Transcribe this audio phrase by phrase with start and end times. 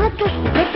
[0.00, 0.69] gatos.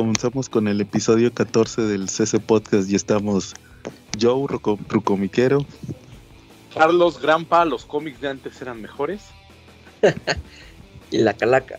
[0.00, 3.54] Comenzamos con el episodio 14 del CC Podcast y estamos
[4.20, 5.64] Joe Ruco- Rucomiquero,
[6.74, 9.22] Carlos Grampa, los cómics de antes eran mejores.
[11.10, 11.78] Y la calaca.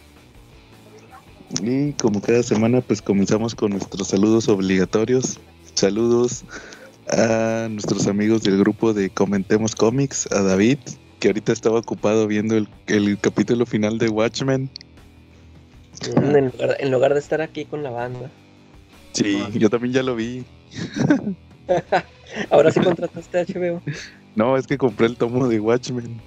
[1.61, 5.37] Y como cada semana, pues comenzamos con nuestros saludos obligatorios.
[5.75, 6.43] Saludos
[7.11, 10.79] a nuestros amigos del grupo de Comentemos Comics, a David,
[11.19, 14.71] que ahorita estaba ocupado viendo el, el capítulo final de Watchmen.
[16.05, 18.29] En lugar, en lugar de estar aquí con la banda.
[19.13, 20.43] Sí, yo también ya lo vi.
[22.49, 23.81] Ahora sí contrataste a HBO.
[24.35, 26.21] No, es que compré el tomo de Watchmen.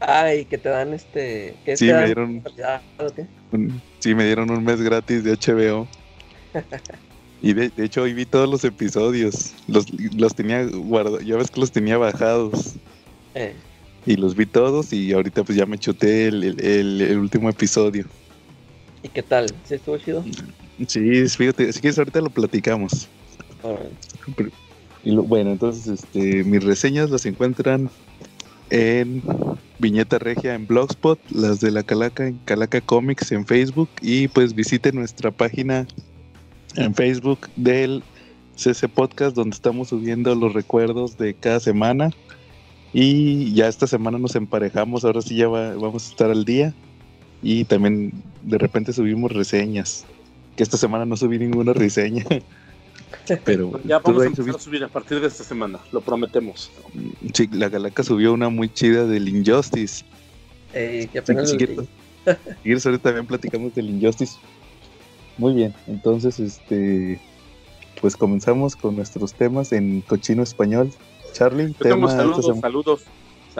[0.00, 1.56] Ay, que te dan este.
[1.64, 2.04] ¿qué Sí, te me dan?
[2.06, 2.42] dieron,
[2.98, 3.26] ¿o qué?
[3.50, 5.86] un- sí, me dieron un mes gratis de HBO.
[7.40, 9.52] Y de, de hecho hoy vi todos los episodios.
[9.68, 12.74] Los, los tenía guardados, ya ves que los tenía bajados.
[13.36, 13.54] Eh,
[14.06, 17.48] Y los vi todos y ahorita pues ya me chuté el, el- el- el último
[17.48, 18.06] episodio.
[19.02, 19.46] ¿Y qué tal?
[19.64, 20.24] ¿Sí estuvo chido?
[20.86, 23.08] Sí, fíjate, así que ahorita lo platicamos.
[25.04, 27.90] Y lo- bueno, entonces este, mis reseñas las encuentran
[28.70, 29.22] en
[29.78, 34.54] Viñeta Regia en Blogspot, las de la Calaca en Calaca Comics en Facebook y pues
[34.54, 35.86] visiten nuestra página
[36.76, 38.02] en Facebook del
[38.56, 42.10] CC Podcast donde estamos subiendo los recuerdos de cada semana
[42.92, 46.74] y ya esta semana nos emparejamos, ahora sí ya va- vamos a estar al día
[47.42, 48.12] y también
[48.42, 50.04] de repente subimos reseñas,
[50.56, 52.24] que esta semana no subí ninguna reseña.
[53.44, 56.00] Pero Ya tú vamos a empezar subiste- a subir a partir de esta semana, lo
[56.00, 56.70] prometemos.
[57.32, 60.04] Sí, la Calaca subió una muy chida del Injustice.
[60.74, 61.56] Eh, que apenas Sí.
[62.62, 64.36] Si ahorita también platicamos del Injustice.
[65.38, 67.18] Muy bien, entonces, este,
[68.00, 70.90] pues comenzamos con nuestros temas en cochino español.
[71.32, 72.60] Charlie, tema saludos, semana.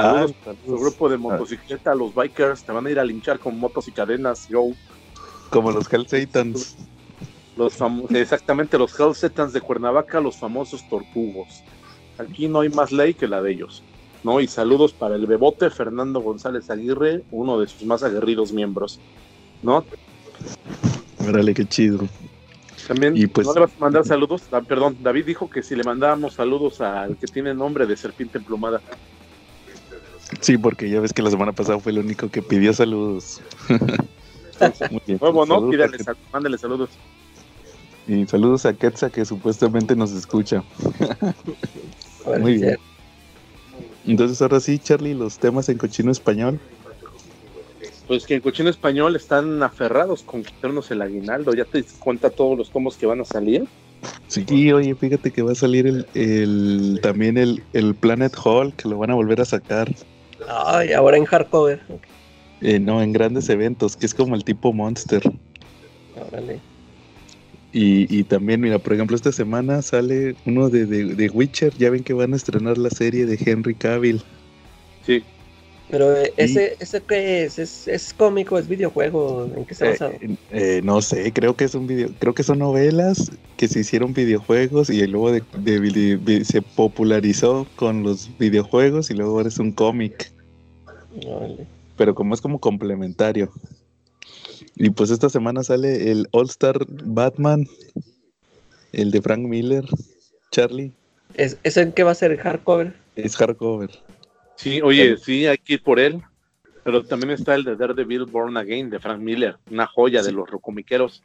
[0.03, 0.35] Saludos.
[0.47, 3.89] Ah, su grupo de motocicleta, los bikers, te van a ir a linchar con motos
[3.89, 4.65] y cadenas, yo.
[5.51, 6.77] Como los Hell Satans.
[7.57, 7.77] Los
[8.11, 11.65] exactamente, los Hellsetans de Cuernavaca, los famosos tortugos.
[12.17, 13.83] Aquí no hay más ley que la de ellos.
[14.23, 14.41] ¿no?
[14.41, 19.01] Y saludos para el bebote Fernando González Aguirre, uno de sus más aguerridos miembros.
[19.63, 19.85] ¿no?
[21.27, 22.01] Órale, qué chido.
[22.87, 24.43] También, Y pues- ¿no le vas a mandar saludos?
[24.53, 28.39] Ah, perdón, David dijo que si le mandábamos saludos al que tiene nombre de serpiente
[28.39, 28.81] emplumada.
[30.41, 33.41] Sí, porque ya ves que la semana pasada fue el único que pidió saludos.
[34.91, 35.19] Muy bien.
[35.21, 35.55] Nuevo, ¿no?
[35.55, 36.91] Saludos a Pídale, Ket- sal- mándale saludos.
[38.07, 40.63] Y saludos a Ketsa que supuestamente nos escucha.
[42.41, 42.71] Muy bien.
[42.71, 42.79] es
[44.07, 46.59] Entonces ahora sí, Charlie, los temas en cochino español.
[48.07, 51.53] Pues que en Cochino Español están aferrados con quitarnos el aguinaldo.
[51.53, 53.67] ¿Ya te cuenta todos los tomos que van a salir?
[54.29, 58.89] Sí, oye, fíjate que va a salir el, el- también el, el Planet Hall, que
[58.89, 59.95] lo van a volver a sacar.
[60.47, 61.81] Ay, ahora en hardcover.
[61.89, 62.07] Ok,
[62.61, 65.23] eh, no, en grandes eventos, que es como el tipo Monster.
[66.15, 66.61] Órale.
[67.73, 71.75] Y, y también, mira, por ejemplo, esta semana sale uno de, de, de Witcher.
[71.75, 74.23] Ya ven que van a estrenar la serie de Henry Cavill.
[75.03, 75.23] Sí.
[75.91, 77.59] Pero eh, ese, ese qué es?
[77.59, 78.59] ¿Es, es cómico?
[78.59, 79.51] ¿Es videojuego?
[79.57, 80.13] ¿En qué está Eh, basado?
[80.51, 84.13] eh, no sé, creo que es un video, creo que son novelas que se hicieron
[84.13, 89.73] videojuegos y luego de, de se popularizó con los videojuegos y luego ahora es un
[89.73, 90.31] cómic.
[91.27, 91.67] Órale.
[91.97, 93.51] pero como es como complementario.
[94.77, 97.67] Y pues esta semana sale el All Star Batman,
[98.93, 99.85] el de Frank Miller,
[100.53, 100.93] Charlie,
[101.35, 102.37] ¿Es, ¿Ese en qué va a ser?
[102.39, 102.95] ¿Hardcover?
[103.17, 103.91] es hardcover.
[104.59, 106.21] Sí, oye, sí, hay que ir por él.
[106.83, 110.51] Pero también está el de Daredevil Born Again de Frank Miller, una joya de los
[110.51, 111.23] rocomiqueros.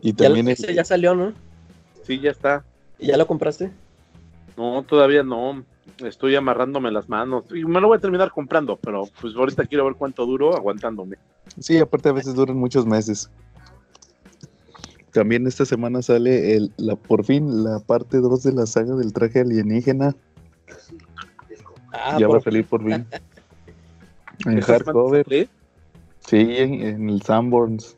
[0.00, 1.32] Y Ya, también es, ese ya salió, ¿no?
[2.02, 2.64] Sí, ya está.
[2.98, 3.70] ¿Y ¿Ya lo compraste?
[4.56, 5.64] No, todavía no.
[5.98, 7.44] Estoy amarrándome las manos.
[7.54, 11.16] Y me lo voy a terminar comprando, pero pues ahorita quiero ver cuánto duro aguantándome.
[11.60, 13.30] sí, aparte a veces duran muchos meses.
[15.12, 19.12] También esta semana sale el, la, por fin la parte 2 de la saga del
[19.12, 20.16] traje alienígena.
[21.92, 23.06] Ah, ya va a por- salir por fin.
[24.46, 25.48] En ¿Esta semana hardcover.
[26.26, 27.96] Sí, en, en el Sanborns.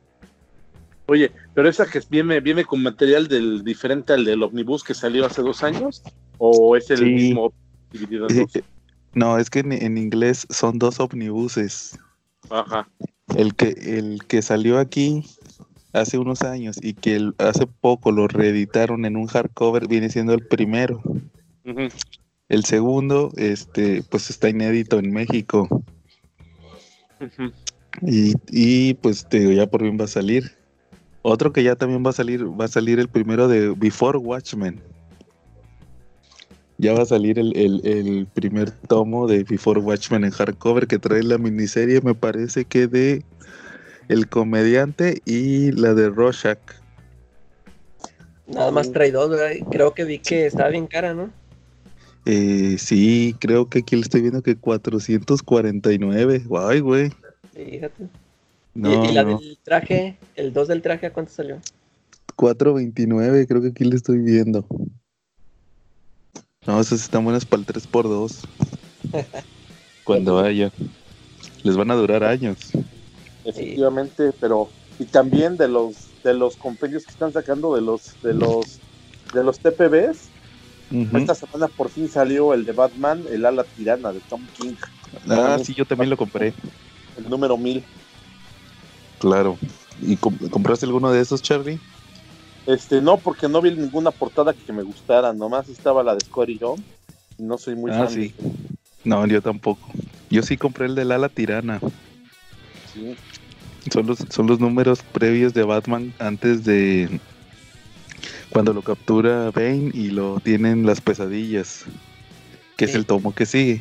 [1.06, 5.24] Oye, pero esa que viene, viene con material del diferente al del Omnibus que salió
[5.26, 6.02] hace dos años,
[6.38, 7.04] o es el Sí.
[7.04, 7.52] mismo
[7.92, 8.56] dividido en Eh, dos?
[8.56, 8.64] eh,
[9.14, 11.98] No, es que en, en inglés son dos omnibuses.
[12.50, 12.88] Ajá.
[13.36, 15.24] El que, el que salió aquí
[15.92, 20.34] hace unos años y que el- hace poco lo reeditaron en un hardcover viene siendo
[20.34, 21.00] el primero.
[21.64, 21.88] Ujú.
[22.48, 25.68] El segundo, este, pues está inédito en México.
[28.02, 30.52] Y, y, pues te digo, ya por fin va a salir.
[31.22, 34.80] Otro que ya también va a salir, va a salir el primero de Before Watchmen.
[36.76, 40.98] Ya va a salir el, el- el primer tomo de Before Watchmen en hardcover que
[40.98, 43.24] trae la miniserie, me parece que de
[44.08, 46.58] El Comediante y la de Rorschach.
[48.48, 49.52] Nada más trae dos, ¿verdad?
[49.70, 51.30] Creo que vi que estaba bien cara, ¿no?
[52.26, 56.44] Eh, sí, creo que aquí le estoy viendo que 449.
[56.46, 57.10] Guay, güey.
[57.52, 58.04] Fíjate.
[58.04, 58.08] Y-
[58.80, 59.38] No, y, la no.
[59.38, 61.60] del traje, el 2 del traje, ¿a cuánto salió?
[62.36, 64.66] 429, creo que aquí le estoy viendo.
[66.66, 68.44] No, esas están buenas para el 3x2.
[70.04, 70.72] Cuando haya.
[71.62, 72.72] Les van a durar años.
[73.44, 74.68] Efectivamente, pero
[74.98, 78.80] y también de los de los compendios que están sacando de los de los
[79.34, 80.30] de los TPBs.
[80.90, 84.74] Esta semana por fin salió el de Batman, el ala tirana de Tom King,
[85.28, 86.54] Ah, sí, yo también lo compré.
[87.16, 87.84] el número 1000.
[89.18, 89.58] Claro.
[90.00, 91.78] ¿Y com- compraste alguno de esos, Charlie?
[92.66, 96.58] Este, no, porque no vi ninguna portada que me gustara, nomás estaba la de Scotty
[96.58, 96.80] Young.
[97.38, 98.08] No soy muy Ah, fan.
[98.10, 98.34] sí.
[99.04, 99.90] No, yo tampoco.
[100.30, 101.78] Yo sí compré el del ala tirana.
[101.78, 101.92] de-
[102.84, 103.14] sí.
[103.92, 107.20] Son los, son los números previos de Batman antes de
[108.54, 111.84] cuando lo captura Bane y lo tienen las pesadillas.
[112.76, 113.80] Que es el tomo que sigue.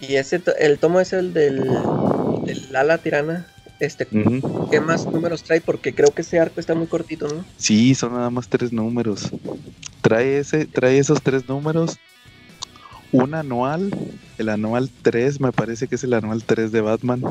[0.00, 1.64] Y ese, to- el tomo es el del,
[2.44, 3.46] del ala tirana.
[3.80, 4.06] Este.
[4.70, 5.60] ¿qué más números trae?
[5.60, 7.44] Porque creo que ese arco está muy cortito, ¿no?
[7.56, 9.30] Sí, son nada más tres números.
[10.00, 11.96] Trae ese, trae esos tres números.
[13.12, 13.90] Un anual,
[14.38, 17.22] el anual 3, me parece que es el anual 3 de Batman.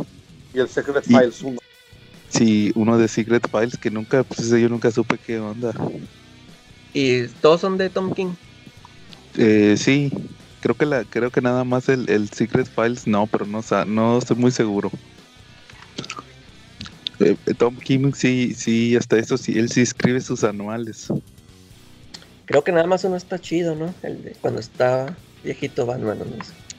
[0.54, 1.60] Y el Secret Y- Files 1.
[2.30, 5.74] Sí, uno de Secret Files que nunca, pues ese yo nunca supe qué onda.
[6.94, 8.34] Y todos son de Tom King.
[9.38, 10.12] Eh, sí,
[10.62, 14.18] creo que la, creo que nada más el, el Secret Files no, pero no, no
[14.18, 14.92] estoy muy seguro.
[17.20, 21.08] Eh, Tom King sí, sí, hasta eso sí, él sí escribe sus anuales.
[22.46, 23.94] Creo que nada más uno está chido, ¿no?
[24.04, 26.20] El de cuando está viejito Batman.
[26.20, 26.26] ¿no?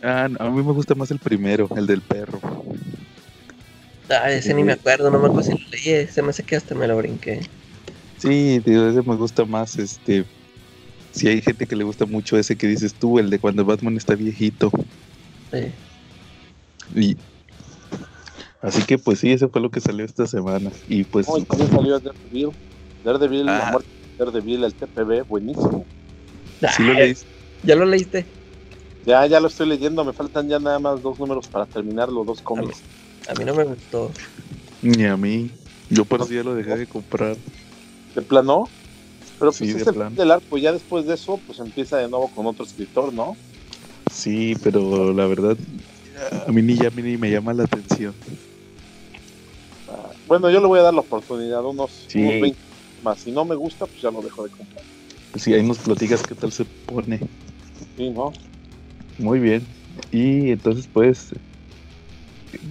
[0.03, 2.41] Ah, no, a mí me gusta más el primero, el del perro.
[4.11, 6.07] Ah, ese ni me acuerdo, no me acuerdo si lo leí.
[6.07, 7.41] Se me hace que hasta me lo brinqué.
[8.25, 10.25] Sí, tío, ese me gusta más, este...
[11.13, 13.97] Si hay gente que le gusta mucho ese que dices tú, el de cuando Batman
[13.97, 14.71] está viejito.
[15.53, 15.73] Sí.
[16.97, 17.17] Y...
[18.63, 20.73] Así que pues sí, eso fue lo que salió esta semana.
[20.89, 21.27] Y pues...
[21.47, 22.51] También salió Daredevil.
[23.05, 23.71] Daredevil, la Ah.
[23.73, 23.89] muerte
[24.19, 25.87] de Daredevil, el TPB, buenísimo.
[26.75, 27.29] ¿Sí lo Ah, leíste?
[27.63, 28.27] ¿Ya lo leíste?
[29.05, 32.27] Ya, ya lo estoy leyendo, me faltan ya nada más dos números para terminar los
[32.27, 32.83] dos cómics.
[33.29, 34.11] A mí no me gustó.
[34.81, 35.51] Ni a mí.
[35.91, 37.37] Yo por eso ya lo dejé de comprar.
[38.15, 38.71] ¿De plano?
[39.39, 42.09] Pero pues Sí, es de el del arco, ya después de eso, pues empieza de
[42.09, 43.37] nuevo con otro escritor, ¿no?
[44.13, 45.57] Sí, pero la verdad,
[46.47, 48.15] a mí ni ya a mí ni me llama la atención.
[49.89, 52.21] Ah, Bueno, yo le voy a dar la oportunidad, unos, Sí.
[52.21, 52.61] unos 20
[53.03, 53.21] más.
[53.21, 54.85] Si no me gusta, pues ya lo dejo de comprar.
[55.35, 57.19] Si ahí nos platicas qué tal se pone.
[57.97, 58.33] Sí, ¿no?
[59.19, 59.67] Muy bien.
[60.13, 61.35] Y entonces, pues,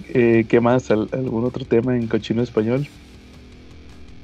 [0.08, 0.90] eh, ¿qué más?
[0.90, 2.88] ¿Al- ¿Algún otro tema en cochino español?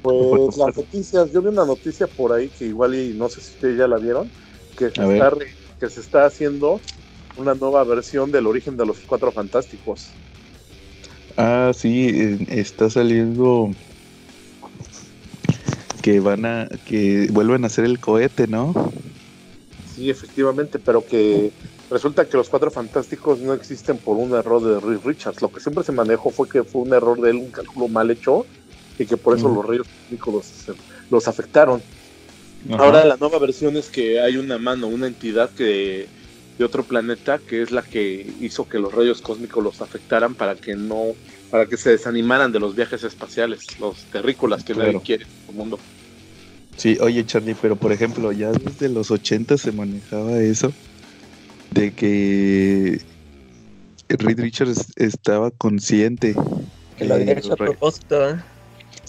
[0.01, 3.51] Pues las noticias, yo vi una noticia por ahí que igual y no sé si
[3.51, 4.31] ustedes ya la vieron,
[4.75, 6.81] que se, está, re- que se está haciendo
[7.35, 10.19] una nueva versión del origen de los cuatro fantásticos.
[11.37, 13.69] Ah, sí, está saliendo
[16.01, 18.73] que van a, que vuelven a hacer el cohete, ¿no?
[19.83, 21.53] Sí, efectivamente, pero que
[21.89, 25.41] resulta que los cuatro fantásticos no existen por un error de Reed Richards.
[25.41, 28.09] Lo que siempre se manejó fue que fue un error de él, un cálculo mal
[28.11, 28.47] hecho,
[28.97, 30.77] y que por eso los rayos cósmicos los,
[31.09, 31.81] los afectaron.
[32.71, 36.07] Ahora la nueva versión es que hay una mano, una entidad que
[36.57, 40.55] de otro planeta que es la que hizo que los rayos cósmicos los afectaran para
[40.55, 41.15] que no,
[41.49, 45.55] para que se desanimaran de los viajes espaciales, los terrícolas que nadie quiere en el
[45.55, 45.79] mundo.
[46.77, 50.71] Sí, oye Charlie, pero por ejemplo, ya desde los 80 se manejaba eso
[51.71, 53.01] de que
[54.07, 56.35] Reed Richards estaba consciente.
[56.97, 58.35] Que lo había hecho a propósito, ¿eh?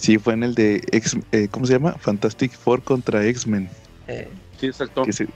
[0.03, 1.93] Sí, fue en el de X, eh, ¿cómo se llama?
[2.01, 3.69] Fantastic Four contra X-Men.
[4.07, 4.27] Eh,
[4.59, 5.03] Sí, exacto.
[5.03, 5.27] Que se-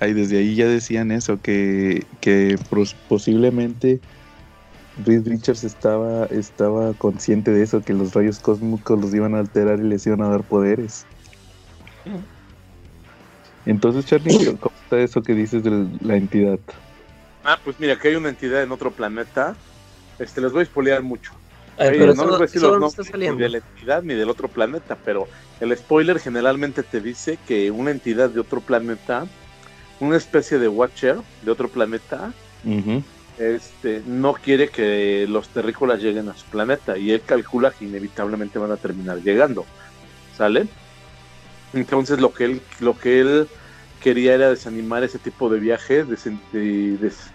[0.00, 4.00] ahí desde ahí ya decían eso, que, que pros- posiblemente
[4.96, 9.80] Reed Richards estaba, estaba consciente de eso, que los rayos cósmicos los iban a alterar
[9.80, 11.06] y les iban a dar poderes.
[13.66, 16.58] Entonces, Charlie, ¿cómo está eso que dices de la entidad?
[17.42, 19.58] Ah, pues mira, que hay una entidad en otro planeta.
[20.18, 21.30] Este, les voy a spoilear mucho.
[21.78, 23.58] A ver, Oye, pero no les voy a decir eso los nombres ni de la
[23.58, 25.28] entidad ni del otro planeta, pero
[25.60, 29.26] el spoiler generalmente te dice que una entidad de otro planeta,
[30.00, 32.32] una especie de Watcher de otro planeta,
[33.38, 38.58] este, no quiere que los terrícolas lleguen a su planeta y él calcula que inevitablemente
[38.58, 39.66] van a terminar llegando.
[40.36, 40.66] ¿sale?
[41.72, 43.48] Entonces lo que él, lo que él
[44.00, 47.30] quería era desanimar ese tipo de viaje, desen- de- des-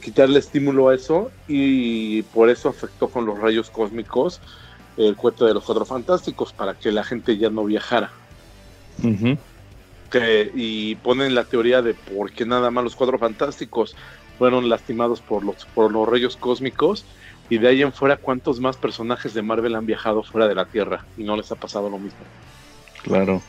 [0.00, 4.40] quitarle estímulo a eso y por eso afectó con los rayos cósmicos
[4.96, 8.10] el cuento de los cuatro fantásticos para que la gente ya no viajara.
[10.10, 13.94] Que- y ponen la teoría de por qué nada más los cuatro fantásticos
[14.38, 17.04] fueron lastimados por los, por los rayos cósmicos
[17.48, 20.64] y de ahí en fuera cuántos más personajes de Marvel han viajado fuera de la
[20.64, 22.18] Tierra y no les ha pasado lo mismo.
[23.02, 23.42] Claro.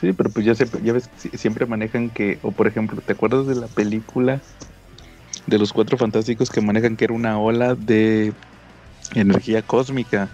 [0.00, 3.46] Sí, pero pues ya, se- ya ves, siempre manejan que, o por ejemplo, ¿te acuerdas
[3.46, 4.40] de la película
[5.46, 8.32] de los cuatro fantásticos que manejan que era una ola de
[9.14, 10.28] energía cósmica?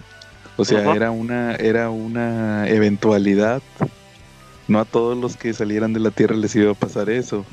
[0.57, 3.61] O sea, era una, era una eventualidad.
[4.67, 7.45] No a todos los que salieran de la Tierra les iba a pasar eso.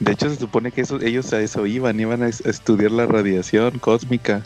[0.00, 2.90] De hecho, se supone que eso, ellos a eso iban, iban a, es- a estudiar
[2.90, 4.42] la radiación cósmica.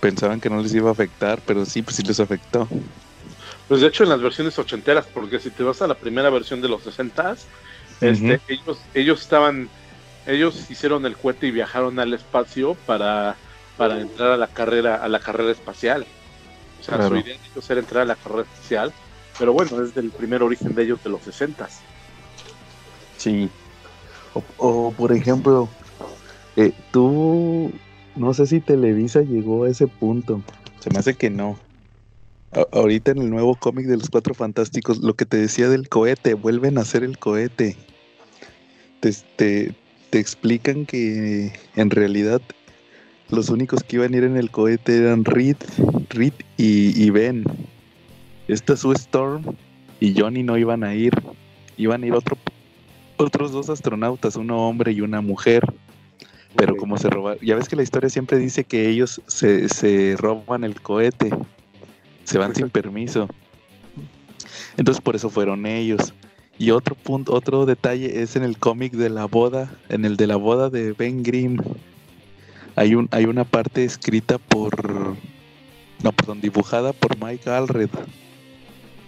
[0.00, 2.68] Pensaban que no les iba a afectar, pero sí, pues sí les afectó.
[3.68, 6.60] Pues de hecho en las versiones ochenteras, porque si te vas a la primera versión
[6.60, 7.34] de los 60
[8.00, 8.42] este, Ujú.
[8.48, 9.68] ellos, ellos estaban,
[10.26, 13.36] ellos hicieron el cohete y viajaron al espacio para,
[13.76, 16.06] para entrar a la carrera, a la carrera espacial.
[16.80, 17.10] O sea, Claro.
[17.10, 18.92] su idea de ellos era entrar a la carrera espacial,
[19.38, 21.68] pero bueno, es del primer origen de ellos de los 60
[23.16, 23.50] Sí.
[24.32, 25.68] O, o, por ejemplo,
[26.56, 27.72] eh, tú,
[28.16, 30.42] no sé si Televisa llegó a ese punto.
[30.80, 31.58] Se me hace que no.
[32.52, 35.88] A- ahorita en el nuevo cómic de los Cuatro Fantásticos, lo que te decía del
[35.88, 37.76] cohete, vuelven a hacer el cohete.
[39.00, 39.74] Te, te,
[40.10, 42.42] te explican que en realidad
[43.30, 45.56] los únicos que iban a ir en el cohete eran Reed,
[46.10, 47.44] Reed y, y Ben.
[48.48, 49.44] Esta Sue Storm
[50.00, 51.12] y Johnny no iban a ir.
[51.76, 52.36] Iban a ir otro
[53.16, 55.62] otros dos astronautas, uno hombre y una mujer.
[56.56, 60.16] Pero como se robaron, ya ves que la historia siempre dice que ellos se, se
[60.18, 61.30] roban el cohete,
[62.24, 63.28] se van sin permiso.
[64.76, 66.12] Entonces por eso fueron ellos.
[66.60, 70.26] Y otro punto, otro detalle es en el cómic de la boda, en el de
[70.26, 71.56] la boda de Ben Grimm.
[72.76, 75.16] Hay un, hay una parte escrita por,
[76.02, 77.88] no, perdón, dibujada por Mike Allred,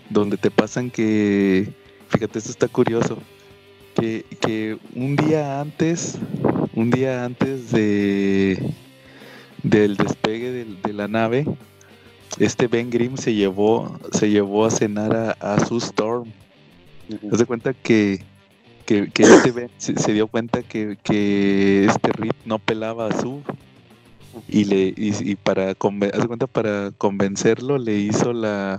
[0.09, 1.71] donde te pasan que,
[2.09, 3.19] fíjate, esto está curioso
[3.97, 6.17] que, que un día antes,
[6.73, 8.73] un día antes de
[9.63, 11.45] del despegue de, la nave,
[12.39, 16.33] este Ben Grimm se llevó, se llevó a cenar a, a Storm.
[17.33, 18.25] Haz de cuenta que,
[18.87, 23.21] que, que este Ben se, se dio cuenta que, que este Rip no pelaba a
[23.21, 23.43] Sue.
[24.49, 28.79] Y le y, y para conven- haz de cuenta para convencerlo le hizo la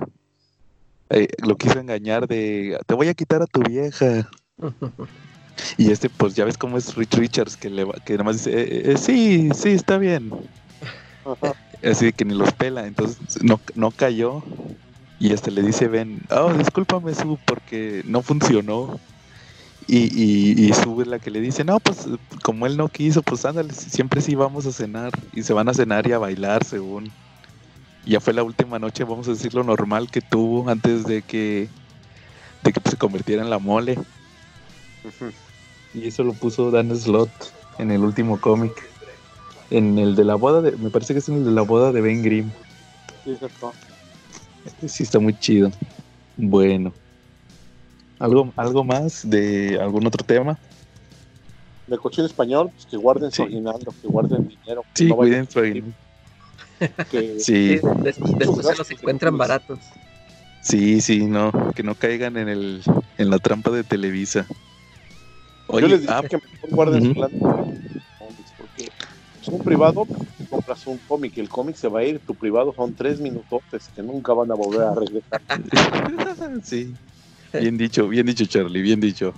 [1.11, 4.27] eh, lo quiso engañar de te voy a quitar a tu vieja
[5.77, 8.37] y este, pues ya ves cómo es Rich Richards, que, le va- que nada más
[8.43, 10.31] dice, "Eh, eh, sí, sí, está bien.
[11.23, 11.53] Ajá.
[11.83, 14.41] Así que ni los pela, entonces no, no cayó.
[15.23, 18.99] Y hasta le dice Ben, oh, discúlpame, Sue, porque no funcionó.
[19.87, 22.09] Y, y, y Sue es la que le dice, no, pues
[22.41, 25.13] como él no quiso, pues ándale, siempre sí vamos a cenar.
[25.31, 27.09] Y se van a cenar y a bailar, según.
[28.05, 31.69] Ya fue la última noche, vamos a decir lo normal que tuvo antes de que,
[32.61, 33.97] de que pues, se convirtiera en la mole.
[35.93, 37.31] Y eso lo puso Dan Slott
[37.77, 38.73] en el último cómic.
[39.69, 40.73] En el de la boda de.
[40.73, 42.51] Me parece que es en el de la boda de Ben Grimm.
[43.23, 43.71] Sí, exacto.
[44.87, 45.71] Sí, está muy chido.
[46.37, 46.93] Bueno.
[48.19, 50.57] ¿Algo, algo más de algún otro tema?
[51.87, 53.37] De cochino español, pues que guarden Sí.
[53.37, 54.83] su aguinaldo, que guarden dinero.
[54.93, 55.83] que Sí, no cuiden su que-
[57.11, 57.67] Sí, Sí,
[58.03, 59.79] des- después se los encuentran baratos.
[60.61, 61.51] sí, sí, no.
[61.75, 62.81] Que no caigan en el
[63.17, 64.45] en la trampa de Televisa.
[65.69, 67.13] Yo Oye, les dije ah, que mejor guarden ujú.
[67.13, 68.89] su lana en cómics, porque
[69.41, 70.05] es un privado,
[70.53, 73.89] compras un cómic y el cómic se va a ir, tu privado son tres minutotes
[73.95, 75.41] que nunca van a volver a regresar.
[76.63, 76.95] sí.
[77.51, 79.33] Bien dicho, bien dicho, Charlie, bien dicho.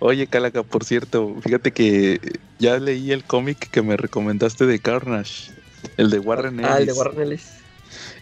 [0.00, 2.20] Oye, Calaca, por cierto, fíjate que
[2.58, 5.52] ya leí el cómic que me recomendaste de Carnage.
[5.96, 6.70] El de Warren Ellis.
[6.72, 7.64] Ah, el de Warren Ellis.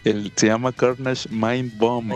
[0.03, 2.13] El- se llama Carnage Mind Bomb.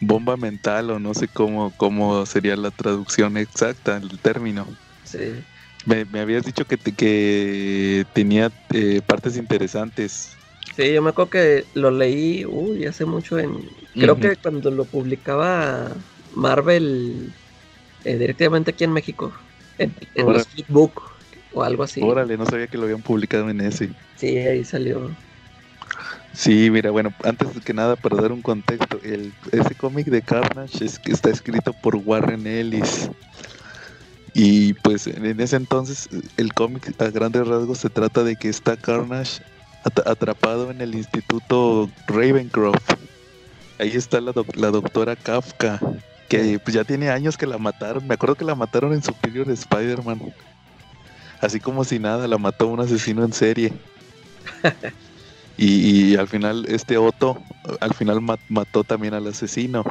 [0.00, 4.66] bomba mental o no sé cómo, cómo sería la traducción exacta, el término.
[5.04, 5.44] Sí.
[5.84, 10.40] Me, me habías dicho que, te- que tenía eh, partes interesantes.
[10.76, 13.70] Sí, yo me acuerdo que lo leí, uy, hace mucho en...
[13.96, 14.20] Creo Ujú.
[14.20, 17.32] que cuando lo publicaba Marvel
[18.04, 19.34] eh, directamente aquí en México,
[19.78, 21.02] en, en los flipbook
[21.52, 22.02] o algo así.
[22.02, 23.96] Órale, no sabía que lo habían publicado en ese.
[24.16, 25.16] Sí, ahí salió.
[26.32, 30.84] Sí, mira, bueno, antes que nada, para dar un contexto, el, ese cómic de Carnage
[30.84, 33.10] es, que está escrito por Warren Ellis.
[34.34, 38.76] Y pues en ese entonces el cómic a grandes rasgos se trata de que está
[38.76, 39.40] Carnage
[39.84, 42.94] at- atrapado en el instituto Ravencroft.
[43.78, 45.80] Ahí está la, doc- la doctora Kafka,
[46.28, 48.06] que pues, ya tiene años que la mataron.
[48.06, 50.20] Me acuerdo que la mataron en Superior Spider-Man.
[51.40, 53.72] Así como si nada, la mató un asesino en serie.
[55.56, 57.44] y, y al final, este Otto,
[57.80, 59.84] al final ma- mató también al asesino.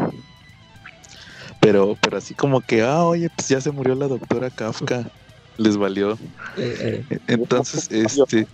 [1.63, 5.09] Pero, pero así como que, ah, oye, pues ya se murió la doctora Kafka.
[5.57, 6.13] Les valió.
[6.57, 8.47] Eh, eh, Entonces, este.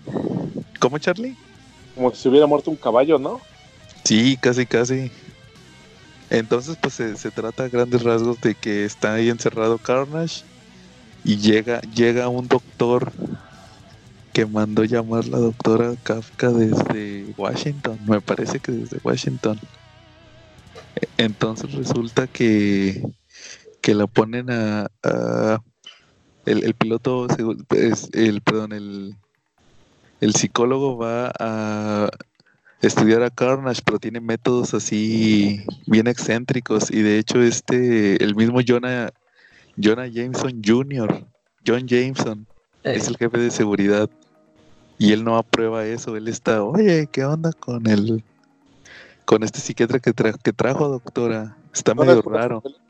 [0.79, 1.35] ¿Cómo, Charlie?
[1.95, 3.41] Como si se hubiera muerto un caballo, ¿no?
[4.03, 5.11] Sí, casi, casi.
[6.29, 10.43] Entonces, pues se, se trata a grandes rasgos de que está ahí encerrado Carnage
[11.23, 13.11] y llega, llega un doctor
[14.31, 19.59] que mandó llamar la doctora Kafka desde Washington, me parece que desde Washington.
[21.17, 23.01] Entonces resulta que,
[23.81, 25.61] que la ponen a, a-
[26.45, 27.27] el, el piloto,
[27.69, 29.15] es- el, perdón, el,
[30.21, 32.09] el psicólogo va a
[32.81, 36.89] estudiar a Carnage, pero tiene métodos así bien excéntricos.
[36.91, 39.11] Y de hecho, este, el mismo Jonah,
[39.77, 41.25] Jonah Jameson Jr.,
[41.65, 42.47] John Jameson,
[42.83, 44.09] eh, es el jefe de seguridad.
[44.97, 46.17] Y él no aprueba eso.
[46.17, 48.23] Él está, oye, ¿qué onda con el
[49.29, 51.55] con este psiquiatra que, tra- que trajo, doctora?
[51.71, 52.61] Está ¿No era, medio raro.
[52.61, 52.81] Traveler?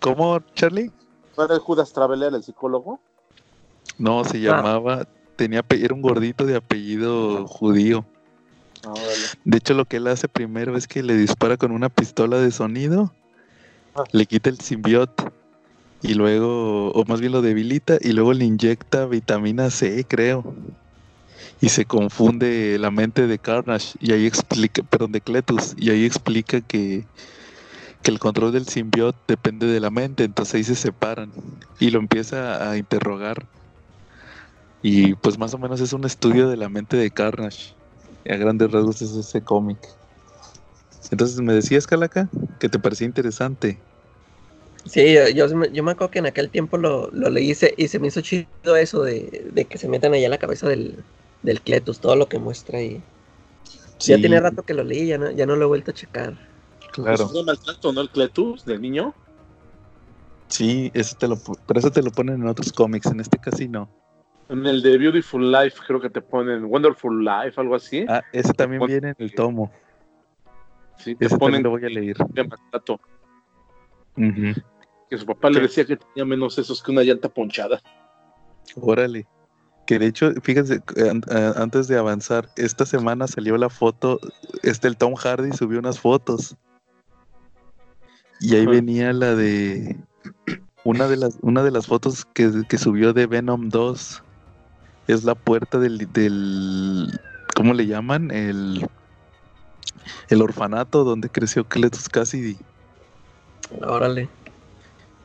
[0.00, 0.90] ¿Cómo, Charlie?
[1.36, 3.00] ¿No era el Judas Traveler, el psicólogo?
[3.98, 5.06] No, se llamaba,
[5.36, 8.06] tenía, era un gordito de apellido judío.
[8.86, 8.94] Ah.
[9.44, 12.50] De hecho, lo que él hace primero es que le dispara con una pistola de
[12.50, 13.12] sonido,
[13.94, 14.04] Ah.
[14.12, 15.24] le quita el simbionte
[16.00, 20.54] y luego, o más bien lo debilita y luego le inyecta vitamina C, creo.
[21.60, 26.06] Y se confunde la mente de Carnage y ahí explica, perdón, de Cletus, y ahí
[26.06, 27.04] explica que,
[28.02, 31.30] que el control del simbionte depende de la mente, entonces ahí se separan
[31.78, 33.46] y lo empieza a interrogar.
[34.82, 37.74] Y pues más o menos es un estudio de la mente de Carnage.
[38.28, 39.78] A grandes rasgos es ese cómic.
[41.10, 43.78] Entonces me decías, Calaca, que te parecía interesante.
[44.86, 47.88] Sí, yo, yo me acuerdo que en aquel tiempo lo, lo leí y se, y
[47.88, 51.04] se me hizo chido eso de, de que se metan allá en la cabeza del,
[51.42, 53.00] del Cletus, todo lo que muestra ya
[53.98, 56.34] Sí, tiene rato que lo leí, ya no, ya no lo he vuelto a checar.
[56.92, 57.12] Claro.
[57.24, 58.00] ¿Es un maltrato, no?
[58.00, 59.14] El Cletus del niño.
[60.48, 63.68] Sí, eso te lo, pero eso te lo ponen en otros cómics, en este casi
[63.68, 63.88] no.
[64.48, 68.04] En el de Beautiful Life creo que te ponen Wonderful Life, algo así.
[68.08, 69.70] Ah, ese también viene en el tomo.
[70.96, 72.16] sí, te Ese ponen también lo voy a leer.
[72.16, 73.00] de maltrato.
[74.16, 74.60] Ujú.
[75.08, 77.80] Que su papá le decía que tenía menos esos que una llanta ponchada.
[78.76, 79.26] Órale.
[79.90, 84.20] Que de hecho, fíjense, eh, a- antes de avanzar, esta semana salió la foto,
[84.62, 86.54] este el Tom Hardy subió unas fotos.
[88.38, 89.96] Y ahí venía la de
[90.84, 94.22] una de las una de las fotos que, que subió de Venom 2.
[95.08, 97.18] Es la puerta del, del
[97.56, 98.30] ¿cómo le llaman?
[98.30, 98.88] El
[100.28, 102.56] el orfanato donde creció Cletus Cassidy.
[103.82, 104.28] Órale.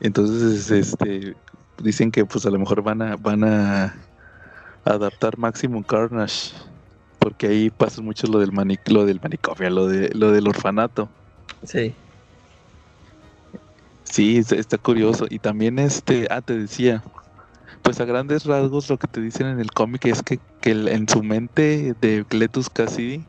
[0.00, 1.36] Entonces, este,
[1.80, 3.94] dicen que pues a lo mejor van a, van a
[4.94, 6.54] adaptar Maximum Carnage,
[7.18, 11.10] porque ahí pasa mucho lo del mani- lo del manicomio, lo de lo del orfanato.
[11.62, 11.94] Sí.
[14.04, 15.26] Sí, está, curioso.
[15.28, 17.02] Y también este, ah, te decía,
[17.82, 21.08] pues a grandes rasgos lo que te dicen en el cómic es que, que en
[21.08, 23.26] su mente de Cletus Cassidy,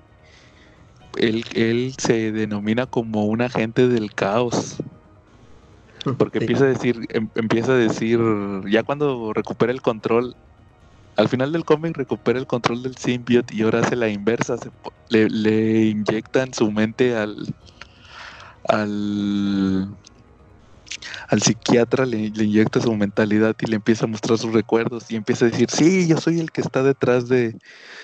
[1.18, 4.78] él, él se denomina como un agente del caos.
[6.18, 6.44] Porque Sí.
[6.46, 8.20] empieza a decir, em- empieza a decir,
[8.70, 10.36] ya cuando recupera el control,
[11.18, 14.70] al final del cómic recupera el control del symbiote y ahora hace la inversa, se
[15.10, 17.54] le, le inyecta en su mente al
[18.70, 19.98] al
[21.30, 25.16] al psiquiatra le, le inyecta su mentalidad y le empieza a mostrar sus recuerdos y
[25.16, 27.58] empieza a decir, sí, yo soy el que está detrás de,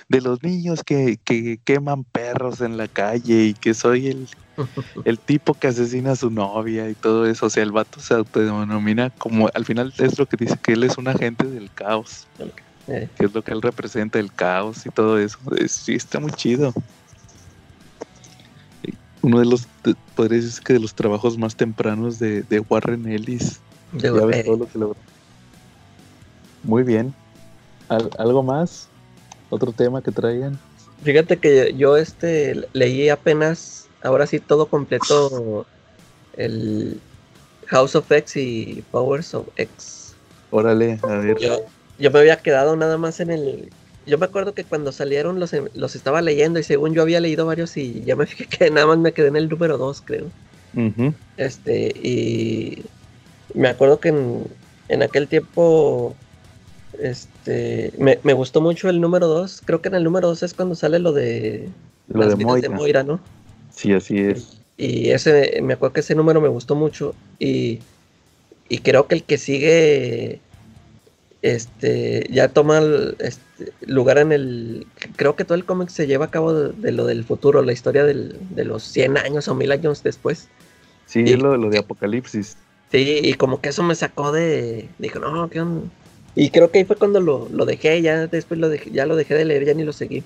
[0.10, 4.30] de los niños que, que queman perros en la calle y que soy el,
[5.06, 7.45] el tipo que asesina a su novia y todo eso.
[7.45, 10.84] O sea, el vato se autodenomina como, al final es lo que dice que él
[10.84, 12.28] es un agente del caos,
[12.87, 15.37] Eh, que es lo que él representa, el caos y todo eso.
[15.57, 16.73] Es- sí, está muy chido.
[19.21, 23.07] Uno de los, de- podría decir que de los trabajos más tempranos de, de Warren
[23.09, 23.61] Ellis.
[23.93, 24.97] de- Ya ves todo lo que logró.
[26.63, 27.13] Muy bien.
[27.87, 28.89] ¿Al- ¿Algo más?
[29.49, 30.59] ¿Otro tema que traigan?
[31.03, 35.65] Fíjate que yo este leí apenas, ahora sí todo completo,
[36.33, 36.99] el
[37.67, 40.15] House of X y Powers of X.
[40.49, 41.37] Órale, a ver.
[41.39, 41.65] Yo,
[41.99, 43.69] yo me había quedado nada más en el...
[44.06, 47.45] Yo me acuerdo que cuando salieron los, los estaba leyendo y según yo había leído
[47.45, 50.25] varios y ya me fijé que nada más me quedé en el número 2, creo.
[51.38, 52.84] Este, y
[53.53, 54.43] me acuerdo que en,
[54.89, 56.17] en aquel tiempo
[56.99, 59.62] Este, me, me gustó mucho el número 2.
[59.65, 61.69] Creo que en el número 2 es cuando sale lo de
[62.08, 62.69] Lo las de vidas de Moira.
[62.69, 63.19] Moira, ¿no?
[63.71, 64.62] Sí, así es.
[64.77, 67.15] Y ese, me acuerdo que ese número me gustó mucho.
[67.39, 67.79] Y,
[68.69, 70.41] y creo que el que sigue,
[71.43, 72.82] este, ya toma
[73.19, 74.88] este, lugar en el.
[75.17, 77.73] Creo que todo el cómic se lleva a cabo de, de lo del futuro, la
[77.73, 80.49] historia del- de los 100 años o 1000 años después.
[81.06, 82.56] Sí, Y- es lo, lo de Apocalipsis.
[82.91, 84.89] Sí, y como que eso me sacó de.
[84.99, 85.82] Dije, no, ¿qué onda?
[86.36, 89.15] Y creo que ahí fue cuando lo, lo dejé, ya después lo dejé, ya lo
[89.15, 90.23] dejé de leer, ya ni lo seguí.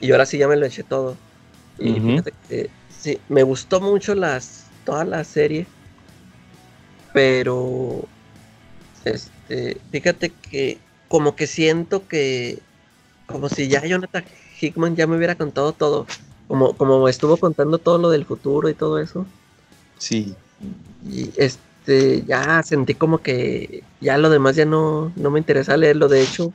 [0.00, 1.16] Y ahora sí ya me lo eché todo.
[1.78, 5.66] Y fíjate que sí, me gustó mucho las, toda la serie.
[7.12, 8.02] Pero
[9.48, 10.78] este, fíjate que
[11.08, 12.58] como que siento que
[13.26, 14.24] como si ya Jonathan
[14.60, 16.06] Hickman ya me hubiera contado todo.
[16.48, 19.26] Como, como estuvo contando todo lo del futuro y todo eso.
[19.98, 20.34] Sí.
[21.10, 26.08] Y este, ya sentí como que ya lo demás ya no, no me interesa leerlo.
[26.08, 26.52] De hecho,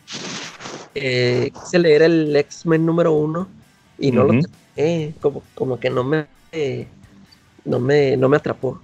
[0.93, 3.47] eh, quise leer el X-Men número uno
[3.97, 5.15] y no lo terminé.
[5.19, 6.87] Como, como que no me, eh,
[7.65, 8.79] no me, no me atrapó.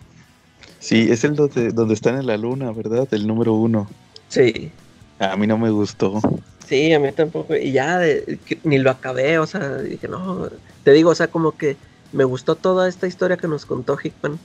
[0.87, 3.07] Sí, es el donde, donde están en la luna, ¿verdad?
[3.11, 3.87] El número uno.
[4.29, 4.71] Sí,
[5.19, 6.19] A mí no me gustó.
[6.65, 7.55] sí, a mí tampoco.
[7.55, 10.49] Y ya de- que ni lo acabé, o sea, dije, no,
[10.83, 11.77] te digo, o sea, como que
[12.11, 14.39] me gustó toda esta historia que nos contó Hickman.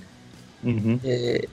[1.03, 1.49] Eh,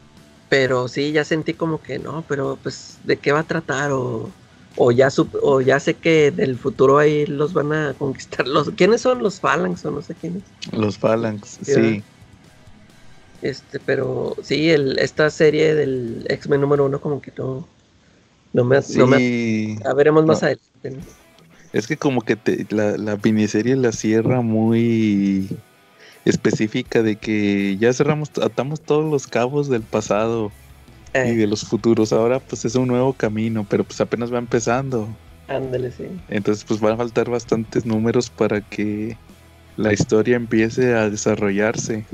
[0.50, 4.32] pero sí, ya sentí como que no, pero pues de qué va a tratar o,
[4.76, 8.71] o ya sup- o ya sé que del futuro ahí los van a conquistar los
[8.71, 10.43] ¿quiénes son los Phalanx o no sé quiénes?
[10.71, 12.04] Los Phalanx, sí.
[13.41, 17.67] Este, pero sí, el, esta serie del X-Men número uno como que no
[18.54, 18.97] no me, Sí.
[19.00, 19.19] no me
[19.84, 20.91] ya veremos más adelante.
[20.91, 21.02] ¿no?
[21.73, 25.50] Es que como que te- la, la miniserie la cierra muy
[26.26, 30.52] específica de que ya cerramos, atamos todos los cabos del pasado
[31.13, 32.13] y Eh, de los futuros.
[32.13, 35.08] Ahora pues es un nuevo camino, pero pues apenas va empezando.
[35.47, 36.06] ándale, sí.
[36.30, 39.17] Entonces pues van a faltar bastantes números para que
[39.78, 42.06] la historia empiece a desarrollarse.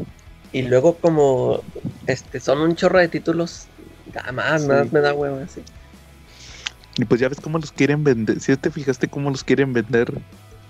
[0.53, 1.61] Y luego como
[2.07, 3.67] este son un chorro de títulos,
[4.13, 4.67] nada más, Sí.
[4.67, 5.61] nada más me da huevo así.
[6.97, 8.39] Y pues ya ves cómo los quieren vender.
[8.39, 10.13] Si te fijaste cómo los quieren vender,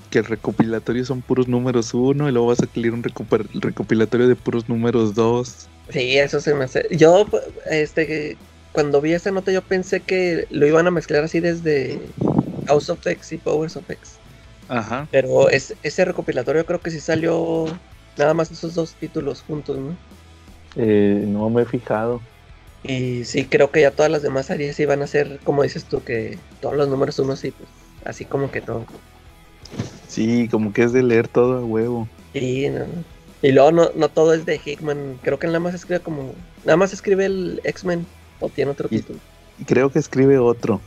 [0.10, 4.36] que el recopilatorio son puros números uno y luego vas a salir un recopilatorio de
[4.36, 5.68] puros números dos.
[5.90, 6.88] Sí, eso se me hace.
[6.92, 7.28] Yo,
[7.70, 8.38] este,
[8.72, 12.00] cuando vi esa nota, yo pensé que lo iban a mezclar así desde
[12.68, 14.14] House of X y Powers of X.
[14.70, 15.08] Ajá.
[15.12, 17.66] Pero es, ese recopilatorio creo que sí salió
[18.18, 19.96] nada más esos dos títulos juntos, ¿no?
[20.76, 22.22] Eh, no me he fijado.
[22.84, 26.04] Y sí, creo que ya todas las demás series iban a ser, como dices tú,
[26.04, 27.70] que todos los números uno sí, pues,
[28.06, 28.86] así como que todo.
[30.08, 32.08] Sí, como que es de leer todo a huevo.
[32.34, 32.86] Y, no.
[33.42, 35.20] y luego no, no todo es de Hickman.
[35.24, 36.34] Creo que nada más escribe como.
[36.66, 38.06] Nada más escribe el X-Men.
[38.40, 39.20] O tiene otro Y- título.
[39.58, 40.82] Y creo que escribe otro.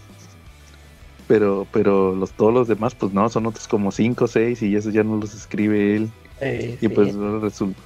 [1.28, 4.76] Pero, pero los, todos los demás, pues no, son otros como cinco o seis y
[4.76, 6.10] esos ya no los escribe él.
[6.40, 7.80] Eh, Y sí, pues no resulta.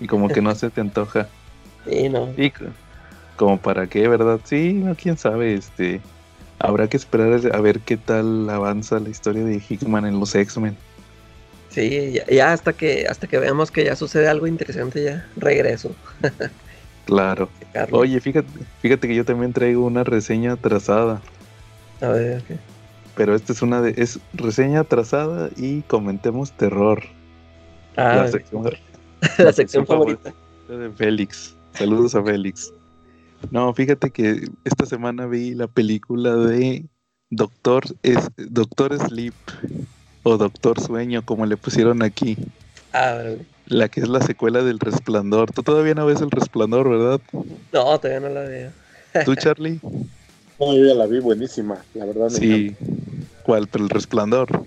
[0.00, 1.28] Y como que no se te antoja.
[1.88, 2.32] sí, no.
[2.36, 2.64] Y co-
[3.36, 4.40] como para qué, ¿verdad?
[4.44, 6.00] Sí, no, quién sabe, este.
[6.58, 10.76] Habrá que esperar a ver qué tal avanza la historia de Hickman en los X-Men.
[11.70, 15.94] Sí, ya, ya hasta que hasta que veamos que ya sucede algo interesante ya regreso.
[17.06, 17.50] Claro.
[17.90, 18.48] Oye, fíjate,
[18.80, 21.20] fíjate que yo también traigo una reseña atrasada.
[22.00, 22.56] A ver, ¿qué?
[23.14, 23.92] Pero esta es una de.
[23.98, 27.02] es reseña atrasada y comentemos terror.
[27.96, 28.64] Ah, la sección,
[29.38, 30.32] la sección favorita.
[30.68, 31.54] de Félix.
[31.74, 32.72] Saludos a Félix.
[33.50, 36.84] No, fíjate que esta semana vi la película de
[37.30, 39.34] Doctor, es, Doctor Sleep
[40.22, 42.36] o Doctor Sueño, como le pusieron aquí.
[42.92, 43.46] Ah, órale.
[43.66, 45.50] La que es la secuela del Resplandor.
[45.52, 47.20] Tú todavía no ves el Resplandor, ¿verdad?
[47.72, 48.70] No, todavía no la veo.
[49.24, 49.80] ¿Tú, Charlie?
[50.56, 52.30] No, yo ya la vi buenísima, la verdad.
[52.30, 52.38] me encanta.
[52.38, 52.76] Sí.
[53.42, 53.66] ¿Cuál?
[53.66, 54.64] Pero el Resplandor.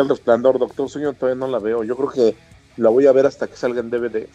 [0.00, 1.84] El resplandor, Doctor Sueño, todavía no la veo.
[1.84, 2.36] Yo creo que
[2.76, 4.26] la voy a ver hasta que salga en DVD.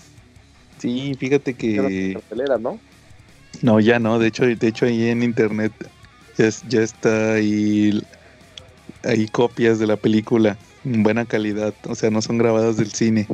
[0.79, 2.13] Sí, fíjate que...
[2.13, 2.79] cartelera, ¿no?
[3.61, 4.19] No, ya no.
[4.19, 5.71] De hecho, de hecho ahí en internet
[6.37, 8.01] ya, ya está ahí,
[9.03, 11.73] ahí copias de la película en buena calidad.
[11.87, 13.27] O sea, no son grabadas del cine.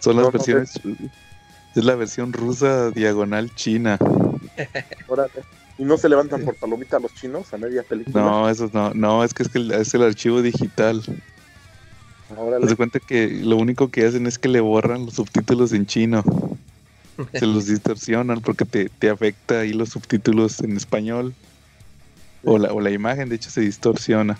[0.00, 0.80] Son las No, no, versiones...
[1.74, 3.98] Es la versión rusa diagonal china.
[5.08, 5.42] Órale.
[5.82, 8.22] ¿Y no se levantan por palomita los chinos a media película?
[8.22, 8.94] No, eso no.
[8.94, 11.02] No, es que es, que el- es el archivo digital.
[12.62, 15.86] Haz de cuenta que lo único que hacen es que le borran los subtítulos en
[15.86, 16.22] chino.
[17.34, 21.34] Se los distorsionan porque te, te afecta ahí los subtítulos en español.
[22.44, 24.38] O la, o la imagen, de hecho, se distorsiona.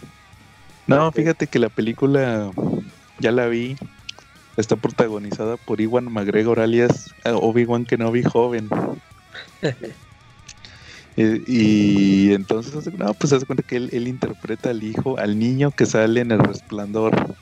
[0.86, 2.52] No, fíjate que la película
[3.18, 3.76] ya la vi.
[4.56, 8.68] Está protagonizada por Iwan McGregor alias eh, Obi-Wan Kenobi joven.
[11.16, 15.38] Eh, y entonces, no, pues se hace cuenta que él, él interpreta al hijo, al
[15.38, 17.36] niño que sale en el resplandor.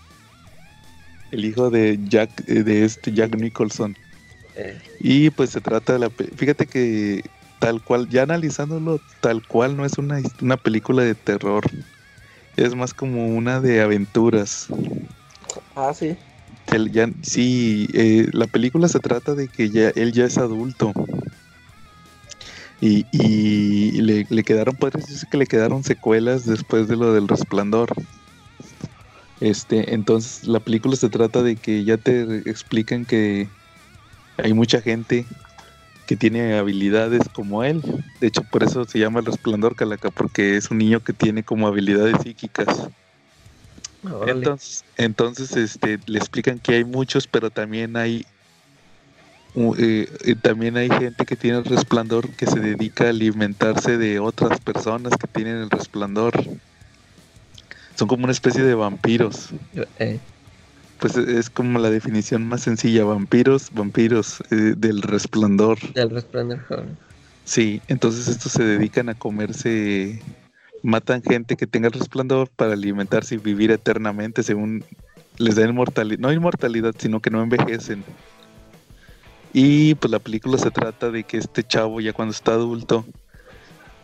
[1.30, 3.96] El hijo de Jack, eh, de este Jack Nicholson.
[4.56, 6.10] Eh, Y pues se trata de la...
[6.10, 7.22] Fíjate que
[7.60, 11.64] tal cual, ya analizándolo, tal cual no es una, una película de terror.
[12.56, 14.66] Es más como una de aventuras.
[15.76, 16.16] ah, sí.
[16.90, 20.92] Ya, sí, eh, la película se trata de que ya él ya es adulto.
[22.80, 24.76] Y, y le, le quedaron,
[25.30, 27.90] que le quedaron secuelas después de lo del resplandor.
[29.40, 33.48] Este, entonces la película se trata de que ya te explican que
[34.36, 35.26] hay mucha gente
[36.06, 37.82] que tiene habilidades como él.
[38.20, 41.42] De hecho, por eso se llama el resplandor calaca, porque es un niño que tiene
[41.42, 42.88] como habilidades psíquicas.
[44.26, 48.26] Entonces, entonces este, le explican que hay muchos, pero también hay
[49.54, 54.20] eh, eh, también hay gente que tiene el resplandor que se dedica a alimentarse de
[54.20, 56.32] otras personas que tienen el resplandor.
[57.96, 59.52] Son como una especie de vampiros.
[59.98, 60.20] Eh,
[60.98, 65.78] Pues e- es como la definición más sencilla, vampiros, vampiros eh, del resplandor.
[65.94, 66.64] del resplandor.
[66.70, 66.96] órale.
[67.44, 70.22] Sí, entonces estos se dedican a comerse,
[70.82, 74.86] matan gente que tenga el resplandor para alimentarse y vivir eternamente según
[75.38, 78.04] les da inmortalidad, no inmortalidad, sino que no envejecen.
[79.52, 83.04] Y pues la película se trata de que este chavo ya cuando está adulto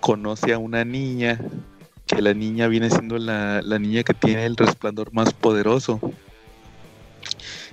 [0.00, 1.40] conoce a una niña,
[2.06, 6.00] que la niña viene siendo la, la niña que tiene el resplandor más poderoso.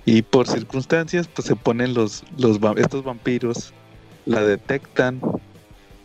[0.05, 3.73] Y por circunstancias pues se ponen los, los estos vampiros,
[4.25, 5.21] la detectan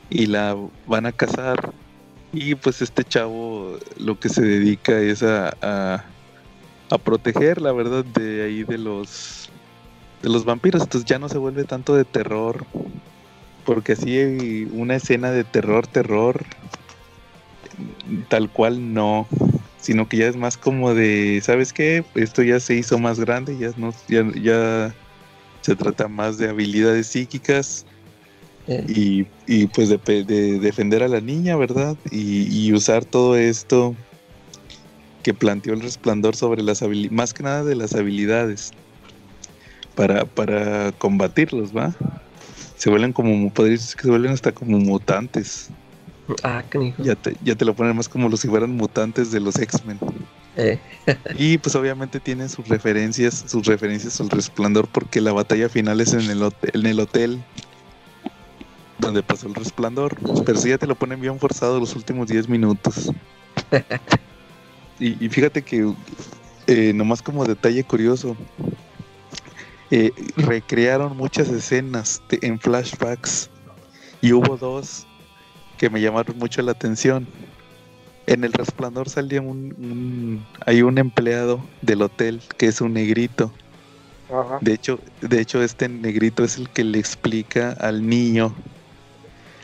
[0.09, 1.73] y la van a cazar.
[2.33, 6.05] Y pues este chavo lo que se dedica es a, a,
[6.91, 9.38] a proteger, la verdad, de ahí de los
[10.23, 10.83] de los vampiros.
[10.83, 12.67] Entonces ya no se vuelve tanto de terror.
[13.65, 16.45] Porque así una escena de terror, terror,
[18.29, 19.27] tal cual no.
[19.79, 22.05] Sino que ya es más como de, ¿sabes qué?
[22.15, 24.95] Esto ya se hizo más grande, ya no, ya, ya
[25.61, 27.87] se trata más de habilidades psíquicas
[28.71, 31.97] Eh, y, y, pues de, de defender a la niña, ¿verdad?
[32.11, 33.95] Y, y usar todo esto
[35.23, 38.73] que planteó el resplandor sobre las habilidades, más que nada de las habilidades,
[39.99, 41.93] para, para combatirlos, ¿va?
[42.77, 45.71] Se vuelven como, podría decir que se vuelven hasta como mutantes.
[46.45, 47.03] ah, canijo.
[47.03, 49.99] Ya te, ya te lo ponen más como los si fueran mutantes de los X-Men.
[50.57, 50.79] Eh,
[51.37, 56.13] Y pues obviamente tienen sus referencias, sus referencias al resplandor, porque la batalla final es
[56.13, 57.43] en el hotel, en el hotel
[59.01, 60.17] donde pasó el resplandor.
[60.47, 63.11] Pero sí ya te lo ponen bien forzado los últimos 10 minutos.
[65.01, 65.93] y, y fíjate que,
[66.69, 68.37] eh, nomás como detalle curioso,
[69.91, 73.51] eh, recrearon muchas escenas de- en flashbacks
[74.21, 75.07] y hubo dos
[75.79, 77.27] que me llamaron mucho la atención.
[78.27, 83.53] En el resplandor salía un, un- hay un empleado del hotel que es un negrito.
[84.29, 84.59] Ajá.
[84.61, 88.55] De hecho, de hecho este negrito es el que le explica al niño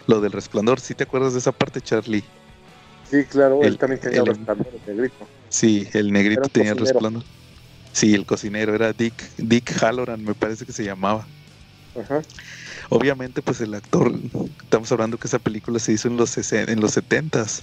[0.06, 0.80] lo del resplandor.
[0.80, 2.24] ¿Sí te acuerdas de esa parte, Charlie?
[3.10, 5.28] Sí, claro, él El- también tenía el- resplandor, el negrito.
[5.50, 7.22] Sí, el negrito tenía el resplandor.
[7.94, 11.24] Sí, el cocinero era Dick, Dick Halloran, me parece que se llamaba.
[11.94, 12.20] Ajá.
[12.90, 14.12] Obviamente, pues el actor,
[14.64, 17.62] estamos hablando que esa película se hizo en los sesen- en los setentas.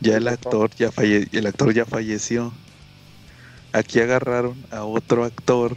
[0.00, 2.52] Ya el actor ya falle, el actor ya falleció.
[3.72, 5.74] Aquí agarraron a otro actor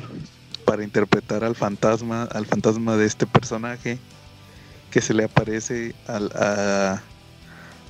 [0.66, 3.98] para interpretar al fantasma, al fantasma de este personaje
[4.92, 7.02] que se le aparece al, a,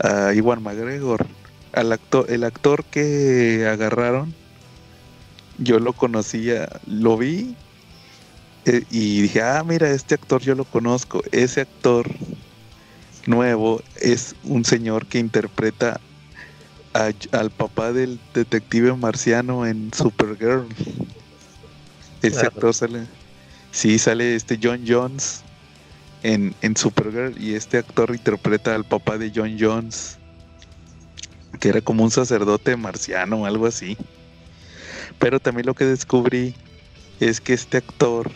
[0.04, 1.26] a Iwan McGregor.
[1.74, 4.36] Al actor, el actor que agarraron,
[5.60, 7.56] yo lo conocía, lo vi
[8.66, 11.22] eh, y dije, ah, mira, este actor yo lo conozco.
[11.32, 12.08] Ese actor
[13.26, 16.00] nuevo es un señor que interpreta
[16.94, 20.68] a- al papá del detective marciano en Supergirl.
[22.22, 22.48] Ese Claro.
[22.48, 23.08] actor sale,
[23.72, 25.42] sí, sale este John Jones
[26.24, 30.18] en, en Supergirl y este actor interpreta al papá de John Jones,
[31.60, 33.98] que era como un sacerdote marciano o algo así.
[35.20, 36.56] Pero también lo que descubrí
[37.20, 38.32] es que este actor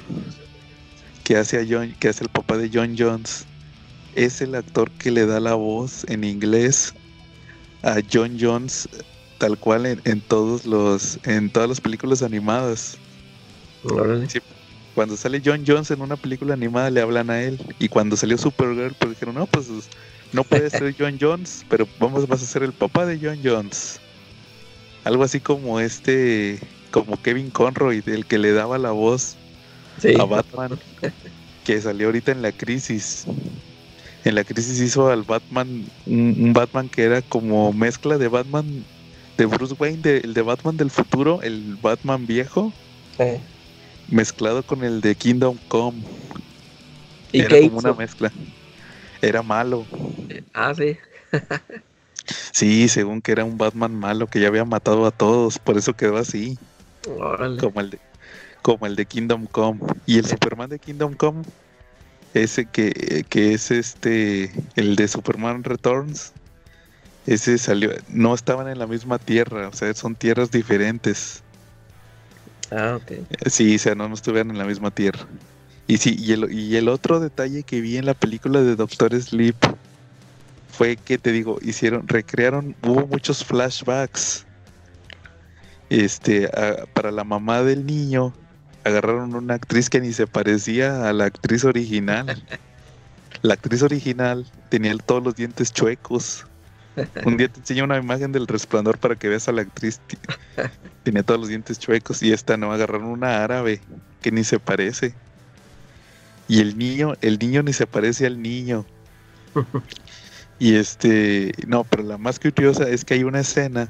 [1.23, 3.45] que hace a John, que hace el papá de John Jones,
[4.15, 6.93] es el actor que le da la voz en inglés
[7.81, 8.87] a John Jones
[9.37, 12.97] tal cual en, en todos los en todas las películas animadas.
[13.83, 14.27] órale.
[14.95, 18.37] Cuando sale John Jones en una película animada le hablan a él y cuando salió
[18.37, 19.69] Supergirl pues dijeron, "No, pues
[20.31, 23.99] no puede ser John Jones, pero vamos vas a ser el papá de John Jones."
[25.03, 26.59] Algo así como este
[26.91, 29.37] como Kevin Conroy, del que le daba la voz
[29.97, 30.13] Sí.
[30.19, 30.79] a Batman
[31.63, 33.25] que salió ahorita en la crisis.
[34.23, 38.85] En la crisis hizo al Batman, un, un Batman que era como mezcla de Batman
[39.37, 42.73] de Bruce Wayne, de- el de Batman del futuro, el Batman viejo,
[44.07, 46.03] mezclado con el de Kingdom Come.
[47.31, 48.31] ¿Y era como una mezcla.
[49.21, 49.87] Era malo.
[50.53, 50.97] Ah, sí.
[52.25, 55.93] Sí, según que era un Batman malo que ya había matado a todos, por eso
[55.93, 56.57] quedó así,
[57.07, 57.59] Órale.
[57.59, 57.99] como el de,
[58.61, 59.79] como el de Kingdom Come.
[60.05, 61.43] Y el Superman de Kingdom Come,
[62.33, 66.31] ese que, que es este, el de Superman Returns,
[67.25, 71.41] ese salió, no estaban en la misma tierra, o sea, son tierras diferentes.
[72.71, 73.11] Ah, ok.
[73.49, 75.25] Sí, o sea, no, no estuvieron en la misma tierra.
[75.87, 79.19] Y sí, y el, y el otro detalle que vi en la película de Doctor
[79.21, 79.55] Sleep
[80.73, 84.45] fue que te digo, hicieron, recrearon, hubo muchos flashbacks.
[85.89, 88.33] Este, a- para la mamá del niño,
[88.83, 92.43] agarraron una actriz que ni se parecía a la actriz original.
[93.41, 96.45] La actriz original tenía todos los dientes chuecos.
[97.25, 99.99] Un día te enseño una imagen del resplandor para que veas a la actriz.
[101.03, 103.81] Tenía todos los dientes chuecos y esta no agarraron una árabe
[104.21, 105.13] que ni se parece.
[106.47, 108.85] Y el niño, el niño ni se parece al niño.
[110.59, 113.89] Y este, no, pero la más curiosa es que hay una escena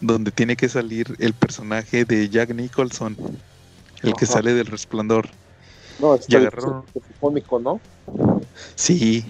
[0.00, 3.16] donde tiene que salir el personaje de Jack Nicholson,
[4.02, 5.28] el que sale del resplandor.
[5.98, 6.84] No, está agarraron-
[7.20, 7.80] cómico, ¿no?
[8.76, 9.24] Sí,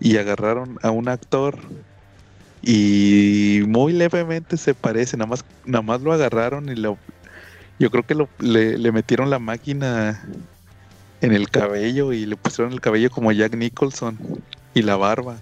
[0.00, 1.58] y agarraron a un actor
[2.62, 6.96] y muy levemente se parece, nada más, nada más lo agarraron y lo,
[7.78, 10.24] yo creo que lo, le, le metieron la máquina
[11.20, 14.18] en el cabello y le pusieron el cabello como Jack Nicholson
[14.74, 15.36] y la barba.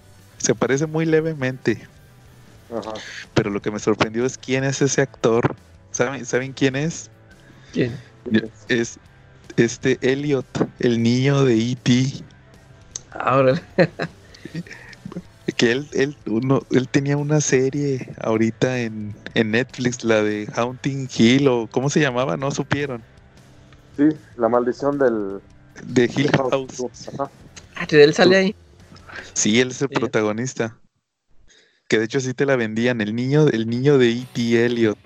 [0.47, 1.85] Se parece muy levemente,
[2.73, 2.93] Ajá.
[3.33, 5.57] pero lo que me sorprendió es quién es ese actor.
[5.91, 7.09] ¿Saben, ¿saben quién es?
[7.73, 7.93] ¿Quién?
[8.69, 8.97] Es
[9.57, 10.45] este Elliot,
[10.79, 12.23] el niño de E E.T.
[13.11, 13.61] Ah, órale.
[15.57, 21.09] Que él, él, uno, él tenía una serie ahorita en, en Netflix, la de Haunting
[21.13, 22.37] Hill o ¿cómo se llamaba?
[22.37, 23.03] No supieron.
[23.97, 24.03] Sí,
[24.37, 25.41] la maldición del...
[25.83, 26.85] De Hill House.
[27.13, 27.29] Ajá.
[27.75, 28.55] Ah, él sale ahí.
[29.33, 29.95] Sí, él es el Sí.
[29.99, 30.81] protagonista.
[31.89, 34.65] Que de hecho así te la vendían, el niño, el niño de E.T.
[34.65, 34.99] Elliot.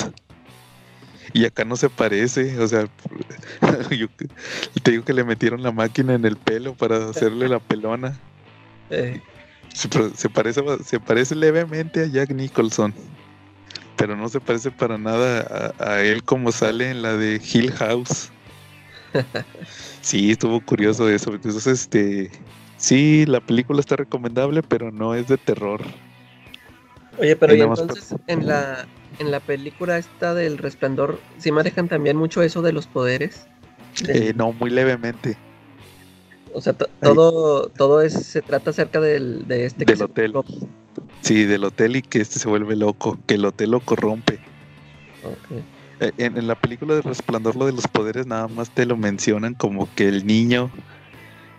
[1.33, 2.85] Y acá no se parece, o sea,
[3.91, 4.07] yo
[4.83, 8.21] te digo que le metieron la máquina en el pelo para hacerle la pelona.
[8.93, 9.21] Eh,
[9.73, 12.93] Se, parece, se parece levemente a Jack Nicholson,
[13.95, 17.71] pero no se parece para nada a, a él como sale en la de Hill
[17.73, 18.33] House.
[20.01, 21.33] Sí, estuvo curioso eso.
[21.33, 22.31] Entonces, este,
[22.81, 25.81] sí, la película está recomendable, pero no es de terror.
[27.17, 28.87] Oye, pero y entonces en la
[29.19, 33.47] en la película esta del Resplandor, ¿sí manejan también mucho eso de los poderes?
[34.03, 35.37] De- Eh, no, muy levemente.
[36.53, 40.33] O sea, to- todo todo es se trata acerca del de este Del hotel.
[41.21, 44.39] Sí, del hotel y que este se vuelve loco, que el hotel lo corrompe.
[45.99, 48.97] Eh, En, en la película de Resplandor, lo de los poderes, nada más te lo
[48.97, 50.71] mencionan como que el niño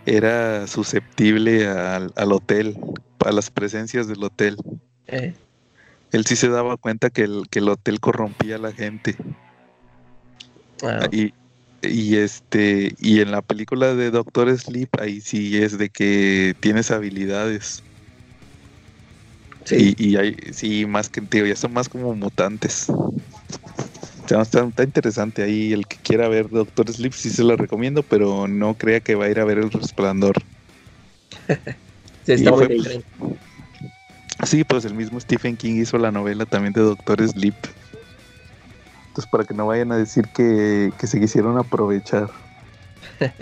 [0.05, 2.77] era susceptible al, al hotel,
[3.21, 4.57] a las presencias del hotel.
[5.07, 5.35] Eh,
[6.13, 9.17] Él sí se daba cuenta que el, que el hotel corrompía a la gente.
[10.83, 11.35] ah, Y,
[11.83, 16.91] y este, y en la película de Doctor Sleep, ahí sí es de que tienes
[16.91, 17.85] habilidades.
[19.65, 19.77] sí.
[19.77, 22.87] Y, y hay, sí, más que tío, ya son más como mutantes.
[24.33, 25.73] Está, está- está interesante ahí.
[25.75, 29.27] El que quiera ver Doctor Sleep, sí se lo recomiendo, pero no crea que va
[29.27, 30.35] a ir a ver el resplandor.
[32.25, 33.05] sí, está muy fue-.
[34.47, 37.55] Sí, pues el mismo Stephen King hizo la novela también de Doctor Sleep.
[39.09, 42.31] Entonces, para que no vayan a decir que, que se quisieron aprovechar.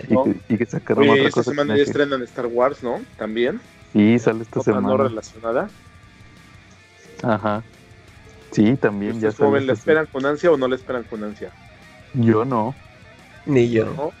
[0.09, 0.23] Y, No.
[0.25, 1.51] que, y que sacaron Oye, otra esta cosa.
[1.51, 2.99] semana ya estrenan Star Wars, ¿no?
[3.17, 3.61] También.
[3.93, 5.03] Sí, sale esta Otra no semana.
[5.09, 5.69] relacionada.
[7.23, 7.63] Ajá.
[8.51, 9.67] Sí, también ya ¿Ustedes cómo sale ven?
[9.67, 11.55] ¿La esta esperan con ansia o no la esperan con ansia?
[12.13, 12.79] Yo no.
[13.45, 13.85] Ni yo.
[13.95, 14.15] ¿No?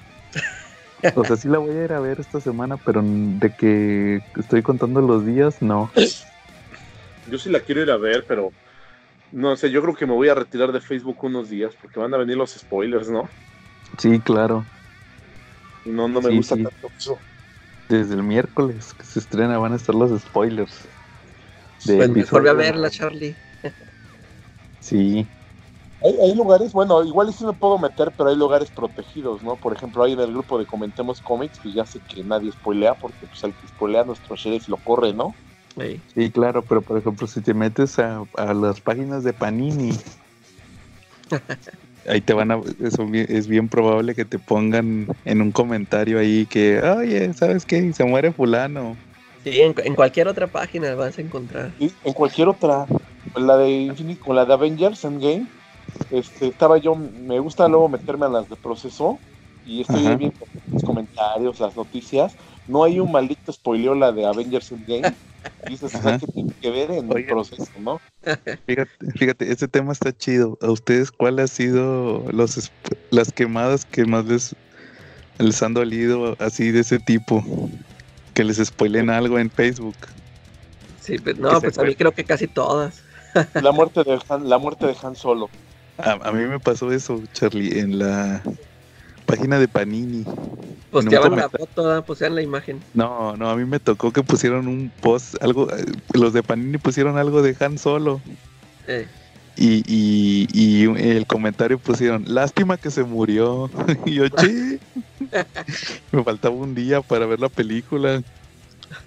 [1.15, 4.61] O sea, sí la voy a ir a ver esta semana, pero de que estoy
[4.63, 5.91] contando los días, no.
[7.25, 8.55] Yo sí la quiero ir a ver, pero
[9.31, 12.13] no sé, yo creo que me voy a retirar de Facebook unos días porque van
[12.13, 13.29] a venir los spoilers, ¿no?
[13.97, 14.67] Sí, claro.
[15.83, 16.63] No, no me Sí, gusta sí.
[16.63, 17.21] tanto eso.
[17.87, 20.89] Desde el miércoles que se estrena van a estar los spoilers.
[21.83, 23.37] De Pues mejor ve a verla, Charlie.
[24.81, 25.31] Sí,
[26.03, 29.59] Hay, hay lugares, bueno, igual y sí me puedo meter, pero hay lugares protegidos, ¿no?
[29.59, 33.27] Por ejemplo, ahí del grupo de Comentemos Comics, pues ya sé que nadie spoilea, porque
[33.27, 35.37] pues el que spoilea nuestro sheriff lo corre, ¿no?
[35.77, 36.03] Sí.
[36.13, 39.91] sí, claro, pero por ejemplo, si te metes a, a las páginas de Panini,
[42.05, 42.61] ahí te van a.
[42.79, 47.65] eso bien- es bien probable que te pongan en un comentario ahí que, oye, ¿sabes
[47.65, 47.93] qué?
[47.93, 49.01] Se muere Fulano.
[49.43, 51.75] Sí, en, en cualquier otra página vas a encontrar.
[51.77, 52.85] Y en cualquier otra,
[53.35, 55.47] la de Infinity, con la de Avengers Endgame,
[56.11, 59.19] este, estaba yo, me gusta luego meterme a las de proceso
[59.65, 60.15] y estoy Ajá.
[60.15, 60.37] viendo
[60.71, 62.35] los comentarios, las noticias.
[62.67, 65.15] No hay un maldito spoileo la de Avengers Endgame.
[65.67, 66.17] Dices, Ajá.
[66.17, 67.21] ¿qué tiene que ver en Oye.
[67.21, 67.99] el proceso, no?
[68.67, 70.57] Fíjate, fíjate, este tema está chido.
[70.61, 72.71] ¿A ustedes cuál ha sido los
[73.09, 74.55] las quemadas que más les,
[75.39, 77.43] les han dolido así de ese tipo?
[78.33, 79.95] Que les spoilen algo en Facebook.
[81.01, 83.03] Sí, pues, Que no, pues a mí creo que casi todas.
[83.61, 85.49] La muerte de Han, la muerte de Han Solo.
[85.97, 88.41] A, a mí me pasó eso, Charlie, en la
[89.25, 90.23] página de Panini.
[90.89, 91.67] Posteaban la comentario.
[91.73, 92.81] foto, posteaban la imagen.
[92.93, 95.67] No, no, a mí me tocó que pusieron un post, algo,
[96.13, 98.21] los de Panini pusieron algo de Han Solo.
[98.87, 99.07] Eh,
[99.57, 103.69] Y, y, y el comentario pusieron, lástima que se murió.
[104.05, 104.79] y yo, che,
[106.11, 108.23] me faltaba un día para ver la película.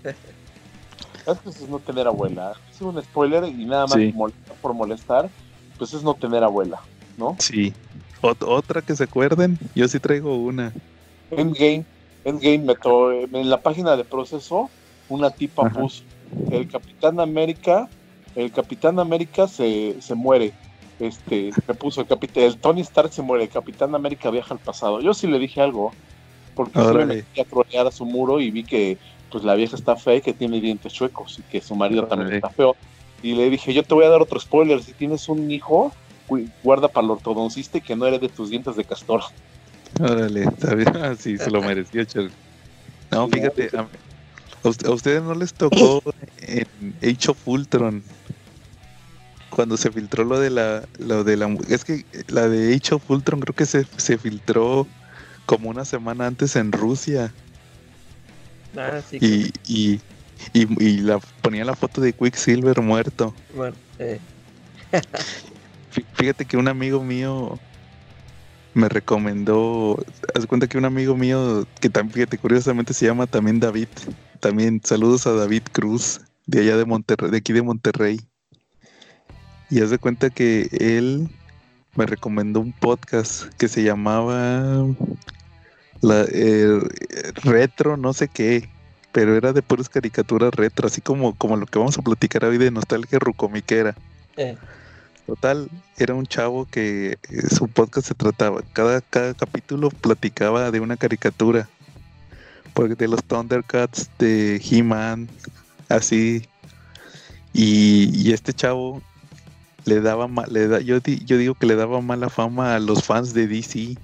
[1.26, 2.52] Es que eso es no tener abuela.
[2.70, 4.12] Es un spoiler y nada más Sí.
[4.12, 5.30] molestar por molestar,
[5.78, 6.80] pues es no tener abuela,
[7.16, 7.36] ¿no?
[7.40, 7.72] Sí.
[8.22, 10.72] Ot- otra que se acuerden, yo sí traigo una.
[11.30, 11.84] Endgame,
[12.24, 14.70] Endgame me to- en la página de proceso,
[15.08, 15.80] una tipa Ajá.
[15.80, 16.02] puso
[16.50, 17.88] el Capitán América,
[18.34, 20.52] el Capitán América se, se muere.
[20.98, 24.60] Este, me puso el Capitán, el Tony Stark se muere, el Capitán América viaja al
[24.60, 25.00] pasado.
[25.00, 25.90] Yo sí le dije algo,
[26.54, 28.98] porque sí me metí a trolear a su muro y vi que
[29.35, 32.28] pues la vieja está fea y que tiene dientes chuecos y que su marido también
[32.28, 32.37] Órale.
[32.37, 32.76] está feo.
[33.20, 35.93] Y le dije, yo te voy a dar otro spoiler, si tienes un hijo,
[36.62, 39.22] guarda para el ortodoncista y que no herede tus dientes de castor.
[40.01, 40.89] Órale, está bien.
[41.03, 42.30] Ah, sí, se lo mereció, Charlie.
[43.11, 43.89] No, fíjate, a, a
[44.62, 46.01] ust- a ustedes no les tocó
[46.39, 48.05] en Age of Ultron
[49.51, 53.11] cuando se filtró lo de la, lo de la, es que la de Age of
[53.11, 54.87] Ultron creo que se, se filtró
[55.45, 57.32] como una semana antes en Rusia
[58.76, 59.18] ah, sí.
[59.20, 60.00] y, y,
[60.52, 63.34] y, y la ponía la foto de Quicksilver muerto.
[63.54, 64.18] Bueno, eh,
[65.92, 67.58] Fí- Fíjate que un amigo mío
[68.74, 70.04] me recomendó,
[70.34, 73.88] haz de cuenta que un amigo mío que también, fíjate, curiosamente se llama también David,
[74.40, 78.20] también saludos a David Cruz, de allá de Monterrey, de aquí de Monterrey.
[79.70, 81.28] Y haz de cuenta que él
[81.94, 84.84] me recomendó un podcast que se llamaba
[86.05, 86.78] la, eh,
[87.42, 88.68] Retro, no sé qué,
[89.12, 92.59] pero era de puras caricaturas retro, así como, como lo que vamos a platicar hoy
[92.59, 93.94] de nostalgia rucomiquera.
[94.36, 94.57] eh,
[95.26, 100.80] Total, era un chavo que eh, su podcast se trataba, cada, cada capítulo platicaba de
[100.80, 101.68] una caricatura,
[102.74, 105.28] porque de los Thundercats, de He-Man,
[105.88, 106.46] así,
[107.52, 109.00] y, y este chavo
[109.86, 113.05] le daba, le da, yo, di- yo digo que le daba mala fama a los
[113.05, 113.96] fans de DC,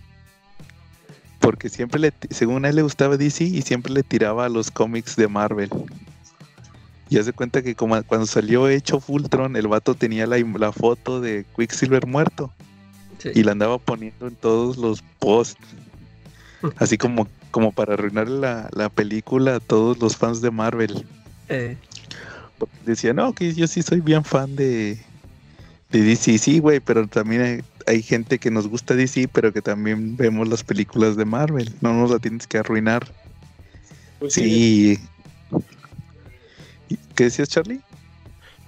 [1.41, 4.71] porque siempre le, según a él le gustaba DC y siempre le tiraba a los
[4.71, 5.71] cómics de Marvel.
[7.09, 11.45] Y hace cuenta que como cuando salió hecho Fultron, el vato tenía la, foto de
[11.57, 12.53] Quicksilver muerto
[13.19, 13.31] sí.
[13.35, 15.59] y la andaba poniendo en todos los posts.
[16.77, 21.05] Así como, como para arruinar la, la película a todos los fans de Marvel.
[21.49, 21.77] eh,
[22.59, 24.99] Porque Decía, no, que yo sí soy bien fan de,
[25.91, 30.17] de DC, sí, güey, pero también hay, gente que nos gusta DC, pero que también
[30.17, 31.73] vemos las películas de Marvel.
[31.81, 33.07] No nos la tienes que arruinar.
[34.19, 34.99] Pues Sí.
[36.89, 37.81] ¿Y ¿Qué decías, Charlie?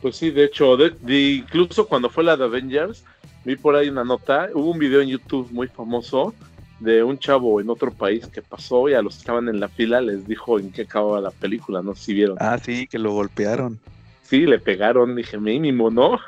[0.01, 3.05] Pues sí, de hecho, de- de- incluso cuando fue la de Avengers,
[3.45, 6.35] vi por ahí una nota, hubo un video en YouTube muy famoso
[6.81, 9.69] de un chavo en otro país que pasó y a los que estaban en la
[9.69, 12.37] fila les dijo en qué acababa la película, no sé si vieron.
[12.41, 13.79] Ah, sí, que lo golpearon.
[14.23, 16.19] Sí, le pegaron, dije mínimo, ¿no?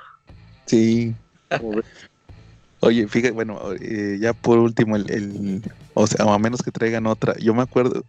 [0.66, 1.14] Sí.
[2.84, 5.62] Oye, fíjate, bueno, eh, ya por último, el, el-
[5.94, 7.34] o sea, a menos que traigan otra.
[7.38, 8.04] Yo me acuerdo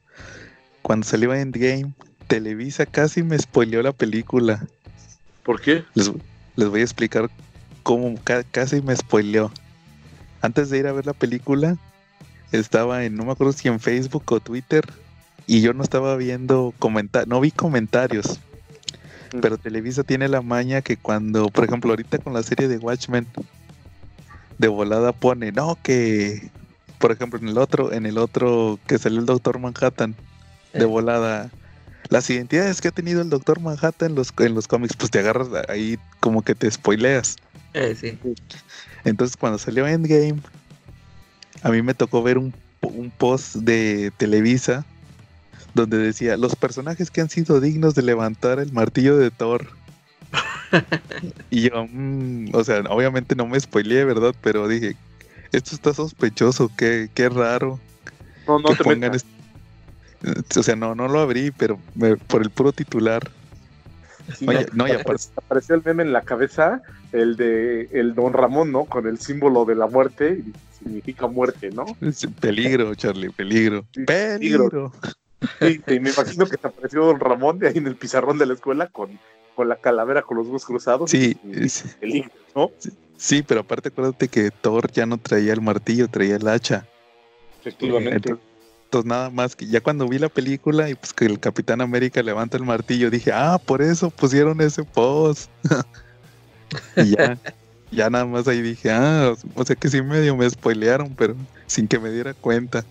[0.82, 1.94] cuando salió Endgame,
[2.28, 4.68] Televisa casi me spoileó la película.
[5.44, 5.86] ¿Por qué?
[5.94, 6.12] Les,
[6.56, 7.30] les voy a explicar
[7.84, 9.52] cómo ca- casi me spoileó.
[10.42, 11.78] Antes de ir a ver la película,
[12.52, 14.84] estaba en, no me acuerdo si en Facebook o Twitter,
[15.48, 18.40] y yo no estaba viendo comentarios, no vi comentarios.
[19.42, 23.28] Pero Televisa tiene la maña que cuando, por ejemplo, ahorita con la serie de Watchmen,
[24.58, 26.50] de volada pone, no, que,
[27.00, 30.16] por ejemplo, en el otro, en el otro que salió el Doctor Manhattan,
[30.74, 30.86] de Eh.
[30.86, 31.50] volada,
[32.10, 35.20] las identidades que ha tenido el Doctor Manhattan en los, en los cómics, pues te
[35.20, 37.38] agarras ahí como que te spoileas.
[37.74, 38.18] eh, sí.
[39.04, 40.40] Entonces cuando salió Endgame,
[41.62, 44.86] a mí me tocó ver un, un post de Televisa
[45.74, 49.68] donde decía, los personajes que han sido dignos de levantar el martillo de Thor.
[51.50, 54.34] y yo, mm, o sea, obviamente no me spoileé, ¿verdad?
[54.42, 54.96] Pero dije,
[55.52, 57.80] esto está sospechoso, qué, qué raro
[58.48, 59.26] No, no que te pongan metas.
[60.24, 63.22] est- O sea, no, no lo abrí, pero me- por el puro titular.
[64.36, 68.34] Sí, Oye, no, y aparte- apareció el meme en la cabeza, el de el Don
[68.34, 68.86] Ramón, ¿no?
[68.86, 71.86] Con el símbolo de la muerte, y significa muerte, ¿no?
[72.02, 73.86] Es peligro, Charlie, peligro.
[73.94, 74.92] Sí, Peligro.
[75.62, 78.48] Sí, y me imagino que te apareció Don Ramón de ahí en el pizarrón de
[78.48, 79.20] la escuela con,
[79.56, 81.10] con la calavera con los huevos cruzados.
[81.10, 82.72] Sí, y es- peligro, ¿no?
[83.18, 86.86] sí, pero aparte acuérdate que Thor ya no traía el martillo, traía el hacha.
[87.62, 88.16] Efectivamente.
[88.16, 88.46] Entonces,
[88.86, 92.22] entonces nada más que ya cuando vi la película y pues que el Capitán América
[92.22, 95.50] levanta el martillo, dije, ah, por eso pusieron ese post.
[96.98, 97.38] y ya,
[97.92, 101.36] ya nada más ahí dije, ah, o sea que sí medio me spoilearon, pero
[101.68, 102.86] sin que me diera cuenta.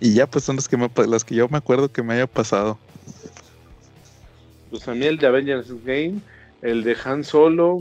[0.00, 2.26] Y ya pues son los que me, las que yo me acuerdo que me haya
[2.26, 2.78] pasado.
[4.70, 6.22] Pues a mí el de Avengers Game,
[6.60, 7.80] el de Han Solo,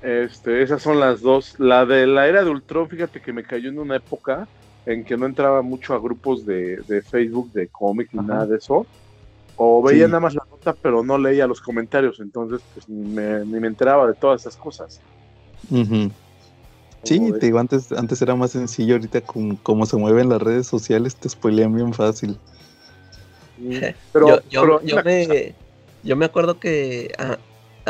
[0.00, 1.54] este, esas son las dos.
[1.58, 4.48] La de la era de Ultron, fíjate que me cayó en una época
[4.84, 8.56] en que no entraba mucho a grupos de, de Facebook, de cómic ni nada de
[8.58, 8.88] eso.
[9.56, 10.10] O veía Sí.
[10.10, 13.68] nada más la nota, pero no leía los comentarios, entonces pues ni me, ni me
[13.68, 15.02] enteraba de todas esas cosas.
[17.04, 20.28] Sí, Como de- te digo, antes, antes era más sencillo, ahorita con cómo se mueven
[20.28, 22.38] las redes sociales te spoilean bien fácil.
[23.56, 23.70] Mm,
[24.12, 25.56] Pero, yo, yo- pero yo una cosa, me,
[26.02, 27.38] yo me acuerdo que a,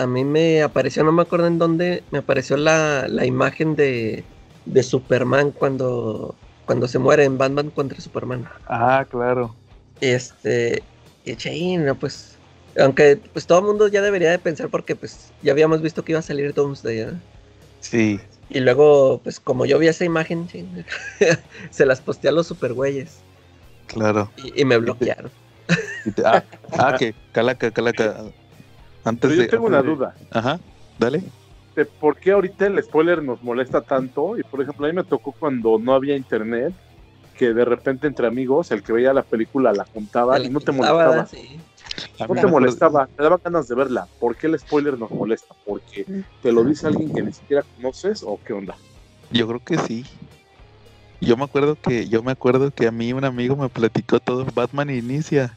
[0.01, 4.25] a mí me apareció, no me acuerdo en dónde, me apareció la, la imagen de,
[4.65, 6.35] de Superman cuando,
[6.67, 8.47] cuando se muere en Batman contra Superman.
[8.69, 9.55] Ah, claro.
[10.01, 10.83] Este,
[11.25, 12.37] y no, pues,
[12.79, 16.13] aunque pues todo el mundo ya debería de pensar porque pues ya habíamos visto que
[16.13, 17.13] iba a salir Doomsday, ¿eh?
[17.81, 18.21] Sí.
[18.49, 20.47] Y luego, pues como yo vi esa imagen,
[21.71, 23.25] se las posteé a los supergüeyes
[23.87, 24.31] Claro.
[24.37, 25.31] y, y me bloquearon.
[26.05, 26.45] Y te- ah,
[26.79, 28.25] ah, que calaca, calaca.
[29.05, 29.49] Antes pero yo de.
[29.49, 30.15] tengo una de- duda.
[30.31, 30.59] Ajá,
[30.99, 31.23] dale.
[31.75, 34.39] de por qué ahorita el spoiler nos molesta tanto.
[34.39, 36.73] Y por ejemplo, a mí me tocó cuando no había internet,
[37.37, 40.73] que de repente entre amigos, el que veía la película la contaba y no te
[40.73, 41.27] molestaba.
[41.27, 41.61] sí.
[42.29, 44.09] No te molestaba, te daban ganas de verla.
[44.21, 45.55] ¿Por qué el spoiler nos molesta?
[45.65, 46.07] ¿Porque
[46.43, 48.75] te lo dice alguien que ni siquiera conoces o qué onda?
[49.31, 50.05] Yo creo que sí.
[51.21, 54.47] Yo me acuerdo que, yo me acuerdo que a mí un amigo me platicó todo.
[54.55, 55.57] Batman Inicia.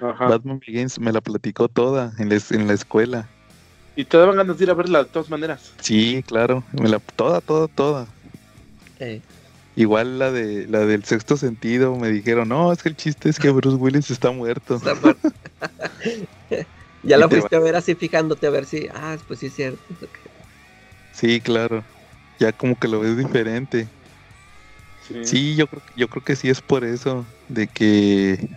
[0.00, 0.26] Ajá.
[0.26, 3.28] Batman Begins me la platicó toda en en la escuela.
[3.96, 5.72] Y te daban ganas de ir a verla de todas maneras.
[5.80, 6.62] Sí, claro.
[6.72, 8.06] Me la, toda, toda, toda.
[8.98, 9.20] Eh,
[9.76, 13.38] Igual la de la del sexto sentido me dijeron, no, es que el chiste es
[13.38, 14.76] que Bruce Willis está muerto.
[14.76, 15.30] está muerto.
[17.02, 19.46] ya Y la te fuiste a ver así fijándote a ver si, ah, pues sí
[19.46, 19.78] es cierto.
[21.12, 21.84] Sí, claro.
[22.38, 23.86] Ya como que lo ves diferente.
[25.20, 28.48] Sí, yo creo, yo creo que sí es por eso, de que,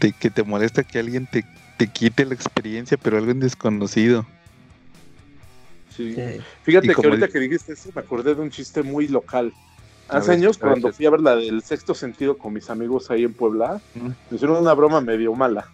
[0.00, 1.44] de que te molesta que alguien te,
[1.76, 4.26] te quite la experiencia, pero alguien desconocido.
[5.88, 6.24] sí.
[6.62, 9.56] Fíjate Y que ahorita que dijiste eso, me acordé de un chiste muy local.
[10.08, 13.10] A Hace ver, años, cuando fui a ver la del sexto sentido con mis amigos
[13.10, 13.82] ahí en Puebla,
[14.28, 15.72] me hicieron una broma medio mala.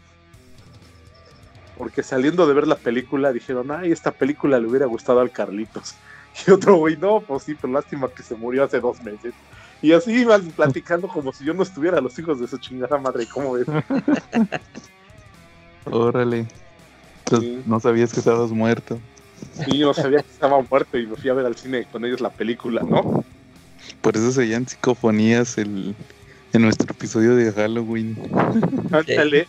[1.74, 6.00] Porque saliendo de ver la película dijeron, ay, esta película le hubiera gustado al Carlitos.
[6.46, 9.34] Y otro güey, no, pues sí, pero lástima que se murió hace dos meses.
[9.82, 13.26] Y así iban platicando como si yo no estuviera, los hijos de su chingada madre,
[13.26, 13.66] ¿cómo ves?
[15.90, 16.46] Órale.
[17.24, 17.62] Entonces, Sí.
[17.66, 19.00] no sabías que estabas muerto.
[19.66, 22.20] Yo no sabía que estaba muerto y me fui a ver al cine con ellos
[22.20, 23.24] la película, ¿no?
[24.02, 25.94] Por eso se oían psicofonías el,
[26.52, 28.16] en nuestro episodio de Halloween.
[28.92, 29.48] Ándale,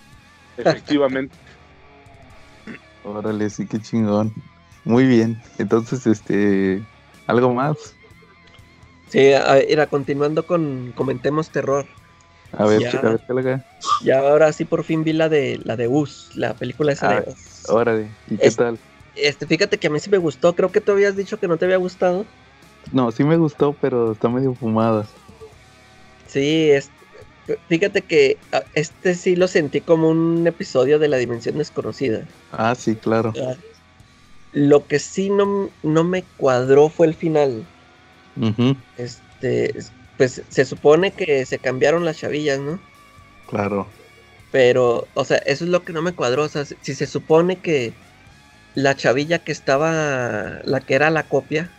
[0.57, 1.35] efectivamente.
[3.03, 4.31] Órale, sí, qué chingón.
[4.85, 5.41] Muy bien.
[5.57, 6.81] Entonces, este,
[7.27, 7.95] algo más.
[9.11, 11.85] Sí, a ver, mira, continuando con Comentemos Terror.
[12.53, 12.97] A ver, Ya.
[12.97, 13.65] a ver, ¿qué le haga?
[14.05, 17.19] Ya ahora sí por fin vi la de la de Us, la película esa Ah,
[17.19, 17.69] de Us.
[17.69, 18.79] Órale, ¿y qué tal?
[19.13, 21.57] Este, fíjate que a mí sí me gustó, creo que tú habías dicho que no
[21.57, 22.25] te había gustado.
[22.93, 25.05] No, sí me gustó, pero está medio fumada.
[26.25, 26.89] Sí, es,
[27.67, 32.25] fíjate que ah, este sí lo sentí como un episodio de la dimensión desconocida.
[32.51, 33.33] Ah, sí, claro.
[34.53, 37.65] Lo que sí no, no me cuadró fue el final.
[38.97, 42.79] Este, es- pues se supone que se cambiaron las chavillas, ¿no?
[43.49, 43.87] claro.
[44.51, 46.43] Pero, o sea, eso es lo que no me cuadró.
[46.43, 47.93] O sea, si, se supone que
[48.75, 51.69] la chavilla que estaba, la que era la copia,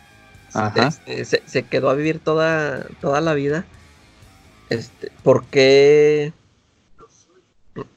[0.55, 0.89] Ajá.
[0.89, 3.67] este, se, se quedó a vivir toda, toda la vida,
[4.71, 6.33] este, ¿por qué?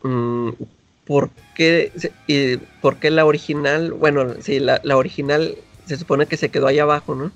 [0.03, 0.49] Mm,
[1.05, 1.91] ¿Por qué,
[2.27, 3.91] y por qué la original?
[3.93, 7.31] Bueno, sí, la, la original se supone que se quedó ahí abajo, ¿no?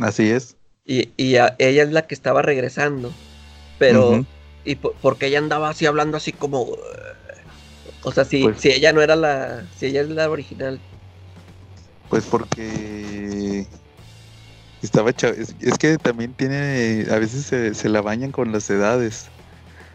[0.00, 0.56] Así es.
[0.86, 3.12] Y, y a- ella es la que estaba regresando.
[3.78, 4.24] Pero,
[4.64, 6.62] y por- porque ella andaba así hablando así como.
[6.62, 6.76] uh,
[8.02, 9.64] O sea, si, Pues- si ella no era la.
[9.76, 10.80] Si ella es la original.
[12.08, 13.66] Pues porque
[14.82, 18.68] estaba cha- es, es que también tiene, a veces se, se la bañan con las
[18.70, 19.26] edades.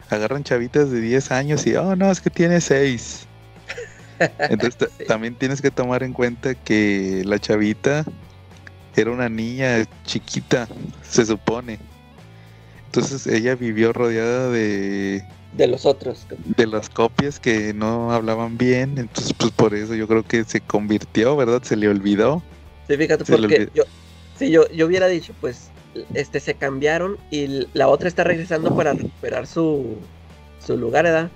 [0.08, 3.26] agarran chavitas de 10 años y, oh, no, es que tiene 6.
[4.38, 5.04] Entonces Sí.
[5.04, 8.04] también tienes que tomar en cuenta que la chavita
[8.96, 10.68] era una niña chiquita,
[11.02, 11.78] se supone.
[12.86, 15.22] Entonces ella vivió rodeada de,
[15.52, 16.26] De los otros.
[16.56, 18.96] de las copias que no hablaban bien.
[18.98, 21.62] Entonces, pues por eso yo creo que se convirtió, ¿verdad?
[21.62, 22.42] Se le olvidó.
[22.88, 23.82] Sí, fíjate, Se porque yo,
[24.38, 25.70] si yo, yo hubiera dicho, pues,
[26.14, 29.96] este se cambiaron y la otra está regresando para recuperar su,
[30.64, 31.30] su lugar, ¿verdad?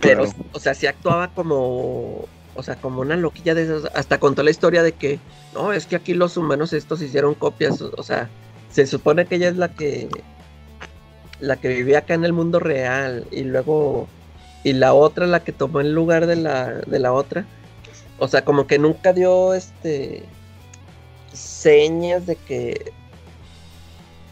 [0.00, 0.38] Pero, Claro.
[0.52, 2.26] o sea, sí actuaba como,
[2.60, 3.90] o sea, como una loquilla de esas.
[3.94, 5.18] Hasta contó la historia de que,
[5.54, 8.28] no, es que aquí los humanos estos hicieron copias, o, sea,
[8.70, 10.08] se supone que ella es la que,
[11.40, 14.08] la que vivía acá en el mundo real y luego,
[14.62, 17.46] y la otra la que tomó el lugar de la, de la otra.
[18.18, 20.24] O sea, como que nunca dio, este,
[21.32, 22.92] señas de que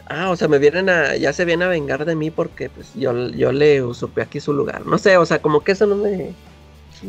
[0.09, 2.91] Ah, o sea, me vienen a, ya se vienen a vengar de mí porque pues
[2.95, 4.85] yo, yo le usurpé aquí su lugar.
[4.87, 6.33] No sé, o sea, como que eso no me.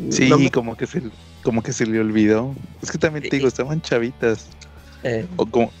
[0.09, 1.01] Sí, no me- como que se
[1.43, 2.55] como que se le olvidó.
[2.81, 4.49] Es que también te digo, estaban chavitas.
[5.03, 5.71] eh, O como,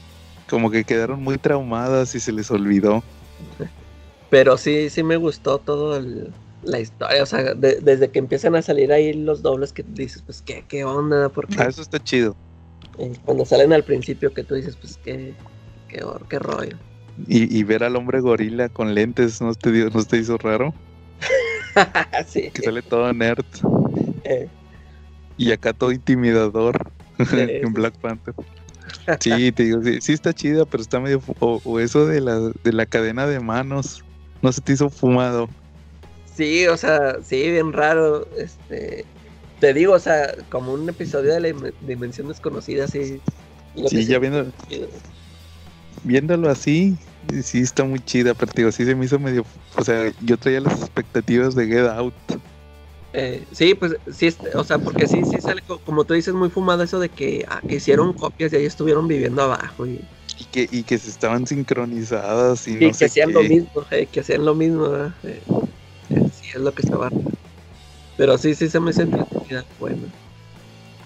[0.49, 3.03] como que quedaron muy traumadas y se les olvidó.
[4.29, 6.33] pero sí, sí me gustó todo el-
[6.63, 7.21] la historia.
[7.21, 10.63] O sea, de- desde que empiezan a salir ahí los dobles que dices, pues qué,
[10.67, 12.35] qué onda, porque Ah, eso está chido.
[12.97, 15.35] eh, cuando salen al principio que tú dices, pues qué,
[15.89, 16.77] qué, qué rollo.
[17.27, 20.73] Y, y ver al hombre gorila con lentes, ¿no te, dio- no te hizo raro?
[22.27, 22.49] sí.
[22.51, 23.45] Que sale todo nerd.
[24.23, 24.47] Eh,
[25.37, 26.77] Y acá todo intimidador
[27.31, 27.73] en.
[27.73, 28.33] Black Panther.
[29.19, 31.21] Sí, te digo, sí, sí está chida, pero está medio...
[31.39, 34.03] O, o eso de la, de la cadena de manos,
[34.41, 35.49] no se te hizo fumado.
[36.35, 38.27] Sí, o sea, sí, bien raro.
[38.37, 39.05] Este,
[39.59, 43.19] te digo, o sea, como un episodio de la Dim- Dimensión Desconocida, sí.
[43.87, 44.87] Sí, ya viendo, chido.
[46.03, 46.97] viéndolo así,
[47.43, 49.45] sí está muy chida, pero te digo, sí se me hizo medio...
[49.77, 52.13] O sea, yo traía las expectativas de Get Out.
[53.13, 56.49] Eh, sí, pues sí, o sea, porque sí, sí sale, co- como tú dices, muy
[56.49, 60.07] fumado eso de que, ah, que hicieron copias y ahí estuvieron viviendo abajo y,
[60.37, 63.85] Y que, y que se estaban sincronizadas y y no que sé hacían lo mismo,
[63.91, 65.15] eh, que hacían lo mismo, ¿verdad?
[65.23, 65.43] Eh,
[66.09, 67.09] eh, sí, es lo que estaba.
[68.15, 70.13] Pero sí, sí se me hizo entretenida, bueno.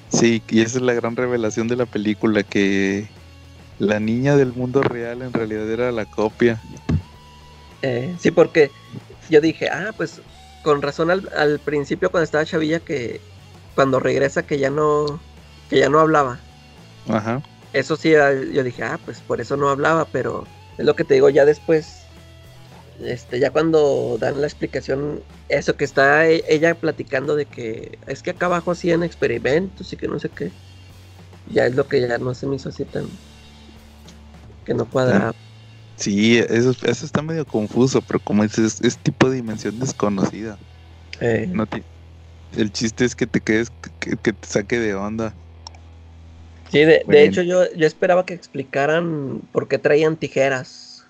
[0.10, 3.10] Sí, y esa es la gran revelación de la película, que
[3.78, 6.62] la niña del mundo real en realidad era la copia.
[7.82, 8.72] Eh, sí, porque
[9.30, 10.22] yo dije, ah, pues
[10.66, 13.22] con razón al, al principio cuando estaba Chavilla que
[13.76, 15.22] cuando regresa que ya no,
[15.70, 16.40] que ya no hablaba.
[17.08, 17.40] Ajá.
[17.72, 20.44] Eso sí, ah, yo dije, ah, pues por eso no hablaba, pero
[20.80, 22.08] es lo que te digo, ya después,
[23.00, 28.24] este, ya cuando dan la explicación, eso que está e- ella platicando de que es
[28.24, 30.52] que acá abajo hacían experimentos y que no sé qué,
[31.52, 33.08] ya es lo que ya no se me hizo así tan,
[34.66, 35.32] que no cuadraba.
[35.32, 35.38] Sí,
[35.98, 40.58] eso, eso está medio confuso, pero como dices, es tipo de dimensión desconocida.
[41.22, 41.66] Eh, No
[42.52, 43.70] el chiste es que te quedes,
[44.00, 45.36] que, que te saque de onda.
[46.70, 51.06] Sí, de, hecho yo, yo esperaba que explicaran por qué traían tijeras.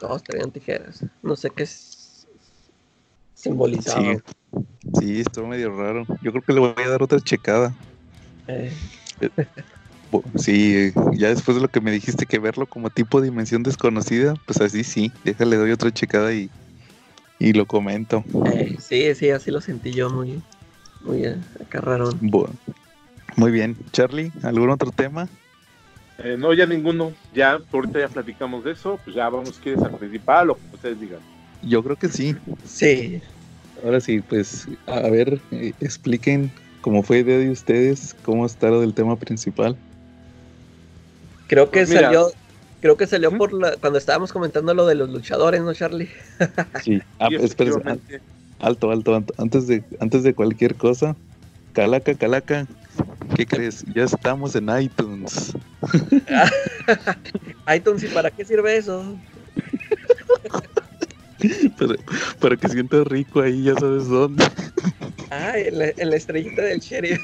[0.00, 1.04] Todos traían tijeras.
[1.22, 2.26] No sé qué s-
[3.34, 4.00] simbolizaba.
[4.02, 6.04] Sí, sí, estuvo medio raro.
[6.22, 7.76] Yo creo que le voy a dar otra checada.
[8.48, 8.72] Eh,
[9.20, 9.28] Bo-
[10.36, 14.60] Sí, ya después de lo que me dijiste que verlo como tipo dimensión desconocida, pues
[14.60, 16.50] así sí, déjale doy otra checada y,
[17.38, 18.24] y lo comento.
[18.52, 20.42] eh, sí, sí, así lo sentí yo muy,
[21.00, 22.10] muy eh, acá raro.
[23.36, 25.28] Muy bien, Charlie, ¿algún otro tema?
[26.22, 27.12] Eh, no, ya ninguno.
[27.32, 29.00] Ya, ahorita ya platicamos de eso.
[29.04, 31.20] Pues ya vamos, ¿quieres al principal o como ustedes digan?
[31.62, 32.36] Yo creo que sí.
[32.64, 33.22] Sí,
[33.82, 36.50] Ahora sí, pues a ver, eh, expliquen
[36.82, 39.76] cómo fue idea de ustedes, cómo está lo del tema principal.
[41.50, 42.02] Creo que Pues mira.
[42.02, 42.30] salió,
[42.80, 46.08] creo que salió por la, cuando estábamos comentando lo de los luchadores, ¿no, Charlie?
[46.84, 47.02] Sí.
[47.18, 48.20] Ah, Sí, espera, efectivamente.
[48.60, 49.34] alto, alto, alto.
[49.36, 51.16] Antes de, antes de cualquier cosa,
[51.72, 52.66] Calaca, Calaca,
[53.34, 53.84] ¿qué crees?
[53.94, 55.52] Ya estamos en iTunes.
[57.74, 59.18] iTunes, ¿y para qué sirve eso?
[61.76, 61.94] Para,
[62.38, 64.44] para que sientas rico ahí, ya sabes dónde.
[65.30, 67.20] Ah, en la, en la estrellita del sheriff.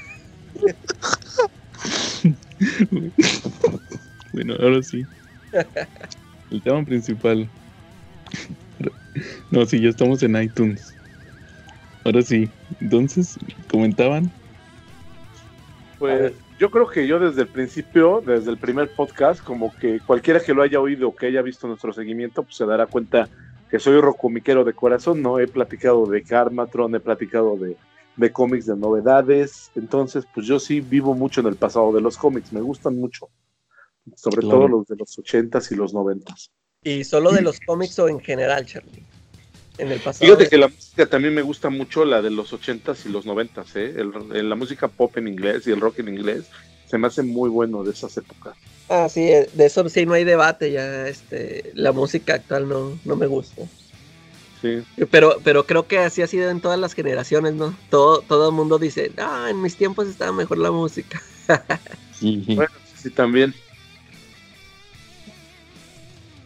[4.36, 5.06] Bueno, ahora sí.
[6.50, 7.48] El tema principal.
[9.50, 10.94] No, sí, ya estamos en iTunes.
[12.04, 12.50] Ahora sí.
[12.78, 13.38] Entonces,
[13.70, 14.30] comentaban.
[15.98, 20.38] Pues yo creo que yo desde el principio, desde el primer podcast, como que cualquiera
[20.40, 23.30] que lo haya oído o que haya visto nuestro seguimiento, pues se dará cuenta
[23.70, 25.38] que soy rocomiquero de corazón, ¿no?
[25.38, 27.74] He platicado de Karmatron, he platicado de,
[28.16, 32.18] de cómics, de novedades, entonces pues yo sí vivo mucho en el pasado de los
[32.18, 33.30] cómics, me gustan mucho,
[34.14, 34.58] sobre Claro.
[34.58, 36.50] todo los de los ochentas y los noventas.
[36.84, 39.02] ¿Y solo de los cómics o en general, Charlie?
[39.78, 40.24] en el pasado.
[40.32, 43.76] Fíjate que la música también me gusta mucho, la de los 80s y los 90s,
[43.76, 43.94] ¿eh?
[43.98, 46.44] El- el- la música pop en inglés y el rock en inglés
[46.88, 48.56] se me hace muy bueno de esas épocas.
[48.88, 52.98] Ah, sí, eh, de eso sí no hay debate ya, este, la música actual no,
[53.04, 53.64] no me gusta.
[54.62, 54.78] Sí.
[55.10, 57.76] Pero, pero creo que así ha sido en todas las generaciones, ¿no?
[57.90, 61.20] Todo, todo el mundo dice, ah, en mis tiempos estaba mejor la música.
[62.14, 63.54] Sí, Bueno, sí, también.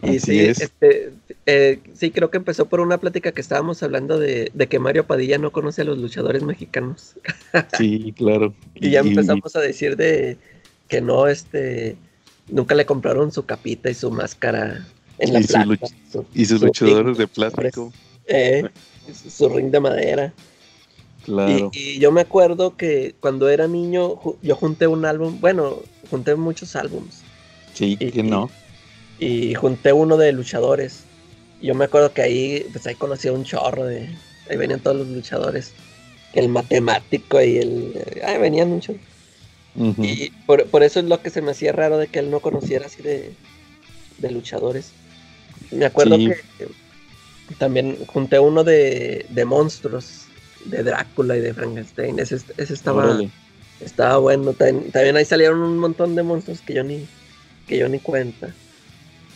[0.03, 0.61] Y Así sí, es.
[0.61, 1.13] este,
[1.47, 5.07] eh, sí, creo que empezó por una plática que estábamos hablando de, de que Mario
[5.07, 7.15] Padilla no conoce a los luchadores mexicanos.
[7.77, 8.55] sí, claro.
[8.75, 10.39] Y ya empezamos a decir de
[10.89, 11.97] que no, este,
[12.49, 14.87] nunca le compraron su capita y su máscara
[15.19, 15.53] en la Y su
[16.11, 17.93] su- y sus su luchadores ring, de plástico.
[18.27, 18.65] eh,
[19.13, 20.33] su- ring de madera.
[21.25, 21.71] Claro.
[21.75, 26.35] Y, y yo me acuerdo que cuando era niño yo junté un álbum, bueno, junté
[26.37, 27.23] muchos álbums
[27.75, 28.49] Sí, y- que no.
[28.49, 28.70] y
[29.55, 31.05] junté uno de luchadores.
[31.61, 34.09] Yo me acuerdo que ahí, pues ahí conocí a un chorro de,
[34.49, 35.73] ahí venían todos los luchadores,
[36.33, 38.97] el matemático y el, ahí venían muchos.
[39.75, 40.03] Ujú.
[40.03, 42.41] Y por, por eso es lo que se me hacía raro de que él no
[42.41, 43.33] conociera así de,
[44.19, 44.93] de luchadores.
[45.71, 46.31] Me acuerdo Sí.
[46.59, 46.69] que
[47.59, 50.25] también junté uno de, de monstruos,
[50.65, 52.19] de Drácula y de Frankenstein.
[52.19, 53.31] Ese, ese estaba, Órale.
[53.85, 54.53] estaba bueno.
[54.55, 57.07] También, también ahí salieron un montón de monstruos que yo ni,
[57.67, 58.55] que yo ni cuenta.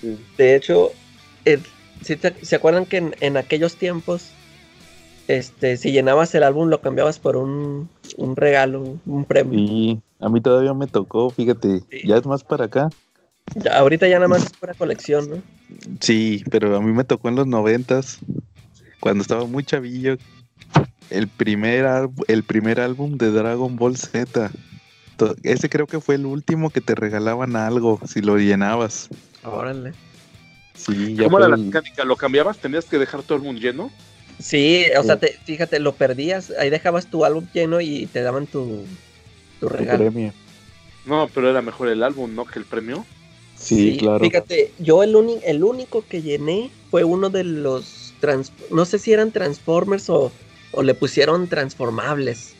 [0.04, 0.18] Sí.
[0.36, 0.90] De hecho,
[1.44, 1.62] el-
[2.02, 4.30] ¿sí te- ¿se acuerdan que en, en aquellos tiempos,
[5.28, 9.58] este, si llenabas el álbum lo cambiabas por un, un regalo, un premio?
[9.58, 12.02] Sí, a mí todavía me tocó, fíjate, Sí.
[12.06, 12.90] ya es más para acá.
[13.54, 15.36] Ya, ahorita ya nada más es pura colección, ¿no?
[16.00, 18.18] Sí, pero a mí me tocó en los noventas,
[19.00, 20.16] cuando estaba muy chavillo,
[21.10, 24.50] el primer, el primer álbum de Dragon Ball Z.
[25.42, 29.08] Ese creo que fue el último que te regalaban algo si lo llenabas.
[29.44, 29.92] Órale.
[30.74, 32.04] Sí, ya ¿Cómo fue era la mecánica?
[32.04, 32.58] ¿Lo cambiabas?
[32.58, 33.90] ¿Tenías que dejar todo el mundo lleno?
[34.40, 38.46] Sí, o sea, te- fíjate, lo perdías, ahí dejabas tu álbum lleno y te daban
[38.48, 38.84] tu,
[39.60, 39.98] tu tu regalo.
[39.98, 40.32] premio.
[41.06, 42.44] No, pero era mejor el álbum, ¿no?
[42.44, 43.04] Que el premio.
[43.56, 44.24] Sí, claro.
[44.24, 48.98] Fíjate, yo el, uni- el único que llené fue uno de los, trans- no sé
[48.98, 50.32] si eran Transformers o,
[50.72, 52.54] o le pusieron transformables,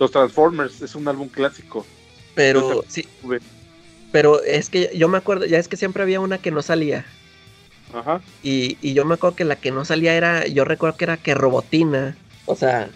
[0.00, 1.86] Los Transformers es un álbum clásico.
[2.34, 3.40] pero sí, tuve.
[4.16, 7.04] Pero es que yo me acuerdo, ya es que siempre había una que no salía.
[7.92, 8.22] Ajá.
[8.42, 11.18] Y, y yo me acuerdo que la que no salía era, yo recuerdo que era
[11.18, 12.16] que Robotina.
[12.46, 12.88] O sea,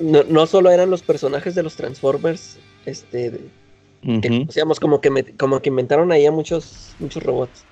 [0.00, 3.50] no, no solo eran los personajes de los Transformers, este, de-
[4.22, 4.38] que Ujú.
[4.38, 7.66] conocíamos, como que, me- como que inventaron ahí a muchos, muchos robots.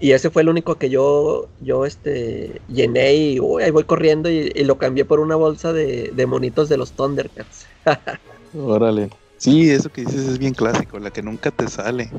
[0.00, 4.28] Y ese fue el único que yo, yo este, llené y uy, ahí voy corriendo
[4.28, 7.68] y, y lo cambié por una bolsa de, de monitos de los Thundercats.
[8.54, 9.08] Órale.
[9.42, 12.10] Sí, eso que dices es bien clásico, la que nunca te sale.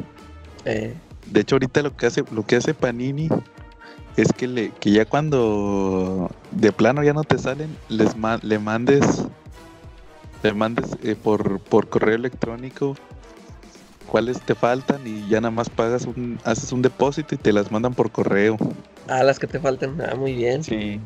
[0.65, 0.93] Eh,
[1.27, 3.29] De hecho, ahorita lo que hace, lo que hace Panini
[4.17, 8.59] es que le, que ya cuando de plano ya no te salen, les ma- le
[8.59, 9.23] mandes,
[10.43, 12.97] le mandes eh, por, por correo electrónico
[14.05, 17.71] cuáles te faltan y ya nada más pagas un, haces un depósito y te las
[17.71, 18.57] mandan por correo.
[19.07, 20.01] ah, las que te faltan.
[20.01, 20.61] Ah, muy bien.
[20.61, 20.99] Sí.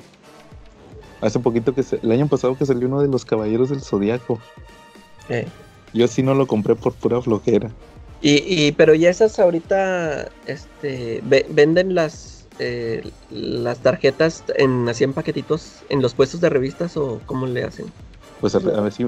[1.22, 4.40] Hace poquito que se- el año pasado que salió uno de los Caballeros del Zodiaco.
[5.30, 5.48] Eh.
[5.94, 7.70] Yo sí no lo compré por pura flojera.
[8.22, 15.04] Y, y pero ya esas ahorita este ve- venden las eh, las tarjetas en así
[15.04, 17.86] en paquetitos en los puestos de revistas o cómo le hacen.
[18.42, 19.08] Pues a, a ver si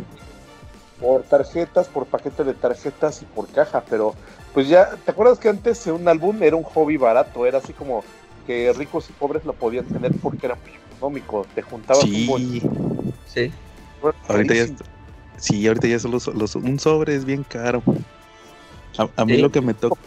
[0.99, 4.13] Por tarjetas, por paquete de tarjetas y por caja, pero
[4.53, 7.45] pues ya, ¿te acuerdas que antes un álbum era un hobby barato?
[7.45, 8.03] Era así como
[8.45, 11.47] que ricos y pobres lo podían tener porque era muy económico.
[11.55, 12.41] Te juntabas un bol.
[12.41, 12.61] Sí,
[13.27, 13.53] Sí.
[14.27, 14.98] ahorita ya carísimo.
[15.39, 17.83] Sí, ahorita ya solo so- los- un sobre es bien caro.
[18.97, 19.41] A, a mí Sí.
[19.41, 19.99] lo que me toca.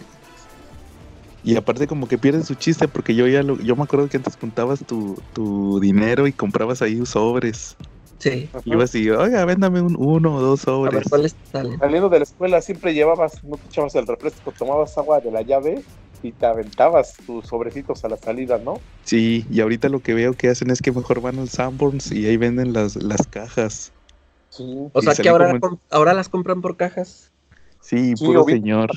[1.45, 4.17] Y aparte como que pierde su chiste porque yo ya lo, yo me acuerdo que
[4.17, 7.77] antes juntabas tu, tu dinero y comprabas ahí sobres.
[8.19, 8.49] Sí.
[8.53, 8.63] Ajá.
[8.65, 11.09] Y ibas y, oiga, véndame un uno o dos A ver sobres.
[11.09, 11.79] cuáles salen.
[11.79, 15.43] Saliendo de la escuela siempre llevabas, no te echabas el refresco, tomabas agua de la
[15.43, 15.85] llave
[16.23, 18.75] y te aventabas tus sobrecitos a la salida, ¿no?
[19.05, 22.27] Sí, y ahorita lo que veo que hacen es que mejor van al Sanborns y
[22.27, 23.92] ahí venden las, las cajas.
[24.53, 24.91] Sí.
[24.93, 27.33] O sea que ahora como ahora las compran por cajas.
[27.81, 28.91] Sí, Sí, puro señor.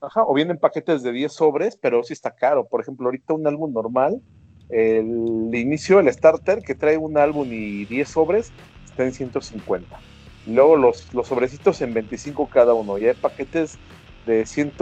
[0.00, 2.66] Ajá, o vienen paquetes de 10 sobres, pero sí está caro.
[2.66, 4.20] Por ejemplo, ahorita un álbum normal,
[4.68, 8.52] el inicio, el starter, que trae un álbum y 10 sobres,
[8.84, 10.00] está en 150.
[10.48, 12.98] Luego los, los sobrecitos en 25 cada uno.
[12.98, 13.78] Y hay paquetes
[14.26, 14.72] de 100,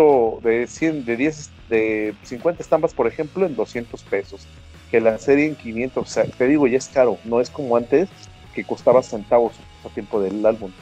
[0.42, 4.46] de 100, de 10, de 50 estampas, por ejemplo, en 200 pesos.
[4.90, 6.02] Que la serie en 500.
[6.02, 7.18] O sea, te digo, ya es caro.
[7.24, 8.08] No es como antes,
[8.52, 10.72] que costaba centavos a tiempo del álbum.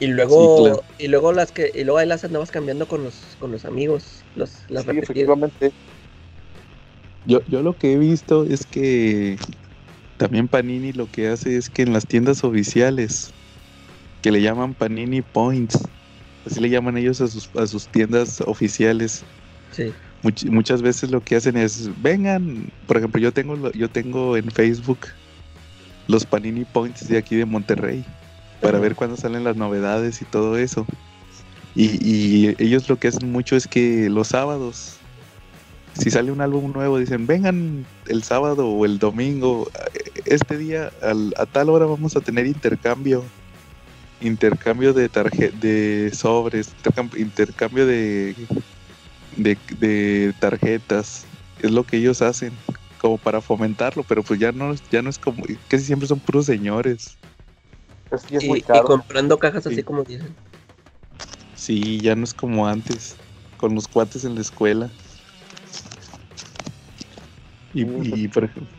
[0.00, 0.84] Y luego Sí, claro.
[0.98, 4.24] y luego las que y luego ahí las andabas cambiando con los con los amigos,
[4.34, 5.72] los las Sí, efectivamente.
[7.24, 9.36] Yo, yo lo que he visto es que
[10.16, 13.34] También Panini lo que hace es que en las tiendas oficiales,
[14.20, 15.78] que le llaman Panini Points,
[16.44, 19.26] así le llaman ellos a sus, a sus tiendas oficiales,
[19.70, 19.94] Sí.
[20.22, 24.36] much- muchas veces lo que hacen es, vengan, por ejemplo, yo tengo, lo- yo tengo
[24.36, 25.06] en Facebook
[26.08, 28.04] los Panini Points de aquí de Monterrey,
[28.60, 30.84] para ver cuándo salen las novedades y todo eso.
[31.74, 34.96] Y, y ellos lo que hacen mucho es que los sábados,
[35.96, 39.70] si sale un álbum nuevo, dicen, vengan el sábado o el domingo,
[40.24, 43.22] este día al- a tal hora vamos a tener intercambio.
[44.20, 48.34] Intercambio de tarje de sobres, intercam- intercambio de,
[49.36, 51.24] de, de tarjetas.
[51.62, 52.52] Es lo que ellos hacen,
[52.98, 56.46] como para fomentarlo, pero pues ya no, ya no es como, casi siempre son puros
[56.46, 57.18] señores.
[58.10, 58.84] Es que es Y, muy y caro.
[58.84, 59.82] comprando cajas así Sí.
[59.82, 60.36] como dicen.
[61.54, 63.16] Sí, ya no es como antes,
[63.56, 64.90] con los cuates en la escuela.
[67.72, 67.84] Y,
[68.22, 68.76] y, por ejemplo,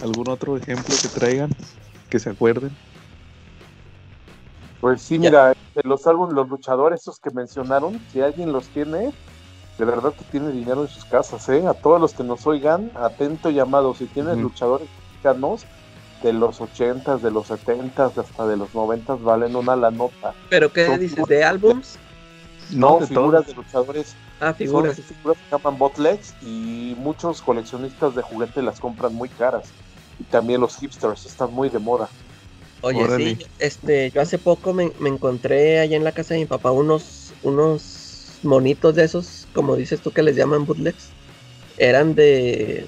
[0.00, 1.50] ¿algún otro ejemplo que traigan?
[2.08, 2.76] Que se acuerden.
[4.80, 5.30] Pues sí, Ya.
[5.30, 9.10] mira, de los álbumes, los luchadores, esos que mencionaron, si alguien los tiene,
[9.78, 11.66] de verdad que tiene dinero en sus casas, ¿eh?
[11.66, 13.94] A todos los que nos oigan, atento llamado.
[13.94, 14.42] Si tienen Ujú.
[14.42, 15.68] luchadores mexicanos
[16.20, 20.36] de los 80s, de los 70s, hasta de los 90s, valen una la nota.
[20.48, 21.26] ¿Pero qué Son dices?
[21.26, 21.98] ¿De álbums?
[22.68, 23.46] No, de figuras todos.
[23.46, 24.18] de luchadores.
[24.40, 24.88] Ah, Son figuras.
[24.88, 29.74] esas figuras que se llaman botlegs y muchos coleccionistas de juguete las compran muy caras.
[30.18, 32.10] Y también los hipsters están muy de moda.
[32.80, 33.36] Oye, Órale.
[33.36, 36.70] sí, este, yo hace poco me, me encontré allá en la casa de mi papá
[36.70, 41.08] unos, unos monitos de esos, como dices tú que les llaman bootlegs.
[41.78, 42.86] Eran de...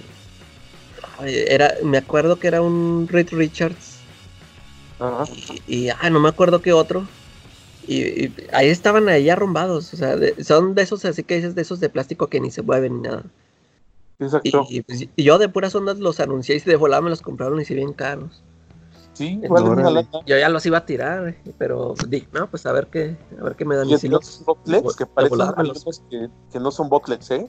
[1.26, 4.00] Era, me acuerdo que era un Reed Richards
[4.98, 5.24] Ajá.
[5.66, 7.06] y, y, ah, no me acuerdo qué otro.
[7.86, 11.54] Y, y ahí estaban ahí arrumbados, o sea, de- son de esos así que dices,
[11.54, 13.24] de esos de plástico que ni se mueven ni nada.
[14.18, 14.66] Exacto.
[14.68, 17.60] y, pues, y yo de puras ondas los anuncié y de volada me los compraron
[17.60, 18.42] y si bien caros.
[19.20, 20.00] Sí, una.
[20.24, 23.44] Yo ya los iba a tirar, eh, pero dije, no, pues a ver qué, a
[23.44, 23.86] ver qué me dan.
[23.86, 25.38] Y Y si entre no, los botlegs que parecen
[26.08, 27.46] que, que no son botlegs, ¿eh?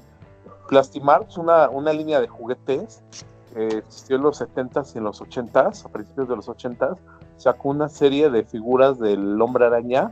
[0.68, 3.02] Plastimarks, una, una línea de juguetes
[3.54, 6.98] que existió en los 70s y en los 80s, a principios de los 80s,
[7.38, 10.12] sacó una serie de figuras del Hombre Araña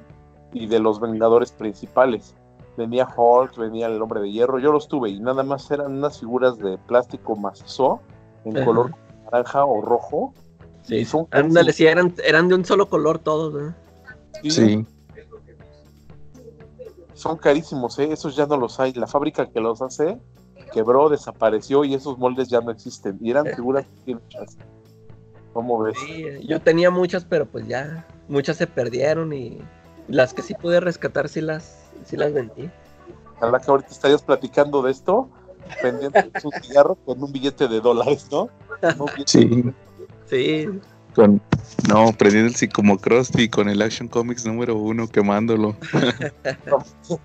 [0.53, 2.36] y de los Vengadores principales.
[2.78, 6.22] Venía Hulk, venía el Hombre de Hierro, yo los tuve y nada más eran unas
[6.22, 7.99] figuras de plástico macizo
[8.45, 8.66] en Ajá.
[8.66, 8.91] color
[9.26, 10.34] naranja o rojo.
[10.90, 13.78] Sí, son ándale, sí, eran, eran de un solo color todos, ¿verdad?
[14.44, 14.86] Sí,
[17.20, 18.14] son carísimos, ¿eh?
[18.14, 18.94] esos ya no los hay.
[18.94, 20.18] La fábrica que los hace
[20.72, 23.18] quebró, desapareció y esos moldes ya no existen.
[23.22, 24.58] Y eran figuras bien hechas.
[25.52, 25.98] ¿Cómo ves?
[26.00, 29.60] Sí, yo tenía muchas, pero pues ya, muchas se perdieron y
[30.08, 32.70] las que sí pude rescatar sí las, sí las vendí.
[33.38, 35.30] Ojalá que ahorita estarías platicando de esto,
[35.82, 38.50] pendiente de un cigarro con un billete de dólares, ¿no?
[39.26, 39.74] Sí,
[40.30, 40.67] Sí,
[41.15, 41.41] con,
[41.88, 45.75] no, prendiendo el Psicomocrosti con el Action Comics número uno, quemándolo.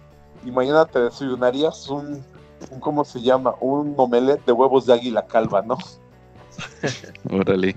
[0.47, 2.23] Y mañana te desayunarías un,
[2.71, 3.55] un, ¿cómo se llama?
[3.61, 5.79] Un omelette de huevos de águila calva, ¿no?
[7.31, 7.75] Órale.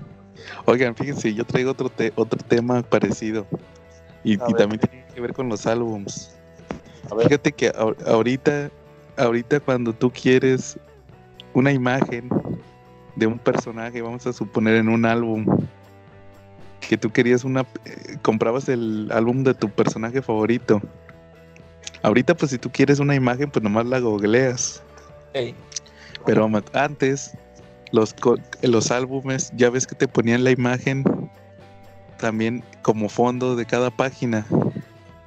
[0.66, 3.46] Oigan, fíjense, yo traigo otro, te- otro tema parecido.
[4.22, 6.30] Y, y también tiene que ver con los álbums.
[7.22, 8.70] Fíjate que ahor- ahorita,
[9.16, 10.78] ahorita cuando tú quieres
[11.54, 12.28] una imagen
[13.18, 15.44] de un personaje, vamos a suponer en un álbum,
[16.88, 20.80] que tú querías una, eh, comprabas el álbum de tu personaje favorito.
[22.02, 24.82] Ahorita pues si tú quieres una imagen, pues nomás la googleas.
[25.34, 25.54] Ey,
[26.24, 27.36] Pero antes,
[27.92, 31.04] los, co- los álbumes, ya ves que te ponían la imagen
[32.18, 34.46] también como fondo de cada página.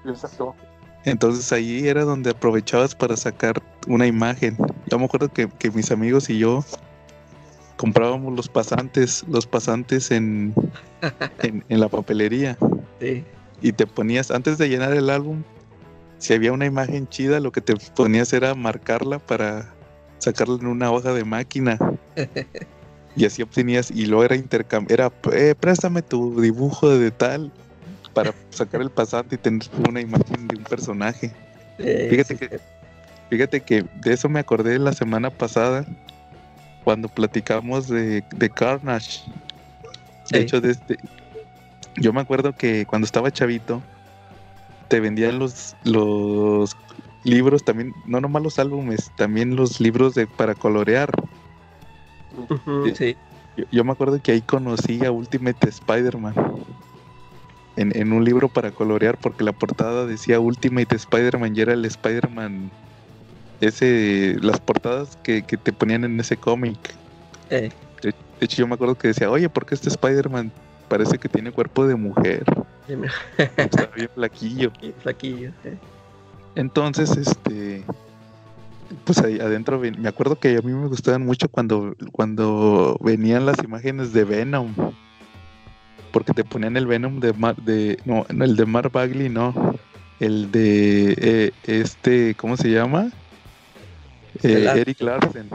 [0.06, 0.56] exacto.
[1.04, 4.56] Entonces ahí era donde aprovechabas para sacar una imagen.
[4.88, 6.64] Yo me acuerdo que, que mis amigos y yo
[7.82, 10.54] comprábamos los pasantes, los pasantes en,
[11.42, 12.56] en, en la papelería.
[13.00, 13.26] sí.
[13.64, 15.44] Y te ponías, antes de llenar el álbum,
[16.20, 19.74] si había una imagen chida, lo que te ponías era marcarla para
[20.20, 21.78] sacarla en una hoja de máquina.
[23.14, 27.52] Y así obtenías, y luego era intercambio, era, "Eh, préstame tu dibujo de tal
[28.14, 31.34] para sacar el pasante y tener una imagen de un personaje.
[31.78, 32.60] Eh, Fíjate sí, que,
[33.30, 35.86] fíjate que de eso me acordé la semana pasada
[36.84, 39.22] cuando platicamos de, de Carnage.
[40.30, 40.44] De Sí.
[40.44, 40.98] hecho, de este,
[41.98, 43.82] yo me acuerdo que cuando estaba chavito,
[44.88, 46.76] te vendían los, los
[47.24, 51.12] libros también, no nomás los álbumes, también los libros de para colorear.
[52.96, 53.16] sí.
[53.58, 56.34] Yo, yo me acuerdo que ahí conocí a Ultimate Spider-Man.
[57.78, 61.86] En, en un libro para colorear, porque la portada decía Ultimate Spider-Man y era el
[61.86, 62.70] Spider-Man.
[63.62, 66.78] Ese, las portadas que, que te ponían en ese cómic.
[67.50, 67.70] Eh,
[68.02, 70.52] De De hecho, yo me acuerdo que decía, oye, ¿por qué este Spider-Man
[70.88, 72.44] parece que tiene cuerpo de mujer?
[73.38, 74.72] Está bien flaquillo.
[75.04, 75.50] flaquillo.
[75.64, 75.78] eh.
[76.56, 77.84] Entonces, este,
[79.06, 83.64] pues ahí adentro, me acuerdo que a mí me gustaban mucho cuando, cuando venían las
[83.64, 84.74] imágenes de Venom.
[86.12, 89.54] Porque te ponían el Venom de Mar, de, no, el de Mark Bagley, no.
[90.20, 93.12] El de eh, este, ¿cómo se llama?
[94.44, 95.50] Eh, Eric Larsen.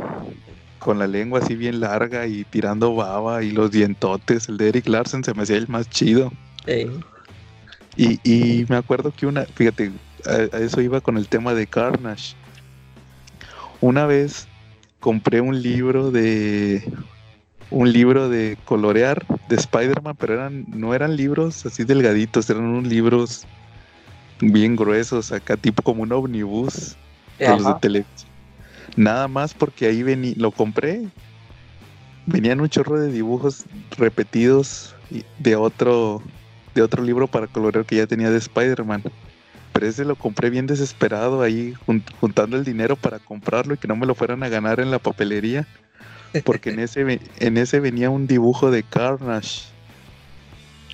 [0.79, 4.49] Con la lengua así bien larga y tirando baba y los dientotes.
[4.49, 6.33] El de Eric Larsen se me hacía el más chido.
[7.97, 9.91] Y, y me acuerdo que una, fíjate,
[10.27, 12.35] a, a eso iba con el tema de Carnage.
[13.81, 14.47] Una vez
[15.01, 16.83] compré un libro de
[17.71, 22.87] un libro de colorear de Spider-Man, pero eran no eran libros así delgaditos, eran unos
[22.87, 23.45] libros
[24.41, 26.97] bien gruesos, acá tipo como un omnibus
[27.39, 28.26] de los de televisión.
[28.97, 31.03] Nada más porque ahí vení, lo compré.
[32.27, 33.65] Venían un chorro de dibujos
[33.97, 34.95] repetidos
[35.39, 36.23] de otro
[36.75, 39.03] de otro libro para colorear que ya tenía de Spider-Man.
[39.73, 43.89] Pero ese lo compré bien desesperado ahí jun- juntando el dinero para comprarlo y que
[43.89, 45.67] no me lo fueran a ganar en la papelería.
[46.45, 49.63] Porque en ese en ese venía un dibujo de Carnage.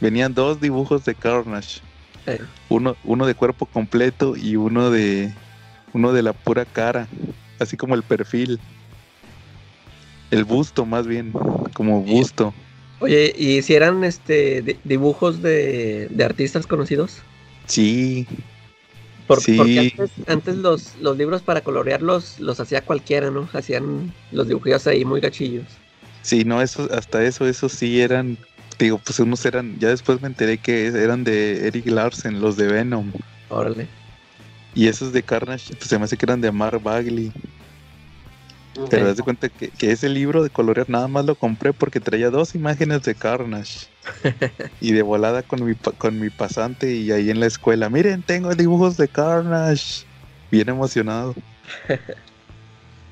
[0.01, 1.81] Venían dos dibujos de Carnage
[2.27, 2.39] ey.
[2.69, 5.33] uno, uno de cuerpo completo y uno de
[5.93, 7.07] uno de la pura cara,
[7.63, 8.61] así como el perfil.
[10.31, 11.33] El busto más bien,
[11.75, 12.55] como busto.
[13.01, 17.23] Oye, ¿y si eran este di- dibujos de, de artistas conocidos?
[17.67, 18.27] Sí,
[19.27, 19.57] Por- Sí.
[19.57, 23.49] Porque antes, antes los, los libros para colorearlos los hacía cualquiera, ¿no?
[23.53, 25.65] Hacían los dibujillos ahí muy gachillos.
[26.23, 28.39] sí, no, eso, hasta eso, eso sí eran,
[28.79, 32.67] digo, pues unos eran, ya después me enteré que eran de Eric Larsen, los de
[32.69, 33.13] Venom.
[33.49, 33.89] Órale.
[34.75, 37.33] Y esos de Carnage, pues se me hace que eran de Mark Bagley.
[38.75, 38.95] Pero Ok.
[39.09, 42.31] das de cuenta que, que ese libro de colorear nada más lo compré porque traía
[42.31, 43.89] dos imágenes de Carnage.
[44.81, 47.89] y de volada con mi, con mi pasante y ahí en la escuela.
[47.91, 50.07] Miren, tengo dibujos de Carnage.
[50.51, 51.35] Bien emocionado.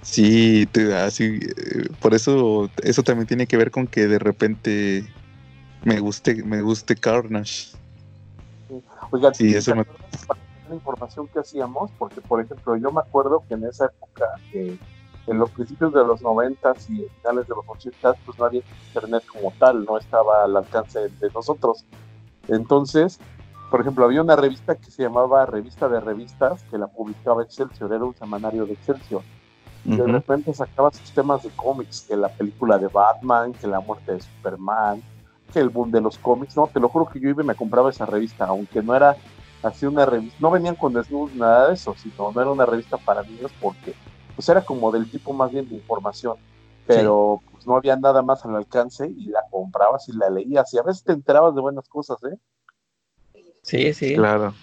[0.02, 5.14] Sí, te- así, eh, por eso, eso también tiene que ver con que de repente
[5.84, 7.76] me guste, me guste Carnage.
[9.12, 9.84] Oigan, Sí, ¿se eso me-
[10.70, 11.90] la información que hacíamos?
[11.98, 14.78] Porque, por ejemplo, yo me acuerdo que en esa época, eh,
[15.26, 19.24] en los principios de los noventas y finales de los ochentas, pues no había internet
[19.30, 21.84] como tal, no estaba al alcance de nosotros.
[22.48, 23.20] Entonces,
[23.70, 27.92] por ejemplo, había una revista que se llamaba Revista de Revistas, que la publicaba Excelsior,
[27.92, 29.22] era un semanario de Excelsior.
[29.84, 33.80] Y de repente sacaba sus temas de cómics, que la película de Batman, que la
[33.80, 35.02] muerte de Superman,
[35.52, 37.54] que el boom de los cómics, no, te lo juro que yo iba y me
[37.54, 39.16] compraba esa revista, aunque no era
[39.62, 42.98] así una revista, no venían con desnudos, nada de eso, sino no era una revista
[42.98, 43.96] para niños porque
[44.34, 46.36] pues era como del tipo más bien de información,
[46.86, 50.78] pero pues no había nada más al alcance y la comprabas y la leías y
[50.78, 52.38] a veces te enterabas de buenas cosas, ¿eh?
[53.62, 54.16] Sí, sí.
[54.16, 54.56] Claro.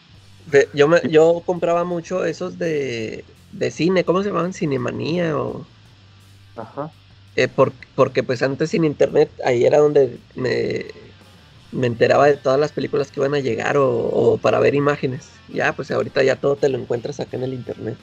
[0.45, 4.53] De- yo, me, yo compraba mucho esos de, de cine, ¿cómo se llamaban?
[4.53, 5.67] Cinemanía o...
[6.55, 6.93] Ajá.
[7.35, 11.06] eh, por- porque pues antes sin internet, ahí era donde me,
[11.71, 15.29] me enteraba de todas las películas que iban a llegar o, o para ver imágenes.
[15.49, 17.97] Ya, pues ahorita ya todo te lo encuentras acá en el internet.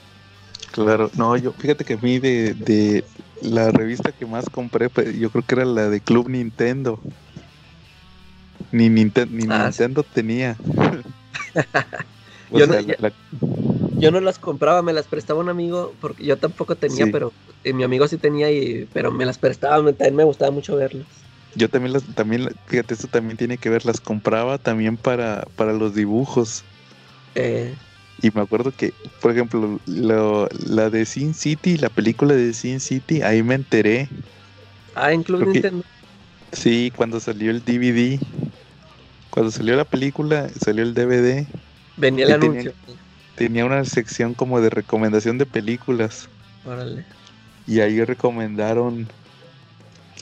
[0.71, 3.05] Claro, no, yo fíjate que a mí de, de
[3.41, 6.99] la revista que más compré, pues, yo creo que era la de Club Nintendo.
[8.71, 9.81] Ni, Ninten- ni Ah, sí.
[9.83, 10.57] Nintendo tenía.
[12.51, 13.11] Yo no- sea, la-
[13.97, 17.11] Yo no las compraba, me las prestaba un amigo, porque yo tampoco tenía, Sí.
[17.11, 20.75] pero eh, mi amigo sí tenía, y, pero me las prestaba, también me gustaba mucho
[20.75, 21.07] verlas.
[21.55, 25.73] Yo también las, también, fíjate, esto también tiene que ver, las compraba también para, para
[25.73, 26.63] los dibujos.
[27.35, 27.73] Eh,
[28.21, 32.79] Y me acuerdo que, por ejemplo, lo- la de Sin City, la película de Sin
[32.79, 34.07] City, ahí me enteré.
[34.95, 35.83] ah, en Club Nintendo.
[36.53, 38.19] Sí, cuando salió el DVD.
[39.29, 41.45] Cuando salió la película, salió el DVD.
[41.97, 42.73] Venía el y tenía- anuncio.
[43.35, 46.29] Tenía una sección como de recomendación de películas.
[46.65, 47.03] Órale.
[47.67, 49.09] Y ahí recomendaron.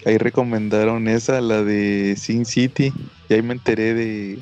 [0.06, 2.94] Ahí recomendaron esa, la de Sin City.
[3.30, 4.40] Y ahí me enteré de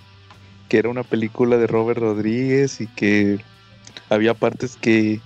[0.70, 3.40] que era una película de Robert Rodríguez y que
[4.10, 5.20] había partes que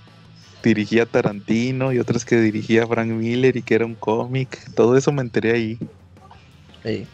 [0.62, 4.60] dirigía Tarantino y otras que dirigía Frank Miller y que era un cómic.
[4.74, 5.78] Todo eso me enteré ahí.
[6.82, 7.06] Sí.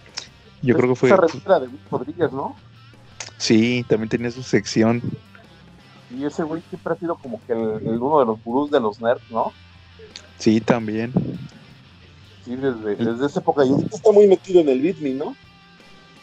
[0.63, 1.11] Yo creo que fue.
[1.11, 2.57] Esa de Luis Rodríguez, ¿no?
[3.37, 5.03] Sí, también tenía su sección.
[6.17, 8.81] Y ese güey siempre ha sido como que el, el uno de los gurús de
[8.81, 9.53] los nerds, ¿no?
[10.39, 11.13] Sí, también.
[12.45, 13.65] Sí, desde, desde esa época.
[13.65, 15.37] Y ahorita está muy metido en el Bitme, ¿no?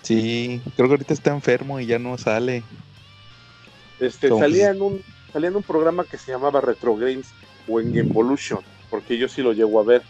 [0.01, 2.63] Sí, creo que ahorita está enfermo y ya no sale.
[3.99, 5.01] Este, salía en un
[5.31, 7.27] salía en un programa que se llamaba Retro Games
[7.67, 8.59] o en Gamevolution,
[8.89, 10.01] porque yo sí lo llego a ver.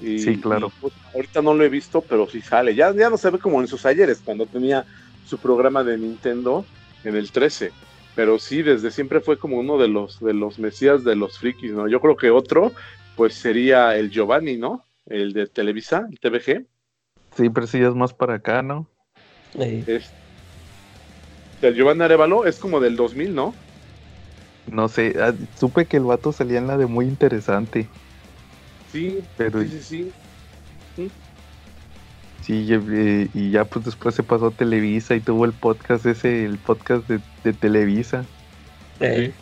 [0.00, 0.68] Y, Sí, claro.
[0.68, 2.74] y, pues, ahorita no lo he visto, pero sí sale.
[2.74, 4.84] Ya, ya no se ve como en sus ayeres, cuando tenía
[5.26, 6.64] su programa de Nintendo
[7.04, 7.72] en el 13.
[8.14, 11.72] Pero sí, desde siempre fue como uno de los, de los mesías de los frikis,
[11.72, 11.88] ¿no?
[11.88, 12.72] Yo creo que otro,
[13.16, 14.84] pues sería el Giovanni, ¿no?
[15.12, 16.66] El de Televisa, el TVG.
[17.36, 18.86] Sí, pero sí ya es más para acá, ¿no?
[19.58, 20.10] Es,
[21.60, 23.54] el Giovanni Arevalo es como del 2000, ¿no?
[24.66, 27.88] No sé, ah, supe que el vato salía en la de muy interesante.
[28.90, 30.12] Sí, Pero- sí, sí,
[30.96, 31.10] sí.
[32.40, 36.06] Sí, y, eh, y ya pues después se pasó a Televisa y tuvo el podcast
[36.06, 38.24] ese, el podcast de, de Televisa.
[38.98, 39.32] eh,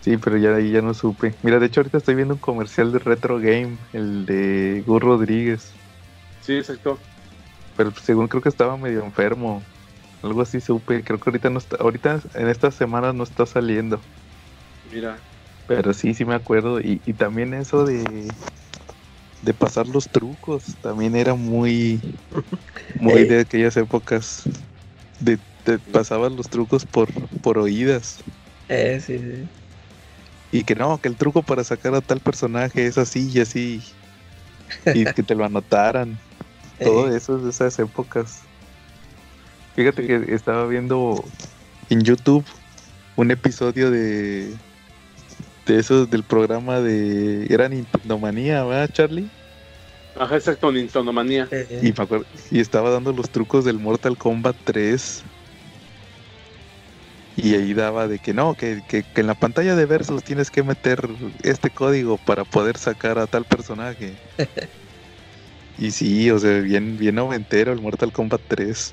[0.00, 1.34] Sí, pero ya ahí ya no supe.
[1.42, 5.72] Mira, de hecho ahorita estoy viendo un comercial de Retro Game, el de Gus Rodríguez.
[6.40, 6.98] Sí, exacto.
[7.76, 9.62] Pero según creo que estaba medio enfermo.
[10.22, 11.02] Algo así supe.
[11.04, 14.00] Creo que ahorita no está, ahorita en estas semanas no está saliendo.
[14.92, 15.18] Mira,
[15.66, 16.80] Pero sí, sí me acuerdo.
[16.80, 18.28] Y, y también eso de,
[19.42, 20.76] de pasar los trucos.
[20.80, 22.00] También era muy,
[22.94, 23.24] muy Ey.
[23.24, 24.42] de aquellas épocas.
[25.20, 27.08] De, te pasaban los trucos por,
[27.40, 28.22] por oídas.
[28.68, 29.59] eh, sí, sí.
[30.52, 33.82] Y que no, que el truco para sacar a tal personaje es así y así.
[34.94, 36.18] Y que te lo anotaran.
[36.82, 38.40] Todo Eh, eso es de esas épocas.
[39.76, 41.24] Fíjate que estaba viendo
[41.88, 42.44] en YouTube
[43.16, 44.54] un episodio de
[45.66, 49.28] de esos del programa de era Nintendomanía, ¿verdad, Charlie?
[50.18, 51.46] ajá, exacto, Nintendomanía.
[51.52, 55.22] eh, Y me acuerdo y estaba dando los trucos del Mortal Kombat 3.
[57.42, 60.50] Y ahí daba de que no, que, que, que en la pantalla de versos tienes
[60.50, 61.08] que meter
[61.42, 64.14] este código para poder sacar a tal personaje.
[65.78, 68.92] y sí, o sea, bien, bien noventero el Mortal Kombat 3.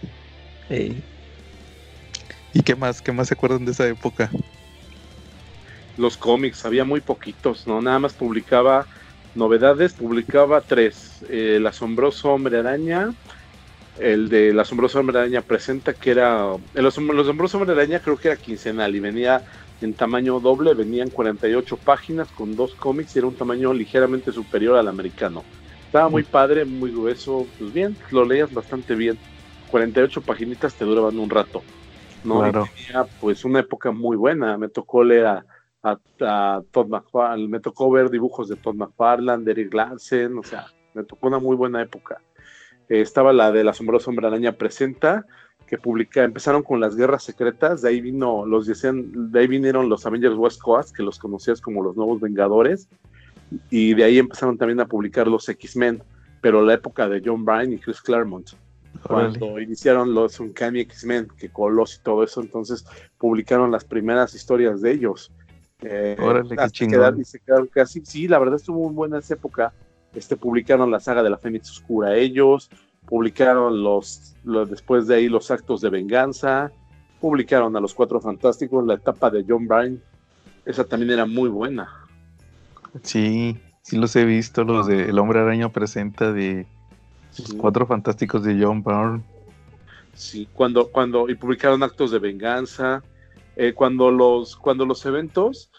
[0.69, 1.03] eh,
[2.53, 3.01] ¿Y qué más?
[3.01, 4.31] ¿Qué más se acuerdan de esa época?
[5.97, 7.81] Los cómics, había muy poquitos, ¿no?
[7.81, 8.87] Nada más publicaba
[9.35, 11.23] novedades, publicaba tres.
[11.29, 13.13] Eh, el asombroso hombre araña,
[13.99, 16.55] el de El asombroso hombre araña presenta, que era...
[16.73, 19.43] El asom- el asombroso hombre araña creo que era quincenal y venía
[19.81, 24.77] en tamaño doble, venían 48 páginas con dos cómics y era un tamaño ligeramente superior
[24.77, 25.43] al americano.
[25.85, 29.17] Estaba muy padre, muy grueso, pues bien, lo leías bastante bien.
[29.69, 31.61] 48 paginitas te duraban un rato.
[32.23, 32.45] ¿no?
[32.47, 32.67] Y Claro.
[32.87, 34.57] tenía pues una época muy buena.
[34.57, 35.45] Me tocó leer a,
[35.83, 40.43] a, a Todd McFarlane, me tocó ver dibujos de Todd McFarlane, de Eric Larsen, o
[40.43, 42.21] sea, me tocó una muy buena época.
[42.89, 45.25] Eh, estaba la del asombroso hombre araña presenta,
[45.67, 49.89] que publica, empezaron con las guerras secretas, de ahí vino, los decían, de ahí vinieron
[49.89, 52.87] los Avengers West Coast, que los conocías como los nuevos Vengadores,
[53.69, 56.01] y de ahí empezaron también a publicar los X-Men,
[56.41, 58.51] pero la época de John Byrne y Chris Claremont
[59.03, 62.85] cuando iniciaron los Uncanny X-Men, que Colos y todo eso, entonces
[63.17, 65.31] publicaron las primeras historias de ellos.
[65.81, 66.99] Eh, Órale, qué hasta chingón.
[66.99, 69.73] quedar- y se quedaron casi, sí, la verdad estuvo muy buena esa época.
[70.17, 72.69] Este, publicaron la saga de la Fénix Oscura ellos,
[73.05, 76.71] publicaron los, los- después de ahí los actos de venganza,
[77.21, 79.99] publicaron a los Cuatro Fantásticos, la etapa de John Byrne,
[80.65, 81.87] esa también era muy buena.
[83.03, 86.65] Sí, sí los he visto, los de El Hombre Araña presenta de
[87.37, 87.57] los Sí.
[87.57, 89.21] Cuatro Fantásticos de John Byrne.
[90.15, 93.03] Sí, cuando, cuando, y publicaron actos de venganza,
[93.55, 95.69] eh, cuando los, cuando los eventos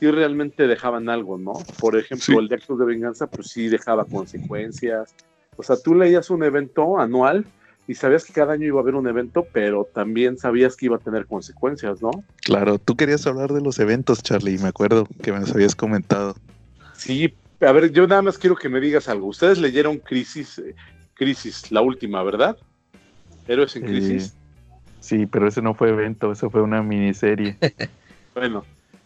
[0.00, 1.52] sí realmente dejaban algo, ¿no?
[1.80, 2.36] Por ejemplo, Sí.
[2.36, 5.14] el de actos de venganza, pues sí dejaba consecuencias.
[5.56, 7.44] O sea, tú leías un evento anual
[7.86, 10.96] y sabías que cada año iba a haber un evento, pero también sabías que iba
[10.96, 12.10] a tener consecuencias, ¿no?
[12.42, 16.34] Claro, tú querías hablar de los eventos, Charlie, me acuerdo que me los habías comentado.
[16.94, 19.26] Sí, a ver, yo nada más quiero que me digas algo.
[19.28, 20.74] Ustedes leyeron Crisis, eh,
[21.14, 22.56] Crisis, la última, ¿verdad?
[23.46, 24.34] Héroes en Eh, Crisis.
[25.00, 27.58] Sí, pero ese no fue evento, eso fue una miniserie.
[28.34, 28.64] Bueno,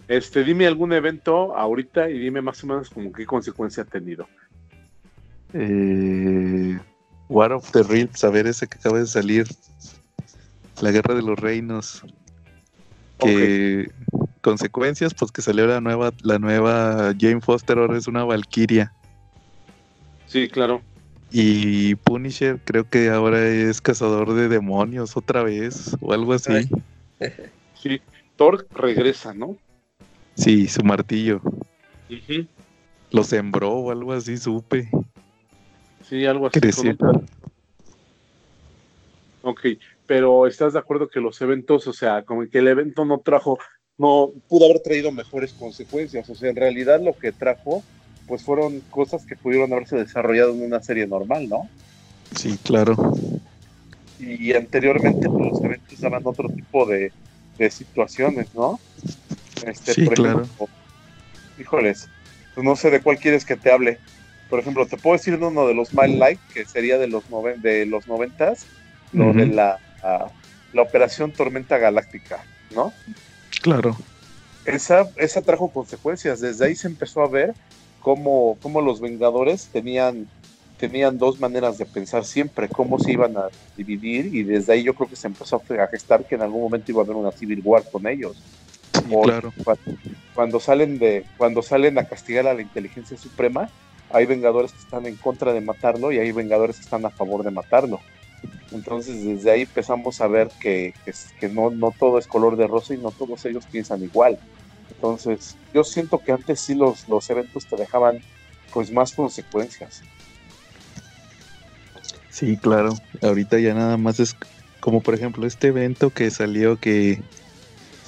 [0.08, 4.26] este, dime algún evento ahorita y dime más o menos como qué consecuencia ha tenido.
[5.52, 6.78] eh,
[7.28, 9.46] War of the Realms, a ver ese que acaba de salir.
[10.80, 12.02] La Guerra de los Reinos.
[13.18, 13.90] Que
[14.42, 18.92] consecuencias, pues que salió la nueva, la nueva Jane Foster ahora es una Valkyria.
[20.26, 20.80] Sí, claro.
[21.30, 26.52] Y Punisher creo que ahora es cazador de demonios otra vez o algo así.
[26.52, 26.70] Ay.
[27.74, 28.00] Sí,
[28.36, 29.56] Thor regresa, ¿no?
[30.38, 31.40] Sí, su martillo.
[33.10, 34.88] Lo sembró o algo así, supe.
[36.08, 36.60] Sí, algo así.
[36.60, 36.96] Creció.
[39.42, 39.60] Ok,
[40.06, 43.58] pero ¿estás de acuerdo que los eventos, o sea, como que el evento no trajo,
[43.98, 46.30] no pudo haber traído mejores consecuencias?
[46.30, 47.82] O sea, en realidad lo que trajo,
[48.28, 51.68] pues fueron cosas que pudieron haberse desarrollado en una serie normal, ¿no?
[52.36, 52.94] Sí, claro.
[54.20, 57.10] y anteriormente pues, los eventos daban otro tipo de,
[57.58, 58.78] de situaciones, ¿no?
[59.66, 60.46] Este, Sí, claro.
[61.58, 62.08] híjoles,
[62.54, 63.98] pues no sé de cuál quieres que te hable.
[64.48, 67.28] Por ejemplo, te puedo decir de uno de los My Light, que sería de los,
[67.30, 68.64] noven de los noventas,
[69.12, 70.28] lo de la, ah,
[70.72, 72.42] la operación Tormenta Galáctica,
[72.74, 72.92] ¿no?
[73.60, 73.96] Claro.
[74.64, 76.40] esa, esa trajo consecuencias.
[76.40, 77.54] Desde ahí se empezó a ver
[78.00, 80.28] cómo, cómo los Vengadores tenían,
[80.78, 84.94] tenían dos maneras de pensar siempre, cómo se iban a dividir, y desde ahí yo
[84.94, 87.60] creo que se empezó a gestar que en algún momento iba a haber una Civil
[87.64, 88.36] War con ellos.
[88.92, 89.52] Sí, claro.
[89.64, 89.82] Cuando,
[90.34, 93.68] cuando salen de, cuando salen a castigar a la inteligencia suprema,
[94.10, 97.42] hay Vengadores que están en contra de matarlo y hay Vengadores que están a favor
[97.42, 98.00] de matarlo.
[98.70, 102.66] Entonces desde ahí empezamos a ver que, que, que no, no todo es color de
[102.66, 104.38] rosa y no todos ellos piensan igual.
[104.90, 108.20] Entonces, yo siento que antes sí los, los eventos te dejaban
[108.72, 110.02] pues más consecuencias.
[112.38, 112.94] Sí, claro.
[113.20, 114.36] Ahorita ya nada más es
[114.78, 117.20] como por ejemplo este evento que salió que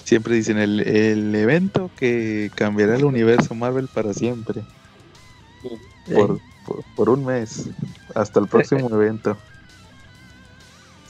[0.05, 4.63] siempre dicen el, el evento que cambiará el universo Marvel para siempre.
[6.15, 6.39] Por,
[6.95, 7.71] por un mes.
[8.15, 9.37] Hasta el próximo evento.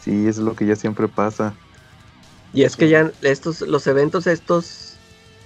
[0.02, 1.52] Sí, es lo que ya siempre pasa.
[2.54, 4.94] Y es que ya estos, los eventos estos,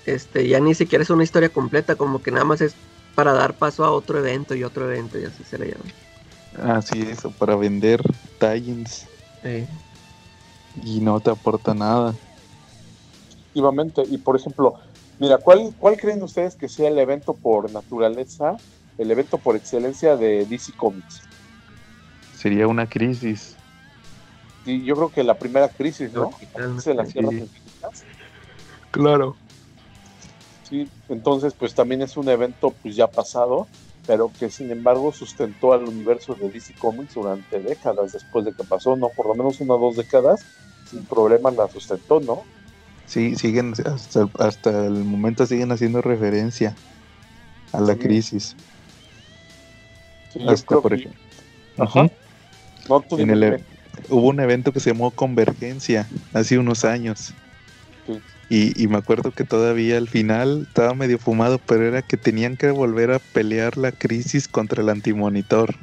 [0.07, 2.77] este, ya ni siquiera es una historia completa, como que nada más es
[3.17, 5.85] para dar paso a otro evento y otro evento, y así se le llama.
[6.63, 8.01] Así es, o para vender
[8.39, 9.07] tie-ins
[9.43, 9.67] Sí.
[10.83, 12.15] y no te aporta nada.
[13.55, 14.75] Efectivamente, y por ejemplo,
[15.19, 18.57] mira, ¿cuál, ¿cuál creen ustedes que sea el evento por naturaleza,
[18.99, 21.23] el evento por excelencia de DC Comics?
[22.37, 23.57] Sería una crisis.
[24.65, 26.31] Y yo creo que la primera crisis, ¿no?
[26.41, 27.39] De las tierras Sí.
[27.39, 28.05] infinitas.
[28.91, 29.37] Claro.
[30.63, 33.69] Sí, entonces pues también es un evento pues ya pasado,
[34.07, 38.65] pero que sin embargo sustentó al universo de DC Comics durante décadas después de que
[38.65, 39.09] pasó, ¿no?
[39.09, 40.45] Por lo menos una o dos décadas,
[40.91, 42.45] sin problema la sustentó, ¿no?
[43.07, 46.75] Sí, siguen, hasta, hasta el momento siguen haciendo referencia
[47.73, 47.99] a la Sí.
[48.01, 48.57] crisis.
[50.33, 51.21] Sí, Hasta por que- ejemplo.
[51.79, 52.03] Ajá.
[52.05, 52.13] Ujú.
[52.89, 53.65] No, tú En el- dime.
[54.09, 57.33] Hubo un evento que se llamó Convergencia hace unos años.
[58.07, 58.21] Sí.
[58.49, 62.57] Y, y me acuerdo que todavía al final estaba medio fumado, pero era que tenían
[62.57, 65.75] que volver a pelear la crisis contra el antimonitor.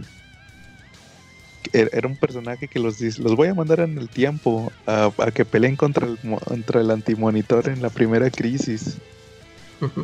[1.74, 5.12] Era era un personaje que los, dis- los voy a mandar en el tiempo a,
[5.18, 8.98] a que peleen contra el, contra el antimonitor en la primera crisis.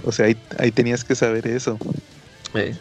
[0.04, 1.78] O sea, ahí, ahí tenías que saber eso.
[2.54, 2.80] Sí.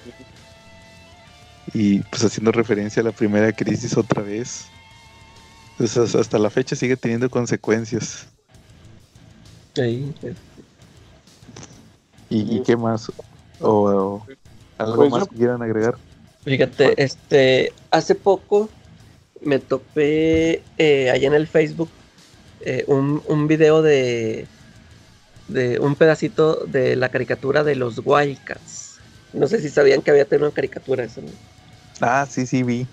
[1.74, 4.66] Y pues haciendo referencia a la primera crisis otra vez.
[5.72, 8.26] Entonces hasta la fecha sigue teniendo consecuencias.
[9.76, 10.28] Sí, sí.
[12.30, 13.12] ¿Y, y qué más?
[13.60, 14.26] ¿O, o
[14.78, 15.96] algo Pues más que quieran agregar?
[16.44, 18.70] Fíjate, este, hace poco
[19.42, 21.90] me topé eh, allá en el Facebook
[22.62, 24.46] eh, un, un video de,
[25.48, 28.98] de un pedacito de la caricatura de los Wildcats.
[29.34, 31.28] No sé si sabían que había tenido una caricatura eso, ¿no?
[32.00, 32.86] Ah, sí, sí, vi.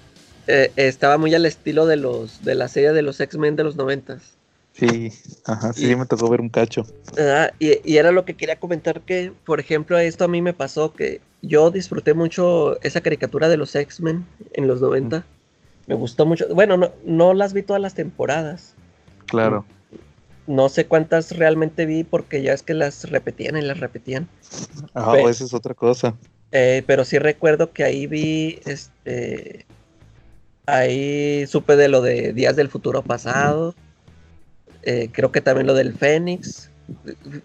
[0.48, 3.78] Eh, estaba muy al estilo de los de la serie de los X-Men de los
[3.78, 4.34] noventas.
[4.74, 5.12] Sí,
[5.45, 6.86] ajá, sí, Y- me tocó ver un cacho.
[7.18, 10.54] Ah, y, y era lo que quería comentar que, por ejemplo, esto a mí me
[10.54, 15.24] pasó que yo disfruté mucho esa caricatura de los X-Men en los 90.
[15.86, 16.48] Me gustó mucho.
[16.56, 18.74] Bueno, no, no las vi todas las temporadas.
[19.28, 19.66] Claro.
[20.48, 24.28] No sé cuántas realmente vi porque ya es que las repetían y las repetían.
[24.94, 26.16] Ah, Ve- esa es otra cosa.
[26.52, 29.66] Eh, pero sí recuerdo que ahí vi, este,
[30.66, 33.76] ahí supe de lo de Días del Futuro Pasado.
[34.86, 36.70] Eh, creo que también lo del Fénix.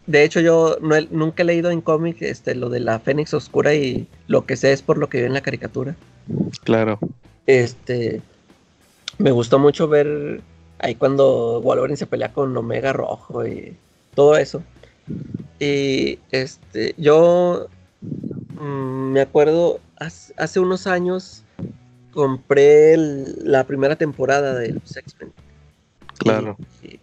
[0.07, 3.33] De hecho, yo no he- nunca he leído en cómic este, lo de la Fénix
[3.35, 5.95] Oscura y lo que sé es por lo que vi en la caricatura.
[6.65, 6.99] Claro.
[7.47, 8.21] Este,
[9.19, 10.41] me gustó mucho ver
[10.81, 13.77] ahí cuando Wolverine se pelea con Omega Rojo y
[14.15, 14.63] todo eso.
[15.61, 17.69] Y este, yo
[18.61, 21.43] mm, me acuerdo hace, hace unos años
[22.13, 25.33] compré el- la primera temporada de los X-Men.
[26.19, 26.57] Claro.
[26.83, 27.01] Y, y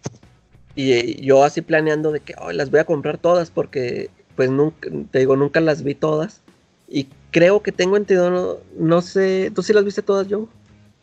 [0.76, 5.18] yo así planeando de que "Ay, las voy a comprar todas porque pues nunca, te
[5.20, 6.42] digo, nunca las vi todas.
[6.88, 10.46] Y creo que tengo entendido, no, no sé, ¿tú sí las viste todas, Joe?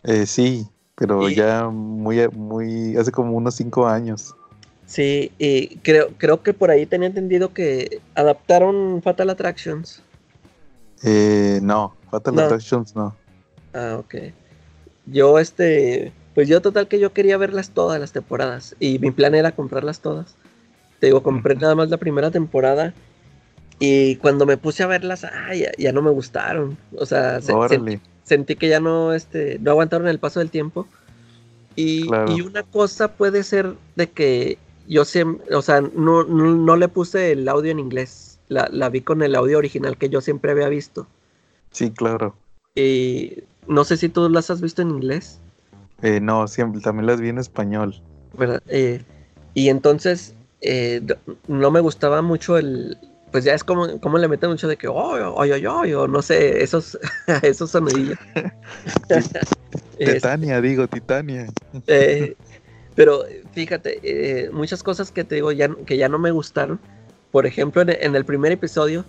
[0.03, 4.35] Eh, sí, pero Y- ya muy, muy, hace como unos cinco años.
[4.85, 10.03] Sí, y creo, creo que por ahí tenía entendido que adaptaron Fatal Attractions.
[11.03, 12.41] Eh, no, Fatal No.
[12.43, 13.17] Attractions no.
[13.73, 14.15] Ah, ok.
[15.07, 19.35] Yo, este, pues yo total que yo quería verlas todas las temporadas y mi plan
[19.35, 20.35] era comprarlas todas.
[20.99, 22.93] Te digo, compré nada más la primera temporada
[23.79, 26.77] y cuando me puse a verlas, ay, ya, ya no me gustaron.
[26.97, 27.99] O sea, se- Órale.
[28.23, 30.87] sentí que ya no, este, no aguantaron el paso del tiempo.
[31.75, 32.31] Y, Claro.
[32.35, 34.57] y una cosa puede ser de que
[34.87, 38.39] yo siempre, o sea, no, no, no le puse el audio en inglés.
[38.47, 41.07] La, la vi con el audio original que yo siempre había visto.
[41.71, 42.35] Sí, claro.
[42.75, 45.39] Y no sé si tú las has visto en inglés.
[46.03, 47.95] Eh, no, siempre, también las vi en español.
[48.37, 48.61] ¿verdad?
[48.67, 49.01] Eh,
[49.53, 51.01] y entonces eh,
[51.47, 52.97] no me gustaba mucho el.
[53.31, 56.21] Pues ya es como, como le meten mucho de que, oh, oy, oy", o no
[56.21, 56.99] sé, esos,
[57.41, 58.17] esos sonidillos.
[59.97, 61.47] Titania, digo, Titania.
[61.87, 62.35] eh,
[62.95, 63.21] pero
[63.53, 66.79] fíjate, eh, muchas cosas que te digo ya, que ya no me gustaron.
[67.31, 69.03] Por ejemplo, en, en el primer episodio,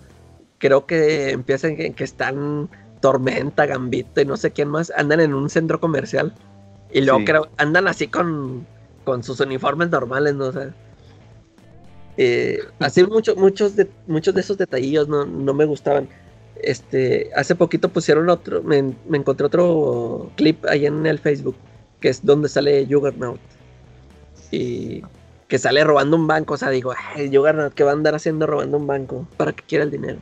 [0.57, 2.67] creo que empiezan que, que están
[3.01, 6.33] Tormenta, Gambito y no sé quién más, andan en un centro comercial.
[6.91, 7.25] Y luego Sí.
[7.25, 8.65] creo, andan así con,
[9.03, 10.45] con sus uniformes normales, ¿no?
[10.45, 10.73] O sea,
[12.17, 16.07] eh, así muchos muchos de, muchos de esos detallillos no, no me gustaban.
[16.61, 21.55] Este, hace poquito pusieron otro, me, me encontré otro clip ahí en el Facebook,
[21.99, 23.39] que es donde sale Juggernaut.
[24.51, 25.03] Y
[25.49, 28.47] que sale robando un banco, o sea, digo, ay, Juggernaut, ¿qué va a andar haciendo
[28.47, 29.27] robando un banco?
[29.37, 30.19] ¿Para que quiera el dinero?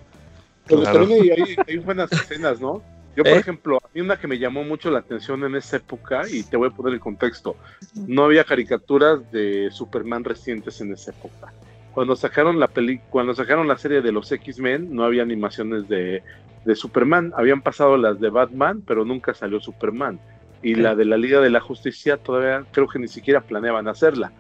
[0.68, 1.00] Pero Claro.
[1.00, 2.82] también hay, hay- hay buenas escenas, ¿no?
[3.16, 3.38] Yo, por ¿Eh?
[3.38, 6.58] ejemplo, a mí una que me llamó mucho la atención en esa época, y te
[6.58, 7.56] voy a poner el contexto,
[7.96, 11.54] no había caricaturas de Superman recientes en esa época.
[11.94, 16.24] Cuando sacaron la peli cuando sacaron la serie de los X-Men, no había animaciones de,
[16.66, 20.20] de Superman, habían pasado las de Batman, pero nunca salió Superman.
[20.64, 24.32] Y la de la Liga de la Justicia todavía creo que ni siquiera planeaban hacerla.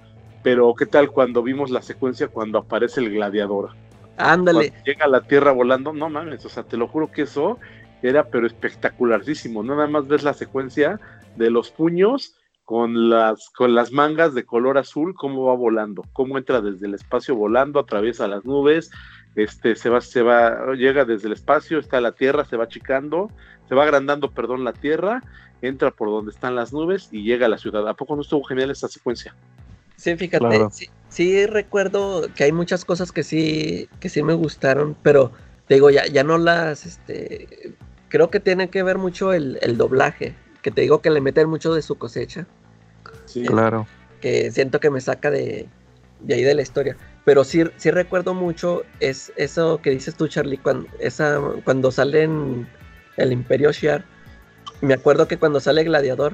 [0.41, 3.71] Pero ¿qué tal cuando vimos la secuencia cuando aparece el gladiador?
[4.17, 7.23] Ándale, cuando llega a la tierra volando, no mames, o sea, te lo juro que
[7.23, 7.59] eso
[8.03, 9.63] era pero espectacularísimo.
[9.63, 10.99] No nada más ves la secuencia
[11.35, 12.35] de los puños
[12.65, 16.93] con las con las mangas de color azul, cómo va volando, cómo entra desde el
[16.93, 18.91] espacio volando, atraviesa las nubes,
[19.35, 23.29] este se va se va llega desde el espacio, está la tierra, se va achicando,
[23.67, 25.23] se va agrandando, perdón, la tierra,
[25.61, 27.87] entra por donde están las nubes y llega a la ciudad.
[27.87, 29.35] ¿A poco no estuvo genial esa secuencia?
[29.95, 30.69] Sí, fíjate, Claro.
[30.71, 35.31] sí, sí recuerdo que hay muchas cosas que sí, que sí me gustaron, pero
[35.67, 37.73] te digo, ya, ya no las, este,
[38.13, 41.49] creo que tiene que ver mucho el, el doblaje, que te digo que le meten
[41.49, 42.45] mucho de su cosecha,
[43.25, 43.43] Sí.
[43.43, 43.87] Claro.
[44.21, 45.65] que siento que me saca de,
[46.19, 46.95] de ahí de la historia.
[47.25, 52.21] Pero sí, sí recuerdo mucho es eso que dices tú, Charlie, cuando, esa, cuando sale
[52.23, 52.67] en
[53.17, 54.05] el Imperio Shiar.
[54.81, 56.33] Me acuerdo que cuando sale Gladiador,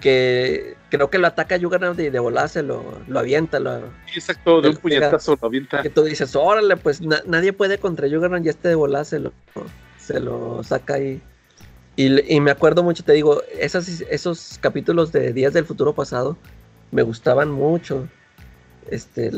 [0.00, 4.18] que creo que lo ataca Juggernaut y de volada se lo, lo avienta, lo, Sí,
[4.20, 4.82] exacto, de un Pega.
[4.82, 5.82] puñetazo lo avienta.
[5.82, 9.18] que tú dices, órale, pues na- nadie puede contra Juggernaut y este de volada se
[9.18, 9.32] lo,
[10.06, 11.20] se lo saca ahí.
[11.96, 16.36] Y, y me acuerdo mucho, te digo, esas, esos capítulos de Días del Futuro Pasado
[16.90, 18.08] me gustaban mucho.
[18.88, 19.32] Este,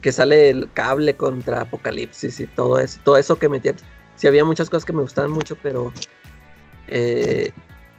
[0.00, 3.76] que sale el cable contra Apocalipsis y todo eso, todo eso que metían.
[4.16, 5.92] Sí, había muchas cosas que me gustaban mucho, pero
[6.88, 7.52] eh,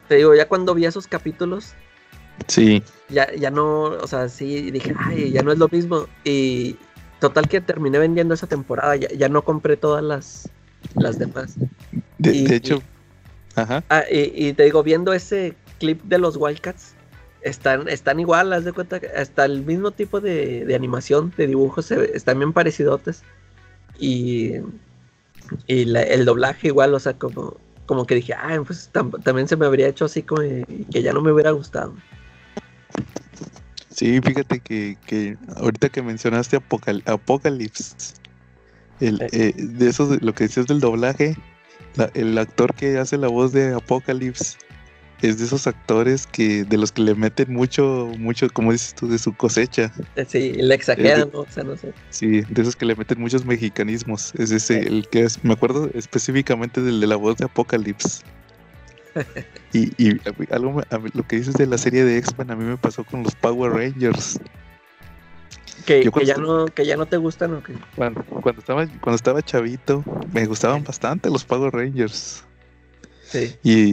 [0.09, 1.73] te digo, ya cuando vi esos capítulos,
[2.47, 2.83] Sí.
[3.09, 6.07] ya, ya no, o sea, sí dije, ay, ya no es lo mismo.
[6.25, 6.75] Y
[7.19, 10.49] total que terminé vendiendo esa temporada, ya, ya no compré todas las,
[10.97, 11.55] las demás.
[12.17, 12.81] De, Y- de hecho,
[13.55, 13.83] ajá.
[13.89, 16.93] Ah, y, y te digo, viendo ese clip de los Wildcats,
[17.41, 21.89] están, están igual, haz de cuenta, hasta el mismo tipo de, de animación, de dibujos,
[21.91, 23.23] están bien parecidotes.
[23.97, 24.55] Y,
[25.67, 27.55] y la- el doblaje igual, o sea, como,
[27.85, 31.13] como que dije, ay, pues tam- también se me habría hecho así como que ya
[31.13, 31.93] no me hubiera gustado.
[33.89, 37.95] Sí, fíjate que, que ahorita que mencionaste Apocal Apocalypse,
[38.99, 39.27] el, Eh.
[39.31, 41.35] eh, de eso, lo que decías del doblaje,
[41.95, 44.57] la- el actor que hace la voz de Apocalypse
[45.21, 49.09] es de esos actores que de los que le meten mucho, mucho, como dices tú,
[49.09, 49.91] de su cosecha.
[50.15, 51.39] Eh, Sí, le exageran, ¿no?
[51.41, 51.93] o sea, no sé.
[52.09, 54.33] Sí, de esos que le meten muchos mexicanismos.
[54.35, 58.21] Es ese, el que es, me acuerdo específicamente del de la voz de Apocalypse.
[59.73, 60.19] Y, y
[60.51, 60.81] algo,
[61.13, 63.71] lo que dices de la serie de X-Men a mí me pasó con los Power
[63.73, 64.39] Rangers.
[65.85, 67.73] Que, ya no, que ya no te gustan o qué?
[67.95, 70.03] Cuando, cuando estaba, cuando estaba chavito,
[70.33, 72.43] me gustaban bastante los Power Rangers.
[73.23, 73.55] Sí.
[73.63, 73.91] Y,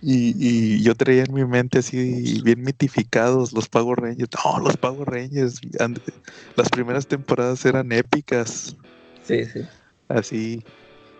[0.00, 4.30] y, y yo traía en mi mente así bien mitificados los Power Rangers.
[4.44, 5.60] No, los Power Rangers.
[5.80, 6.00] and-
[6.56, 8.76] Las primeras temporadas eran épicas.
[9.24, 9.60] Sí, sí.
[10.08, 10.64] Así.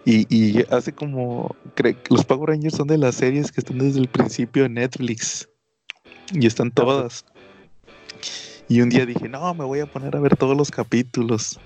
[0.05, 1.55] Y, y hace como.
[1.77, 5.49] cre- los Power Rangers son de las series que están desde el principio en Netflix.
[6.33, 7.25] Y están todas.
[8.69, 11.59] Y un día dije, no, me voy a poner a ver todos los capítulos.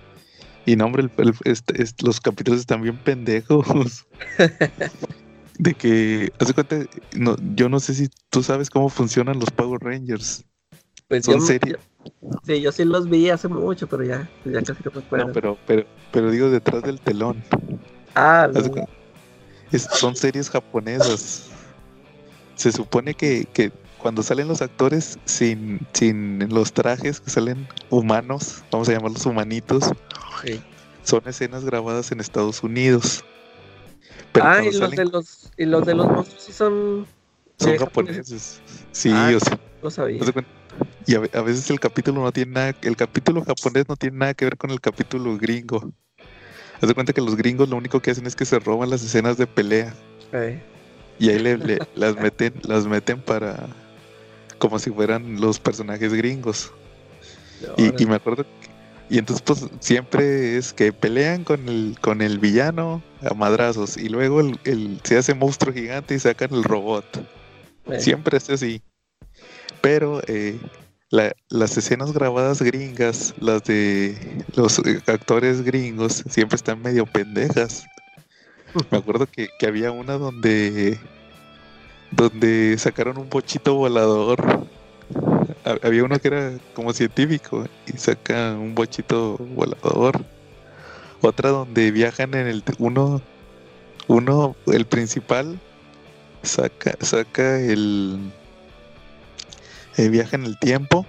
[0.65, 4.07] Y no, hombre, el- el- este- este- los capítulos están bien pendejos.
[5.59, 6.77] De que, haz de cuenta,
[7.15, 10.45] no, yo no sé si tú sabes cómo funcionan los Power Rangers.
[11.09, 11.77] Pues Son yo, series.
[11.77, 15.27] yo- sí, yo sí los vi hace mucho, pero ya, ya casi no me acuerdo.
[15.27, 17.43] No, pero, pero, pero digo detrás del telón.
[18.15, 18.61] ah, no.
[18.61, 18.91] cuenta,
[19.73, 21.49] es- son series japonesas.
[22.57, 23.73] Se supone que, que
[24.03, 29.93] cuando salen los actores sin, sin los trajes, que salen humanos, vamos a llamarlos humanitos,
[31.05, 33.25] son escenas grabadas en Estados Unidos.
[34.33, 37.07] Pero ah, y los, salen, de los, y los de los monstruos sí son.
[37.59, 38.61] son japoneses.
[38.93, 40.21] Sí, Ah, o sea, No sabía.
[41.07, 44.19] y a, ve- a veces el capítulo no tiene nada, el capítulo japonés no tiene
[44.19, 45.93] nada que ver con el capítulo gringo.
[46.81, 49.03] Haz de cuenta que los gringos lo único que hacen es que se roban las
[49.05, 49.95] escenas de pelea
[50.33, 50.61] Eh,
[51.19, 53.69] y ahí le, le- las meten, las meten para
[54.63, 56.71] como si fueran los personajes gringos.
[57.77, 58.71] Y, me acuerdo que-
[59.11, 64.09] y entonces pues siempre es que pelean con el con el villano a madrazos y
[64.09, 67.05] luego el, el- se hace monstruo gigante y sacan el robot.
[67.91, 68.81] Eh, Siempre es así.
[69.81, 70.61] Pero eh,
[71.11, 74.17] la- las escenas grabadas gringas, las de
[74.55, 77.85] los eh, actores gringos, siempre están medio pendejas.
[78.93, 81.01] Me acuerdo que, que había una donde
[82.13, 84.67] donde sacaron un bochito volador.
[85.65, 90.25] Ha- Había uno que era como científico y saca un bochito volador.
[91.21, 93.21] Otra donde viajan en el uno
[94.09, 95.59] uno el principal
[96.43, 98.19] saca saca el,
[99.97, 101.07] el viaje en el tiempo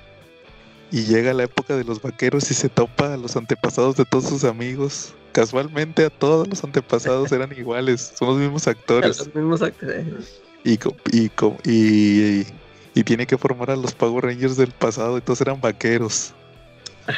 [0.91, 4.05] y llega a la época de los vaqueros y se topa a los antepasados de
[4.05, 5.15] todos sus amigos.
[5.31, 10.42] Casualmente a todos los antepasados eran iguales, son los mismos actores Los mismos actores.
[10.63, 10.79] Y,
[11.11, 11.31] y,
[11.65, 12.47] y,
[12.95, 16.33] y tiene que formar a los Power Rangers del pasado y todos eran vaqueros.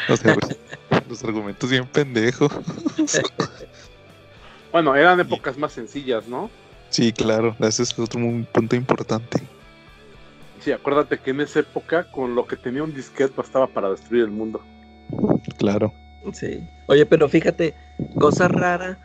[0.10, 0.58] O sea, pues,
[1.10, 2.52] los argumentos bien pendejos.
[4.72, 6.50] Bueno, eran épocas más sencillas, ¿no?
[6.90, 8.20] Sí, claro, ese es otro
[8.52, 9.42] punto importante.
[10.60, 14.24] Sí, acuérdate que en esa época con lo que tenía un disquete bastaba para destruir
[14.24, 14.62] el mundo.
[15.58, 15.94] Claro.
[16.34, 16.60] Sí.
[16.88, 17.74] Oye, pero fíjate,
[18.20, 19.00] cosa rara,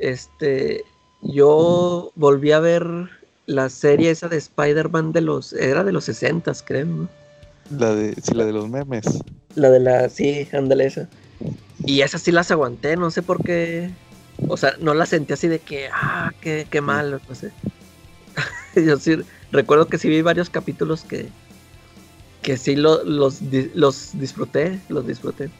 [0.00, 0.82] este,
[1.22, 2.84] yo volví a ver
[3.46, 7.08] la serie esa de Spider-Man de los, era de los 60 creo, ¿no?
[7.78, 9.04] La de, sí, la de los memes.
[9.54, 11.08] La de la, sí, ándale esa.
[11.86, 13.90] Y esas sí las aguanté, no sé por qué.
[14.48, 17.50] O sea, no las sentí así de que, ah, qué, qué mal, no sé.
[18.76, 19.16] Yo sí,
[19.52, 21.28] recuerdo que sí vi varios capítulos que,
[22.42, 23.40] que sí lo- los,
[23.74, 25.50] los disfruté, los disfruté.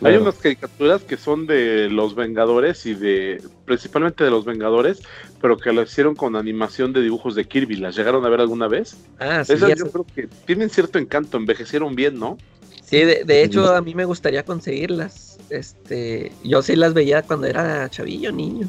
[0.00, 5.00] Hay unas caricaturas que son de los Vengadores y de principalmente de los Vengadores,
[5.40, 7.76] pero que lo hicieron con animación de dibujos de Kirby.
[7.76, 8.96] ¿Las llegaron a ver alguna vez?
[9.20, 12.38] Ah, sí, Esas yo creo que tienen cierto encanto, envejecieron bien, ¿no?
[12.84, 15.38] sí, de, de hecho a mí me gustaría conseguirlas.
[15.50, 18.68] Este, yo sí las veía cuando era chavillo, niño.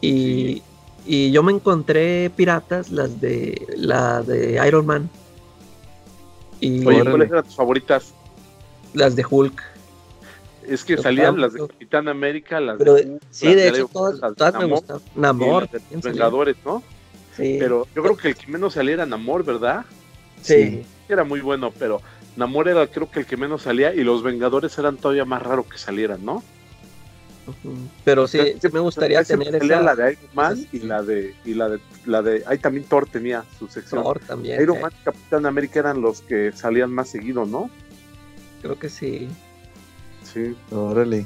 [0.00, 0.62] Y,
[1.06, 5.10] y yo me encontré piratas, las de la de Iron Man.
[6.60, 7.04] Y Oye.
[7.04, 8.14] ¿cuáles eran tus favoritas?
[8.94, 9.73] las de Hulk.
[10.66, 11.60] Es que salían las de.
[11.66, 15.02] Capitán América, las Pero de sí, las de hecho todas, las todas me Namor gustaban.
[15.14, 16.02] Namor, de los.
[16.04, 16.82] Vengadores, ¿no?
[17.36, 19.84] Sí, Pero yo creo que el que menos salía era Namor, ¿verdad?
[20.42, 20.82] sí.
[21.08, 22.00] Era muy bueno, pero
[22.36, 25.68] Namor era creo que el que menos salía y los Vengadores eran todavía más raro
[25.68, 26.42] que salieran, ¿no?
[28.04, 28.38] Pero sí,
[28.72, 31.80] me gustaría tener esa la de Iron Man esas- y la de y la de
[32.06, 34.02] la de ahí también Thor tenía su sección.
[34.02, 34.62] Thor también.
[34.62, 37.68] Iron eh, Man y Capitán América eran los que salían más seguido, ¿no?
[38.62, 39.28] Creo que sí.
[40.34, 40.54] Sí.
[40.72, 41.24] Órale.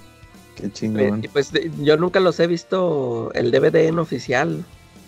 [0.54, 1.24] Qué Eh, chingón.
[1.24, 4.64] Y pues yo nunca los he visto el DVD en oficial.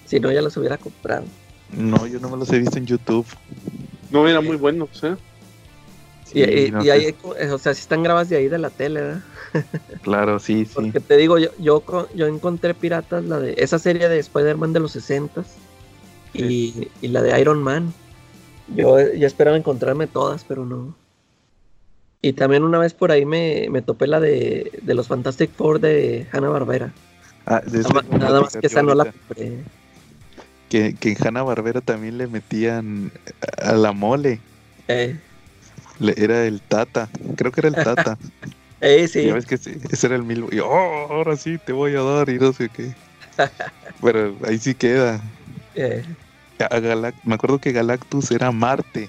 [0.06, 1.24] Si no, ya los hubiera comprado.
[1.76, 3.26] No, yo no me los he visto en YouTube.
[4.10, 5.16] No eran muy buenos, ¿eh?
[6.26, 6.92] Y, Sí, y- no y sé.
[6.92, 7.14] ahí,
[7.52, 9.22] o sea, si están grabadas de ahí de la tele, ¿verdad?
[10.02, 10.70] Claro, sí, sí.
[10.74, 11.82] Porque te digo, yo, yo,
[12.14, 15.44] yo encontré piratas, la de esa serie de Spider-Man de los 60
[16.32, 17.92] y, y la de Iron Man.
[18.68, 20.94] Yo, yo esperaba encontrarme todas, pero no.
[22.22, 25.80] Y también una vez por ahí me, me topé la de, de los Fantastic Four
[25.80, 26.92] de Hanna Barbera.
[27.46, 29.58] Ah, Nada, nada más que esa no la compré.
[30.68, 33.10] Que, que en Hanna Barbera también le metían
[33.62, 34.38] a la mole.
[34.86, 35.18] Eh,
[35.98, 37.08] Le- era el Tata.
[37.36, 38.18] Creo que era el Tata.
[38.80, 39.24] eh, sí.
[39.26, 40.44] Ya ves que sí, ese era el mil.
[40.52, 42.94] Y oh, ahora sí te voy a dar y no sé qué.
[44.02, 45.20] Pero ahí sí queda.
[45.74, 46.04] eh,
[46.58, 49.08] A Galac- me acuerdo que Galactus era Marte.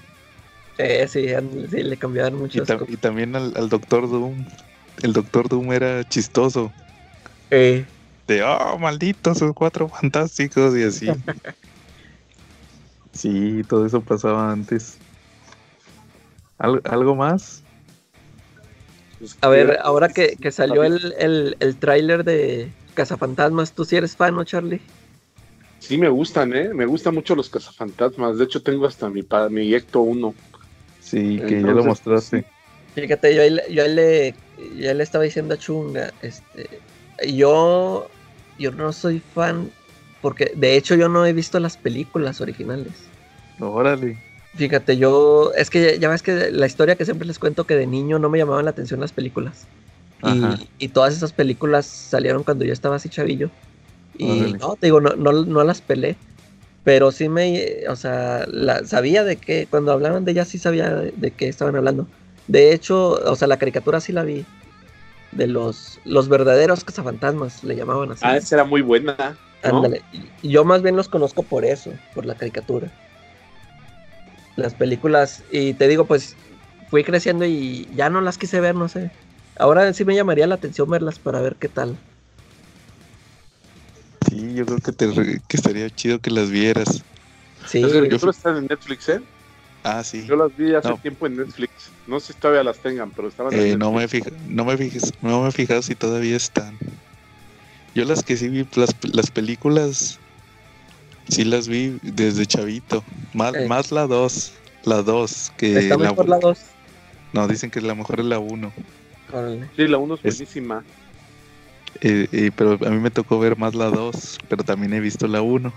[0.78, 2.82] Eh, sí, an- sí, le cambiaron Y, cosas.
[2.88, 4.44] y también al, al Doctor Doom.
[5.02, 6.72] El Doctor Doom era chistoso.
[7.50, 7.84] Eh,
[8.26, 11.06] De oh, malditos, esos cuatro fantásticos y así.
[13.12, 14.96] Sí, todo eso pasaba antes.
[16.58, 17.62] ¿Al- ¿Algo más?
[19.18, 23.96] Pues, a ver, ahora que, que salió el, el, el tráiler de Cazafantasmas, ¿tú sí
[23.96, 24.80] eres fan, no, Charlie?
[25.78, 26.72] Sí me gustan, ¿eh?
[26.72, 28.38] Me gustan mucho los cazafantasmas.
[28.38, 30.34] De hecho, tengo hasta mi, mi Ecto 1.
[31.12, 32.44] Sí, que ya lo Entonces, mostraste.
[32.94, 34.34] Fíjate, yo ahí, le- yo ahí le,
[34.78, 36.80] yo ahí le estaba diciendo a Chunga, este,
[37.28, 38.08] yo,
[38.58, 39.70] yo no soy fan,
[40.22, 42.92] porque de hecho yo no he visto las películas originales.
[43.60, 44.16] Órale.
[44.54, 47.76] Fíjate, yo, es que ya, ya ves que la historia que siempre les cuento que
[47.76, 49.66] de niño no me llamaban la atención las películas.
[50.22, 53.50] Y, y todas esas películas salieron cuando yo estaba así chavillo.
[54.16, 54.58] Y Órale.
[54.58, 56.16] no, te digo, no, no, no las pelé.
[56.84, 60.94] Pero sí me, o sea, la, sabía de qué, cuando hablaban de ella sí sabía
[60.94, 62.08] de, de qué estaban hablando.
[62.48, 64.44] De hecho, o sea, la caricatura sí la vi.
[65.30, 68.20] De los, los verdaderos cazafantasmas, le llamaban así.
[68.22, 69.16] Ah, esa era muy buena.
[69.64, 69.76] ¿no?
[69.76, 70.02] Ándale.
[70.42, 72.88] Yo más bien los conozco por eso, por la caricatura.
[74.56, 76.36] Las películas, y te digo, pues
[76.90, 79.10] fui creciendo y ya no las quise ver, no sé.
[79.56, 81.96] Ahora sí me llamaría la atención verlas para ver qué tal.
[84.28, 87.02] Sí, yo creo que, te, re- que estaría chido que las vieras.
[87.66, 89.20] Sí, yo caricaturas están en Netflix, ¿eh?
[89.84, 90.24] Ah, sí.
[90.26, 90.98] Yo las vi hace No.
[90.98, 91.90] tiempo en Netflix.
[92.06, 94.24] No sé si todavía las tengan, pero estaban Eh, en no me Netflix.
[94.26, 96.78] fija, no me fijes, no me he fijado si todavía están.
[97.94, 100.18] Yo las que sí vi, las, las películas,
[101.28, 103.04] sí las vi desde chavito.
[103.34, 103.66] Más, Eh.
[103.68, 104.52] más la 2,
[104.84, 106.60] la 2, que está la, mejor la 2.
[107.32, 108.72] no, dicen que la mejor es la 1.
[109.76, 110.84] Sí, la 1 es Es- buenísima.
[112.00, 115.26] Eh, eh, pero a mí me tocó ver más la 2, pero también he visto
[115.28, 115.72] la 1.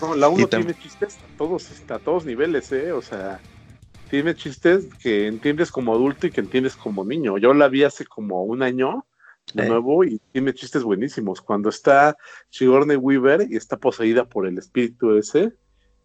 [0.00, 2.92] No, la 1 Y tam- tiene chistes a todos, a todos niveles, ¿eh?
[2.92, 3.40] O sea,
[4.10, 7.38] tiene chistes que entiendes como adulto y que entiendes como niño.
[7.38, 9.04] Yo la vi hace como un año
[9.54, 9.68] de Eh.
[9.68, 11.40] nuevo y tiene chistes buenísimos.
[11.40, 12.16] Cuando está
[12.50, 15.52] Sigourney Weaver y está poseída por el espíritu ese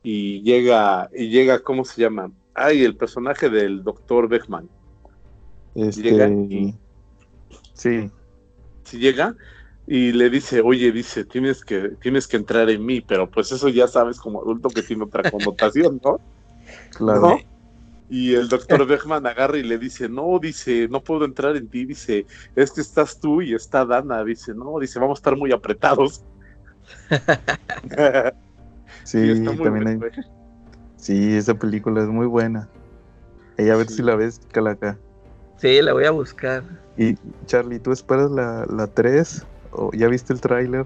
[0.02, 2.32] y llega, y llega, ¿cómo se llama?
[2.56, 4.70] Ay, el personaje del doctor Beckman.
[5.76, 6.76] Este, Llega y-
[7.74, 8.10] Sí,
[8.84, 9.36] si llega
[9.88, 13.68] y le dice, oye, dice, tienes que, tienes que entrar en mí, pero pues eso
[13.70, 16.20] ya sabes como adulto que tiene otra connotación, ¿no?
[16.96, 17.22] claro.
[17.22, 17.40] ¿No?
[18.10, 21.86] Y el doctor Beckman agarra y le dice, no, dice, no puedo entrar en ti,
[21.86, 25.52] dice, es que estás tú y está Dana, dice, no, dice, vamos a estar muy
[25.52, 26.24] apretados.
[29.04, 30.24] Sí, Y está muy también hay- ¿eh?
[30.98, 32.70] sí, esa película es muy buena.
[33.58, 33.96] Y a ver Sí.
[33.96, 34.98] si la ves, Calaca.
[35.58, 36.64] Sí, la voy a buscar.
[36.98, 37.16] Y
[37.46, 39.46] Charlie, ¿tú esperas la, la 3?
[39.72, 40.86] ¿O ya viste el tráiler?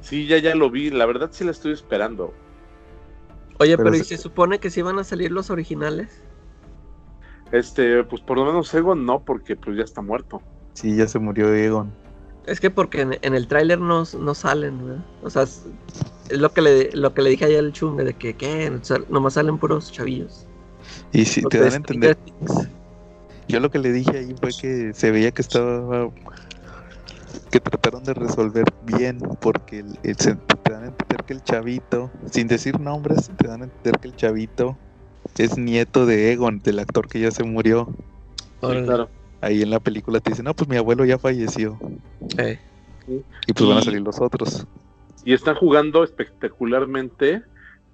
[0.00, 2.32] Sí, ya, ya lo vi, la verdad sí la estoy esperando.
[3.58, 6.08] Oye, Pero pero, ¿y se- se supone que sí van a salir los originales?
[7.52, 10.42] Este, pues por lo menos Egon no, porque pues ya está muerto.
[10.74, 11.90] Sí, ya se murió Egon.
[12.46, 15.04] Es que porque en, en el tráiler no, no salen, ¿verdad?
[15.22, 15.64] O sea, es,
[16.30, 18.70] es lo que le lo que le dije ayer al chungue de que, ¿qué?
[18.70, 20.46] O sea, nomás salen puros chavillos.
[21.12, 22.16] Y si te dan a entender.
[23.48, 26.10] Yo lo que le dije ahí fue que se veía que estaba
[27.50, 31.42] que trataron de resolver bien porque el, el- se- te dan a entender que el
[31.42, 34.78] chavito, sin decir nombres, te dan a entender que el chavito
[35.38, 37.88] es nieto de Egon, del actor que ya se murió.
[38.36, 38.86] Sí, Órale.
[38.86, 39.10] claro.
[39.40, 41.78] Ahí en la película te dicen, no, pues mi abuelo ya falleció.
[42.38, 42.58] Eh,
[43.46, 44.66] Y pues van a salir los otros.
[45.24, 47.44] y están jugando espectacularmente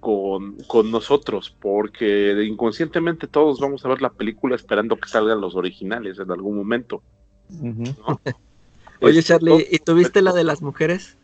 [0.05, 5.55] con, con nosotros, porque inconscientemente todos vamos a ver la película esperando que salgan los
[5.57, 7.03] originales en algún momento.
[9.01, 11.17] Oye, Charlie, ¿y tú viste la de las mujeres?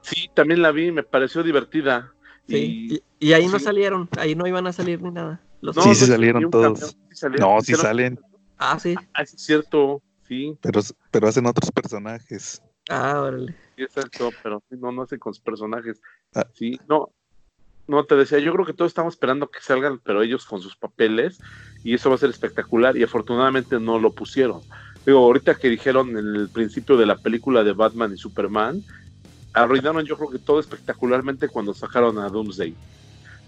[0.00, 2.12] Sí, también la vi, me pareció divertida.
[2.48, 2.88] Sí.
[3.20, 5.40] Y, y ahí no salieron, ahí no iban a salir ni nada.
[5.60, 6.64] Los- Sí, sí vi salieron todos.
[6.80, 7.48] cameo, sí salieron.
[7.54, 8.20] No, sí Hicieron- salen,
[8.58, 8.94] Ah, sí.
[9.14, 10.80] Ah, sí, es cierto, sí, pero,
[11.12, 12.60] pero hacen otros personajes.
[12.88, 13.54] Ah, órale.
[13.76, 16.00] sí, exacto, pero no, no hace con sus personajes.
[16.34, 16.46] Ah.
[16.54, 17.10] Sí, no,
[17.88, 20.76] no te decía, yo creo que todos estamos esperando que salgan, pero ellos con sus
[20.76, 21.40] papeles,
[21.84, 24.60] y eso va a ser espectacular, y afortunadamente no lo pusieron.
[25.04, 28.82] Digo, ahorita que dijeron en el principio de la película de Batman y Superman,
[29.52, 32.74] arruinaron yo creo que todo espectacularmente cuando sacaron a Doomsday.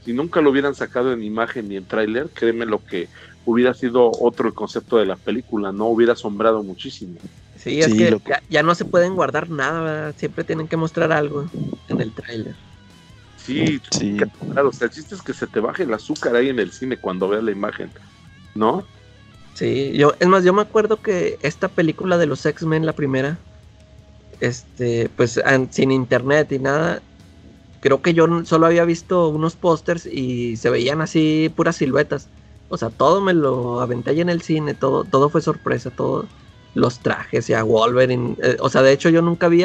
[0.04, 3.08] Si nunca lo hubieran sacado en imagen ni en tráiler, créeme lo que
[3.44, 7.18] hubiera sido otro el concepto de la película, no hubiera asombrado muchísimo.
[7.56, 10.14] Sí, es Sí, que ya, ya no se pueden guardar nada, ¿verdad?
[10.16, 11.44] siempre tienen que mostrar algo
[11.88, 12.54] en el tráiler.
[13.48, 14.16] Sí, Sí.
[14.52, 16.70] claro, o sea, el chiste es que se te baje el azúcar ahí en el
[16.70, 17.90] cine cuando veas la imagen,
[18.54, 18.84] ¿no?
[19.54, 23.38] Sí, yo, es más, yo me acuerdo que esta película de los X-Men, la primera,
[24.40, 27.02] este, pues an- sin internet y nada,
[27.80, 32.28] creo que yo solo había visto unos pósters y se veían así puras siluetas.
[32.68, 36.28] O sea, todo me lo aventé ahí en el cine, todo, todo fue sorpresa, todo,
[36.74, 38.36] los trajes y a Wolverine.
[38.42, 39.64] eh, o sea, de hecho yo nunca vi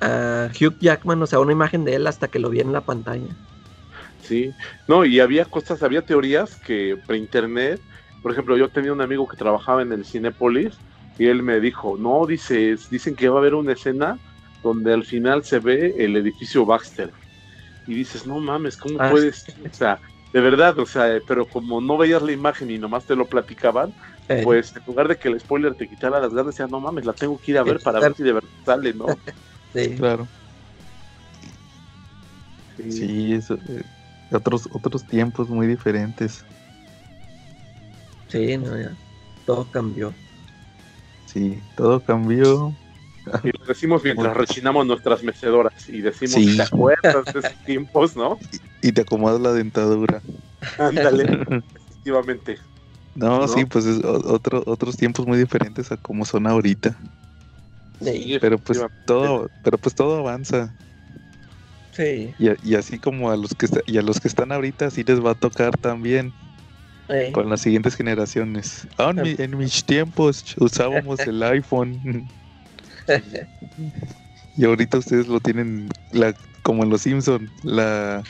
[0.00, 2.80] a, Hugh Jackman, o sea, una imagen de él hasta que lo vi en la
[2.80, 3.34] pantalla.
[4.22, 4.52] Sí,
[4.86, 7.80] no, y había cosas, había teorías que pre internet,
[8.22, 10.78] por ejemplo, yo tenía un amigo que trabajaba en el Cinépolis
[11.18, 14.18] y él me dijo, no, dices, dicen que va a haber una escena
[14.62, 17.10] donde al final se ve el edificio Baxter.
[17.86, 19.10] Y dices, no mames, ¿cómo Ah.
[19.10, 19.44] puedes?
[19.70, 19.98] O sea,
[20.32, 23.92] de verdad, o sea, pero como no veías la imagen y nomás te lo platicaban,
[24.28, 27.04] Eh, pues en lugar de que el spoiler te quitara las ganas, decía, no mames,
[27.04, 29.06] la tengo que ir a ver para ver si de verdad sale, ¿no?
[29.74, 29.94] sí.
[29.96, 30.26] Claro.
[32.88, 33.82] Sí, eso, eh,
[34.30, 36.44] otros, otros tiempos muy diferentes.
[38.28, 38.96] Sí, no, ya.
[39.44, 40.14] Todo cambió.
[41.26, 42.72] Sí, todo cambió.
[43.44, 46.56] Y lo decimos mientras rechinamos nuestras mecedoras y decimos, Sí.
[46.56, 48.38] ¿te acuerdas de esos tiempos, no?
[48.82, 50.22] Y te acomodas la dentadura.
[50.78, 51.24] Ándale,
[51.74, 52.58] efectivamente.
[53.14, 53.48] No, ¿No?
[53.48, 56.96] sí, pues es otro, otros tiempos muy diferentes a como son ahorita.
[58.00, 60.74] Sí, Pero pues todo, pero pues todo avanza.
[61.92, 62.34] sí.
[62.38, 65.04] Y, a- y así como a los que y a los que están ahorita así
[65.04, 66.34] les va a tocar también
[67.32, 68.88] con las siguientes generaciones.
[68.98, 72.28] Ah, en, mi- en mis tiempos usábamos el iPhone.
[74.56, 78.22] y ahorita ustedes lo tienen la, como en los Simpson, la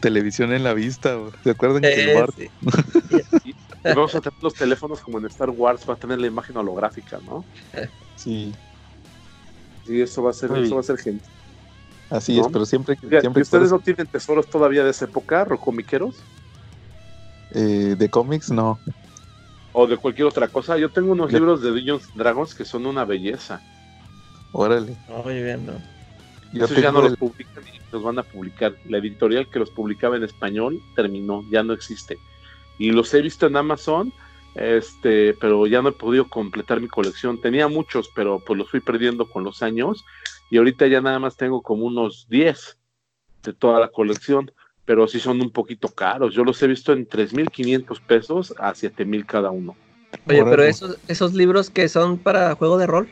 [0.00, 1.16] televisión en la vista.
[1.42, 2.50] ¿Se acuerdan que el eh, Bart sí.
[3.44, 3.54] Y
[3.92, 7.20] vamos a tener los teléfonos como en Star Wars, va a tener la imagen holográfica,
[7.20, 7.46] ¿no?
[8.14, 8.52] Sí,
[9.86, 11.24] Y eso va a ser, eso va a ser genial.
[12.10, 12.42] así ¿No?
[12.46, 15.44] es, pero siempre, Oiga, siempre ¿y ustedes por no tienen tesoros todavía de esa época,
[15.44, 16.16] rocomiqueros?
[17.50, 18.78] eh, de cómics no.
[19.72, 20.78] O de cualquier otra cosa.
[20.78, 23.60] Yo tengo unos libros de Dungeons Dragons que son una belleza.
[24.52, 24.96] Órale.
[25.24, 25.72] Muy bien, ¿no?
[26.52, 28.74] Yo Esos ya no los publican y los van a publicar.
[28.88, 32.18] La editorial que los publicaba en español terminó, ya no existe.
[32.78, 34.12] Y los he visto en Amazon,
[34.54, 37.40] este, pero ya no he podido completar mi colección.
[37.40, 40.04] Tenía muchos, pero pues los fui perdiendo con los años.
[40.50, 42.78] Y ahorita ya nada más tengo como unos 10
[43.42, 44.52] de toda la colección,
[44.84, 46.34] pero sí son un poquito caros.
[46.34, 49.76] Yo los he visto en 3.500 pesos a 7.000 cada uno.
[50.26, 53.08] Oye, pero esos, esos libros que son para juego de rol.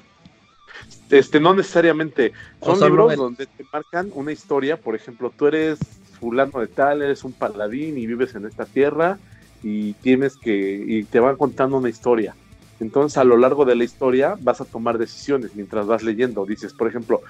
[1.10, 2.32] Este, no necesariamente.
[2.62, 3.18] Son son libros novelas.
[3.18, 4.76] donde te marcan una historia.
[4.76, 5.80] Por ejemplo, tú eres
[6.20, 9.18] fulano de tal, eres un paladín y vives en esta tierra
[9.62, 12.34] y tienes que y te van contando una historia.
[12.80, 16.44] Entonces, a lo largo de la historia vas a tomar decisiones mientras vas leyendo.
[16.44, 17.20] Dices, por ejemplo,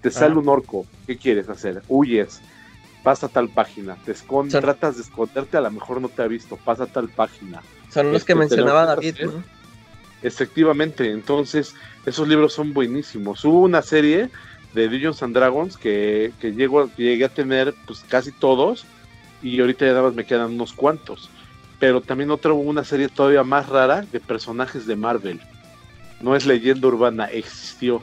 [0.00, 1.82] te sale un orco, ¿qué quieres hacer?
[1.88, 2.40] Huyes,
[3.02, 6.22] pasa a tal página, te escondes, Son- tratas de esconderte, a lo mejor no te
[6.22, 7.60] ha visto, pasa a tal página.
[7.90, 9.16] Son los Este, que te lo mencionaba David.
[10.22, 11.74] Efectivamente, entonces
[12.06, 13.44] esos libros son buenísimos.
[13.44, 14.30] Hubo una serie
[14.72, 18.86] de Dungeons and Dragons que, que llego- llegué a tener pues casi todos
[19.42, 21.28] y ahorita ya nada más me quedan unos cuantos.
[21.84, 25.38] Pero también otra una serie todavía más rara de personajes de Marvel.
[26.22, 28.02] No es leyenda urbana, existió.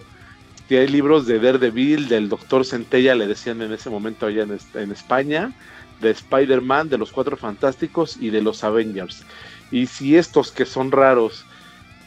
[0.70, 4.52] Y hay libros de Daredevil, del Doctor Centella, le decían en ese momento allá en,
[4.52, 5.52] es- en España,
[6.00, 9.26] de Spider-Man, de los Cuatro Fantásticos y de los Avengers.
[9.72, 11.48] Y si estos que son raros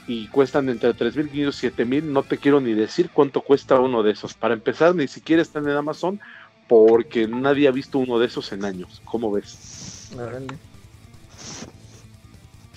[0.07, 4.13] y cuestan entre 3.500 y 7.000, no te quiero ni decir cuánto cuesta uno de
[4.13, 4.35] esos.
[4.35, 6.21] Para empezar, ni siquiera están en Amazon
[6.69, 9.01] porque nadie ha visto uno de esos en años.
[9.03, 9.59] ¿Cómo ves?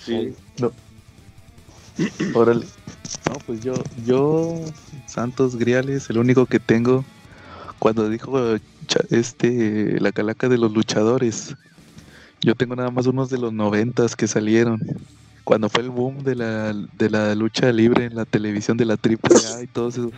[0.08, 0.34] Sí.
[2.34, 2.64] Órale.
[3.28, 3.74] No, pues yo,
[4.06, 4.54] yo,
[5.06, 7.04] Santos Griales, el único que tengo,
[7.78, 8.56] cuando dijo
[9.10, 11.54] este, la calaca de los luchadores,
[12.40, 14.80] yo tengo nada más unos de los noventas que salieron.
[15.44, 18.94] Cuando fue el boom de la, de la lucha libre en la televisión de la
[18.94, 20.12] AAA y todos esos.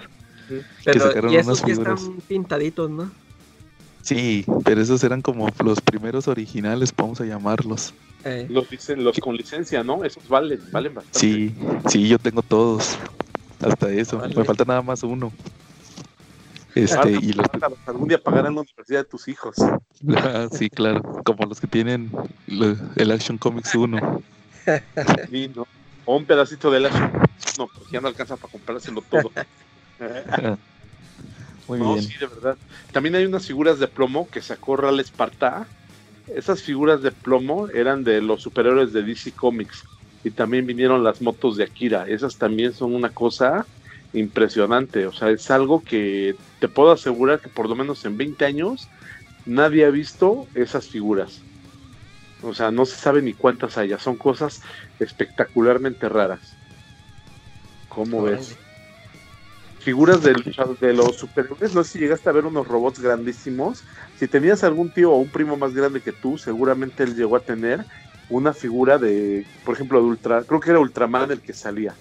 [0.85, 2.01] Pero, sacaron y esos unas que figuras.
[2.01, 3.11] están pintaditos, ¿no?
[4.03, 7.95] Sí, pero esos eran como los primeros originales, vamos a llamarlos.
[8.25, 8.67] Eh, Los,
[8.97, 10.05] los con licencia, ¿no?
[10.05, 11.19] Esos valen, valen bastante.
[11.19, 11.55] Sí,
[11.89, 12.99] sí, yo tengo todos.
[13.61, 14.21] Hasta eso.
[14.35, 15.33] Me falta nada más uno.
[16.75, 17.47] Este, Falta- y los
[17.87, 19.57] algún día pagarán la universidad de tus hijos.
[20.17, 22.11] Ah, sí, claro, como los que tienen
[22.47, 24.23] lo- el Action Comics 1.
[25.31, 25.67] Sí, ¿no?
[26.05, 26.91] O un pedacito de la
[27.59, 29.31] no, porque ya no alcanza para comprárselo todo.
[31.71, 32.03] Muy no, bien.
[32.03, 32.57] sí, de verdad.
[32.93, 35.69] También hay unas figuras de plomo que sacó Real Esparta.
[36.35, 39.85] Esas figuras de plomo eran de los superhéroes de DC Comics.
[40.25, 42.09] Y también vinieron las motos de Akira.
[42.09, 43.65] Esas también son una cosa
[44.13, 45.07] impresionante.
[45.07, 48.89] O sea, es algo que te puedo asegurar que por lo menos en 20 años
[49.47, 51.41] nadie ha visto esas figuras.
[52.43, 53.97] O sea, no se sabe ni cuántas haya.
[54.01, 54.61] Son cosas
[54.99, 56.41] espectacularmente raras.
[57.89, 58.57] ¿Cómo ves?
[59.81, 60.35] Figuras de,
[60.81, 63.83] de los superhéroes, no sé si llegaste a ver unos robots grandísimos.
[64.19, 67.41] Si tenías algún tío o un primo más grande que tú, seguramente él llegó a
[67.41, 67.85] tener
[68.29, 71.95] una figura de, por ejemplo, de Ultra, creo que era Ultraman el que salía.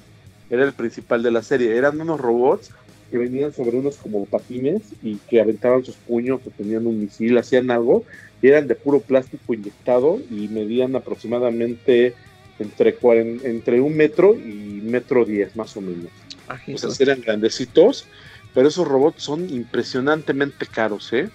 [0.50, 1.76] Era el principal de la serie.
[1.76, 2.72] Eran unos robots
[3.10, 7.38] que venían sobre unos como patines y que aventaban sus puños o tenían un misil,
[7.38, 8.04] hacían algo.
[8.42, 12.16] Y eran de puro plástico inyectado y medían aproximadamente
[12.60, 12.98] entre,
[13.44, 16.08] entre un metro y metro diez, más o menos.
[16.08, 16.96] O Bajitos.
[16.96, 18.06] sea, eran grandecitos,
[18.54, 21.30] pero esos robots son impresionantemente caros, ¿eh?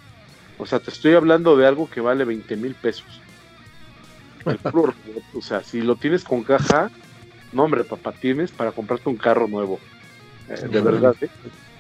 [0.59, 3.21] O sea, te estoy hablando de algo que vale 20 mil pesos.
[4.45, 6.91] El puro robot, o sea, si lo tienes con caja,
[7.53, 9.81] no hombre, papá, tienes para comprarte un carro nuevo.
[10.49, 11.29] Eh, de verdad, ¿eh?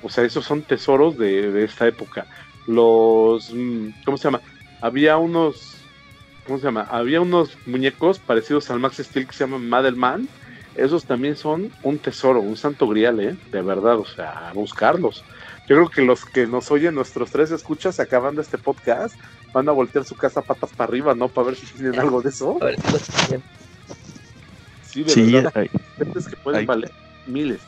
[0.02, 2.26] O sea, esos son tesoros de, de esta época.
[2.66, 4.40] Los, mm, ¿cómo se llama?
[4.80, 5.76] Había unos,
[6.46, 6.86] ¿cómo se llama?
[6.90, 10.28] Había unos muñecos parecidos al Max Steel que se llaman Madelman,
[10.76, 13.36] esos también son un tesoro, un santo grial, ¿eh?
[13.52, 15.24] De verdad, o sea, buscarlos.
[15.68, 19.14] Yo creo que los que nos oyen, nuestros tres escuchas, acabando este podcast,
[19.52, 21.28] van a voltear su casa patas para arriba, ¿no?
[21.28, 22.58] Para ver si tienen algo de eso.
[22.60, 23.42] A ver si los tienen.
[24.82, 25.66] Sí, de Sí, verdad.
[25.96, 26.90] Gentes que pueden valer
[27.26, 27.60] miles.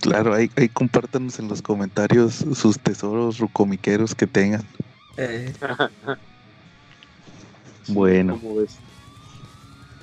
[0.00, 4.62] claro, ahí, ahí compártanos en los comentarios sus tesoros rucomiqueros que tengan.
[5.16, 5.52] Eh,
[7.94, 8.40] Bueno.
[8.40, 8.80] ¿cómo ves?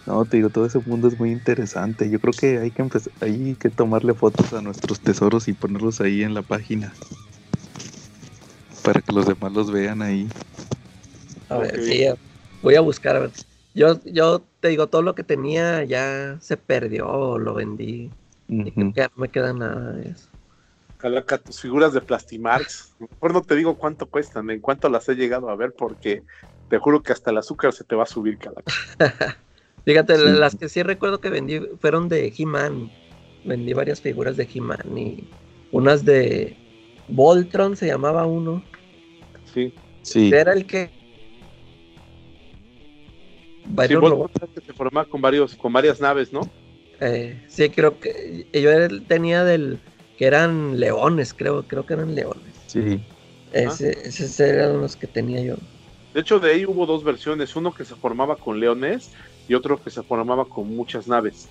[0.06, 2.10] No, te digo, todo ese mundo es muy interesante.
[2.10, 6.00] Yo creo que hay que empezar, hay que tomarle fotos a nuestros tesoros y ponerlos
[6.00, 6.94] ahí en la página.
[8.84, 10.30] Para que los demás los vean ahí.
[11.50, 12.06] a ver, sí,
[12.62, 13.18] voy a buscar.
[13.18, 13.32] A ver.
[13.74, 18.12] Yo, yo te digo, todo lo que tenía ya se perdió o lo vendí.
[18.48, 18.94] Y creo Ujú.
[18.94, 20.30] que ya no me queda nada de eso.
[20.98, 22.96] Calaca, tus figuras de Plastimarks.
[22.98, 26.24] Mejor no te digo cuánto cuestan, en cuánto las he llegado a ver, porque
[26.70, 28.72] te juro que hasta el azúcar se te va a subir, Calaca.
[29.86, 30.24] Fíjate, Sí.
[30.38, 32.92] las que sí recuerdo que vendí fueron de He-Man.
[33.46, 35.24] Vendí varias figuras de He-Man y
[35.72, 36.58] unas de
[37.08, 38.62] Voltron se llamaba uno.
[39.54, 39.74] Sí.
[40.02, 40.88] Sí, Era el que.
[40.88, 40.92] Sí,
[43.74, 46.42] Varios vos que se formaba con varios, con varias naves, ¿no?
[47.00, 48.72] Eh, sí, creo que yo
[49.06, 49.80] tenía del
[50.18, 52.56] que eran leones, creo, creo que eran leones.
[52.68, 53.00] sí.
[53.54, 55.56] Ese, esos eran los que tenía yo.
[56.18, 59.12] De hecho, de ahí hubo dos versiones, uno que se formaba con leones
[59.48, 61.48] y otro que se formaba con muchas naves,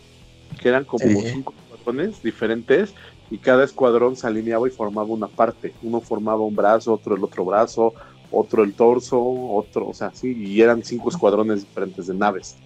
[0.60, 1.28] que eran como Sí.
[1.34, 2.93] cinco escuadrones diferentes
[3.30, 5.72] y cada escuadrón se alineaba y formaba una parte.
[5.84, 7.94] Uno formaba un brazo, otro el otro brazo,
[8.32, 12.56] otro el torso, otro, o sea, sí, y eran cinco escuadrones diferentes de naves.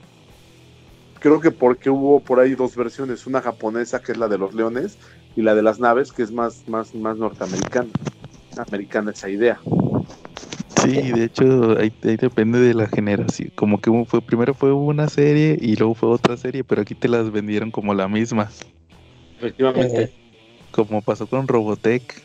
[1.18, 4.54] Creo que porque hubo por ahí dos versiones, una japonesa que es la de los
[4.54, 4.96] leones
[5.36, 7.90] y la de las naves que es más, más, más norteamericana.
[8.56, 9.60] Americana esa idea.
[10.82, 13.50] Sí, de hecho, ahí, ahí depende de la generación.
[13.54, 17.08] Como que fue, primero fue una serie y luego fue otra serie, pero aquí te
[17.08, 18.50] las vendieron como la misma.
[19.38, 20.02] Efectivamente.
[20.04, 20.12] Eh,
[20.70, 22.22] Como pasó con Robotech.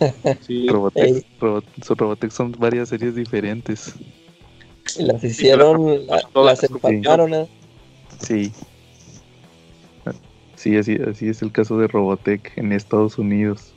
[0.46, 0.66] sí.
[0.68, 1.24] Robotech.
[1.40, 1.64] Robot-
[1.96, 3.94] Robotech son varias series diferentes.
[4.98, 7.34] y las hicieron, la- las las empataron.
[7.34, 7.48] ¿eh?
[8.20, 8.52] Sí.
[10.56, 13.74] Sí, así, así es el caso de Robotech en Estados Unidos.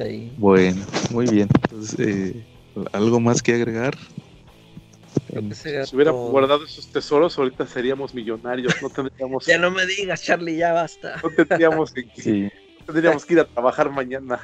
[0.00, 0.32] Ahí.
[0.36, 1.48] Bueno, muy bien.
[1.64, 2.44] Entonces, eh,
[2.92, 3.96] ¿algo más que agregar?
[5.52, 6.30] Si hubiera todo.
[6.30, 8.74] guardado esos tesoros, ahorita seríamos millonarios.
[8.82, 11.20] No tendríamos, Ya no me digas, Charlie, ya basta.
[11.22, 12.42] no tendríamos, que, Sí.
[12.80, 14.40] no tendríamos que ir a trabajar mañana.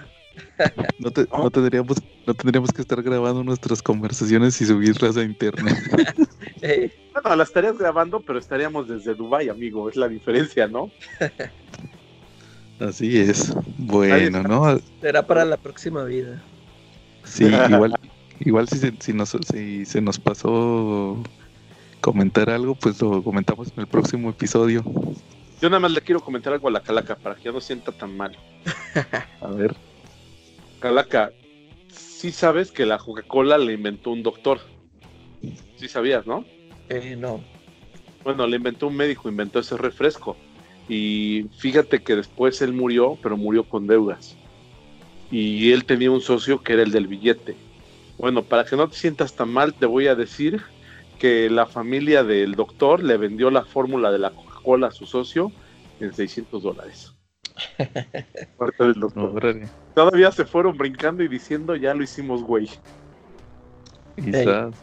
[0.98, 5.76] No, te- no tendríamos, no tendríamos que estar grabando nuestras conversaciones y subirlas a internet.
[6.64, 9.88] Eh, Bueno, la estarías grabando, pero estaríamos desde Dubai, amigo.
[9.88, 10.92] Es la diferencia, ¿no?
[12.88, 13.54] Así es.
[13.78, 14.80] Bueno, ¿no?
[15.00, 16.42] será para la próxima vida.
[17.24, 17.94] Sí, igual,
[18.40, 21.22] igual si, se, si, nos, si se nos pasó
[22.00, 24.82] comentar algo, pues lo comentamos en el próximo episodio.
[25.60, 27.92] Yo nada más le quiero comentar algo a la Calaca para que ya no sienta
[27.92, 28.36] tan mal.
[29.40, 29.76] A ver.
[30.80, 31.30] Calaca,
[31.88, 34.58] sí sabes que la Coca-Cola le inventó un doctor.
[35.76, 36.44] Sí sabías, ¿no?
[36.88, 37.40] Eh, no.
[38.24, 40.36] Bueno, le inventó un médico, inventó ese refresco.
[40.88, 44.36] Y fíjate que después él murió, pero murió con deudas.
[45.30, 47.56] Y él tenía un socio que era el del billete.
[48.18, 50.60] Bueno, para que no te sientas tan mal, te voy a decir
[51.18, 55.52] que la familia del doctor le vendió la fórmula de la Coca-Cola a su socio
[56.00, 57.14] en 600 dólares.
[58.58, 59.60] Parte del doctor.
[59.94, 62.68] Todavía se fueron brincando y diciendo, ya lo hicimos, güey.
[64.16, 64.74] Quizás.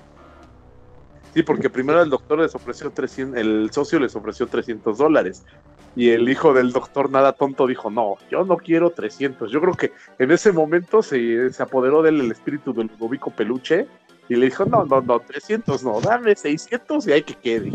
[1.33, 5.45] Sí, porque primero el doctor les ofreció 300, el socio les ofreció 300 dólares.
[5.95, 9.51] Y el hijo del doctor nada tonto dijo, no, yo no quiero 300.
[9.51, 13.31] Yo creo que en ese momento se, se apoderó de él el espíritu del Ludovico
[13.31, 13.87] Peluche
[14.29, 17.73] y le dijo, no, no, no, 300 no, dame 600 y hay que quede.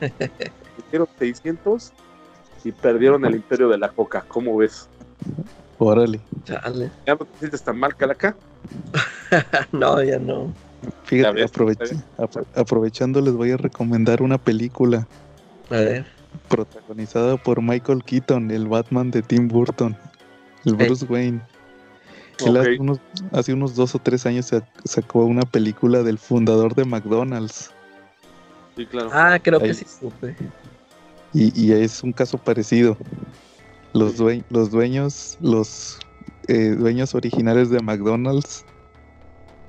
[0.86, 1.92] Hicieron 600
[2.64, 4.24] y perdieron el imperio de la coca.
[4.26, 4.88] ¿Cómo ves?
[5.78, 6.20] Órale.
[6.44, 6.90] Chale.
[7.06, 8.36] ¿Ya no te sientes tan mal, Calaca?
[9.72, 10.52] no, ya no.
[11.04, 11.96] Fíjate, aprovecha-
[12.54, 15.06] aprovechando les voy a recomendar una película
[15.70, 16.06] A ver.
[16.48, 19.96] Protagonizada por Michael Keaton, el Batman de Tim Burton,
[20.64, 20.74] el.
[20.76, 21.40] Bruce Wayne.
[22.44, 22.98] Él hace, unos,
[23.32, 27.70] hace unos dos o tres años sa- sacó una película del fundador de McDonald's
[28.76, 29.10] Sí, claro.
[29.12, 29.68] Ah, creo Ahí.
[29.68, 29.86] que sí
[31.34, 32.96] y, y es un caso parecido.
[33.92, 35.98] Los, due- los dueños, los
[36.48, 38.64] eh, dueños originales de McDonald's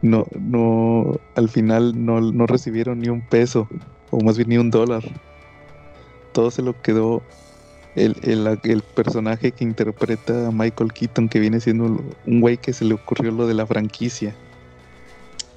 [0.02, 3.68] no, no, al final no, no recibieron ni un peso,
[4.10, 5.04] o más bien ni un dólar.
[6.34, 7.22] Todo se lo quedó
[7.96, 11.86] el, el, el personaje que interpreta a Michael Keaton, que viene siendo
[12.26, 14.36] un güey que se le ocurrió lo de la franquicia,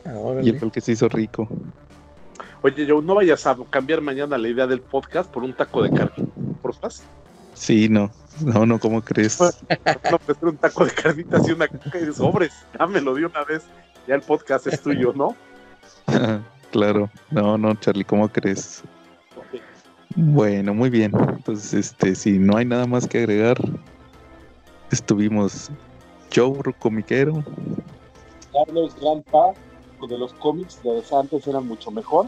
[0.05, 0.51] Ah, y órale.
[0.51, 1.49] él fue el que se hizo rico.
[2.63, 5.91] Oye, yo no vayas a cambiar mañana la idea del podcast por un taco de
[5.91, 6.27] carne.
[6.63, 7.03] porfas?
[7.55, 8.11] Sí, no.
[8.41, 9.39] No, no, ¿cómo crees?
[10.11, 12.53] No, pues un taco de carnitas y una caja de sobres.
[12.79, 13.65] Dámelo de una vez.
[14.07, 15.35] Ya el podcast es tuyo, ¿no?
[16.71, 17.11] claro.
[17.31, 18.83] No, no, Charlie, ¿cómo crees?
[20.17, 21.13] Bueno, muy bien.
[21.15, 23.59] Entonces, este, si no hay nada más que agregar,
[24.91, 25.71] estuvimos
[26.35, 27.45] Joe Comiquero.
[28.51, 29.53] Carlos Grandpa,
[30.09, 32.27] de los cómics de antes eran mucho mejor.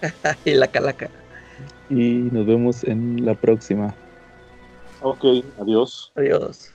[0.44, 1.08] y la calaca.
[1.88, 3.94] Y nos vemos en la próxima.
[5.02, 5.24] Ok,
[5.60, 6.10] adiós.
[6.16, 6.71] Adiós.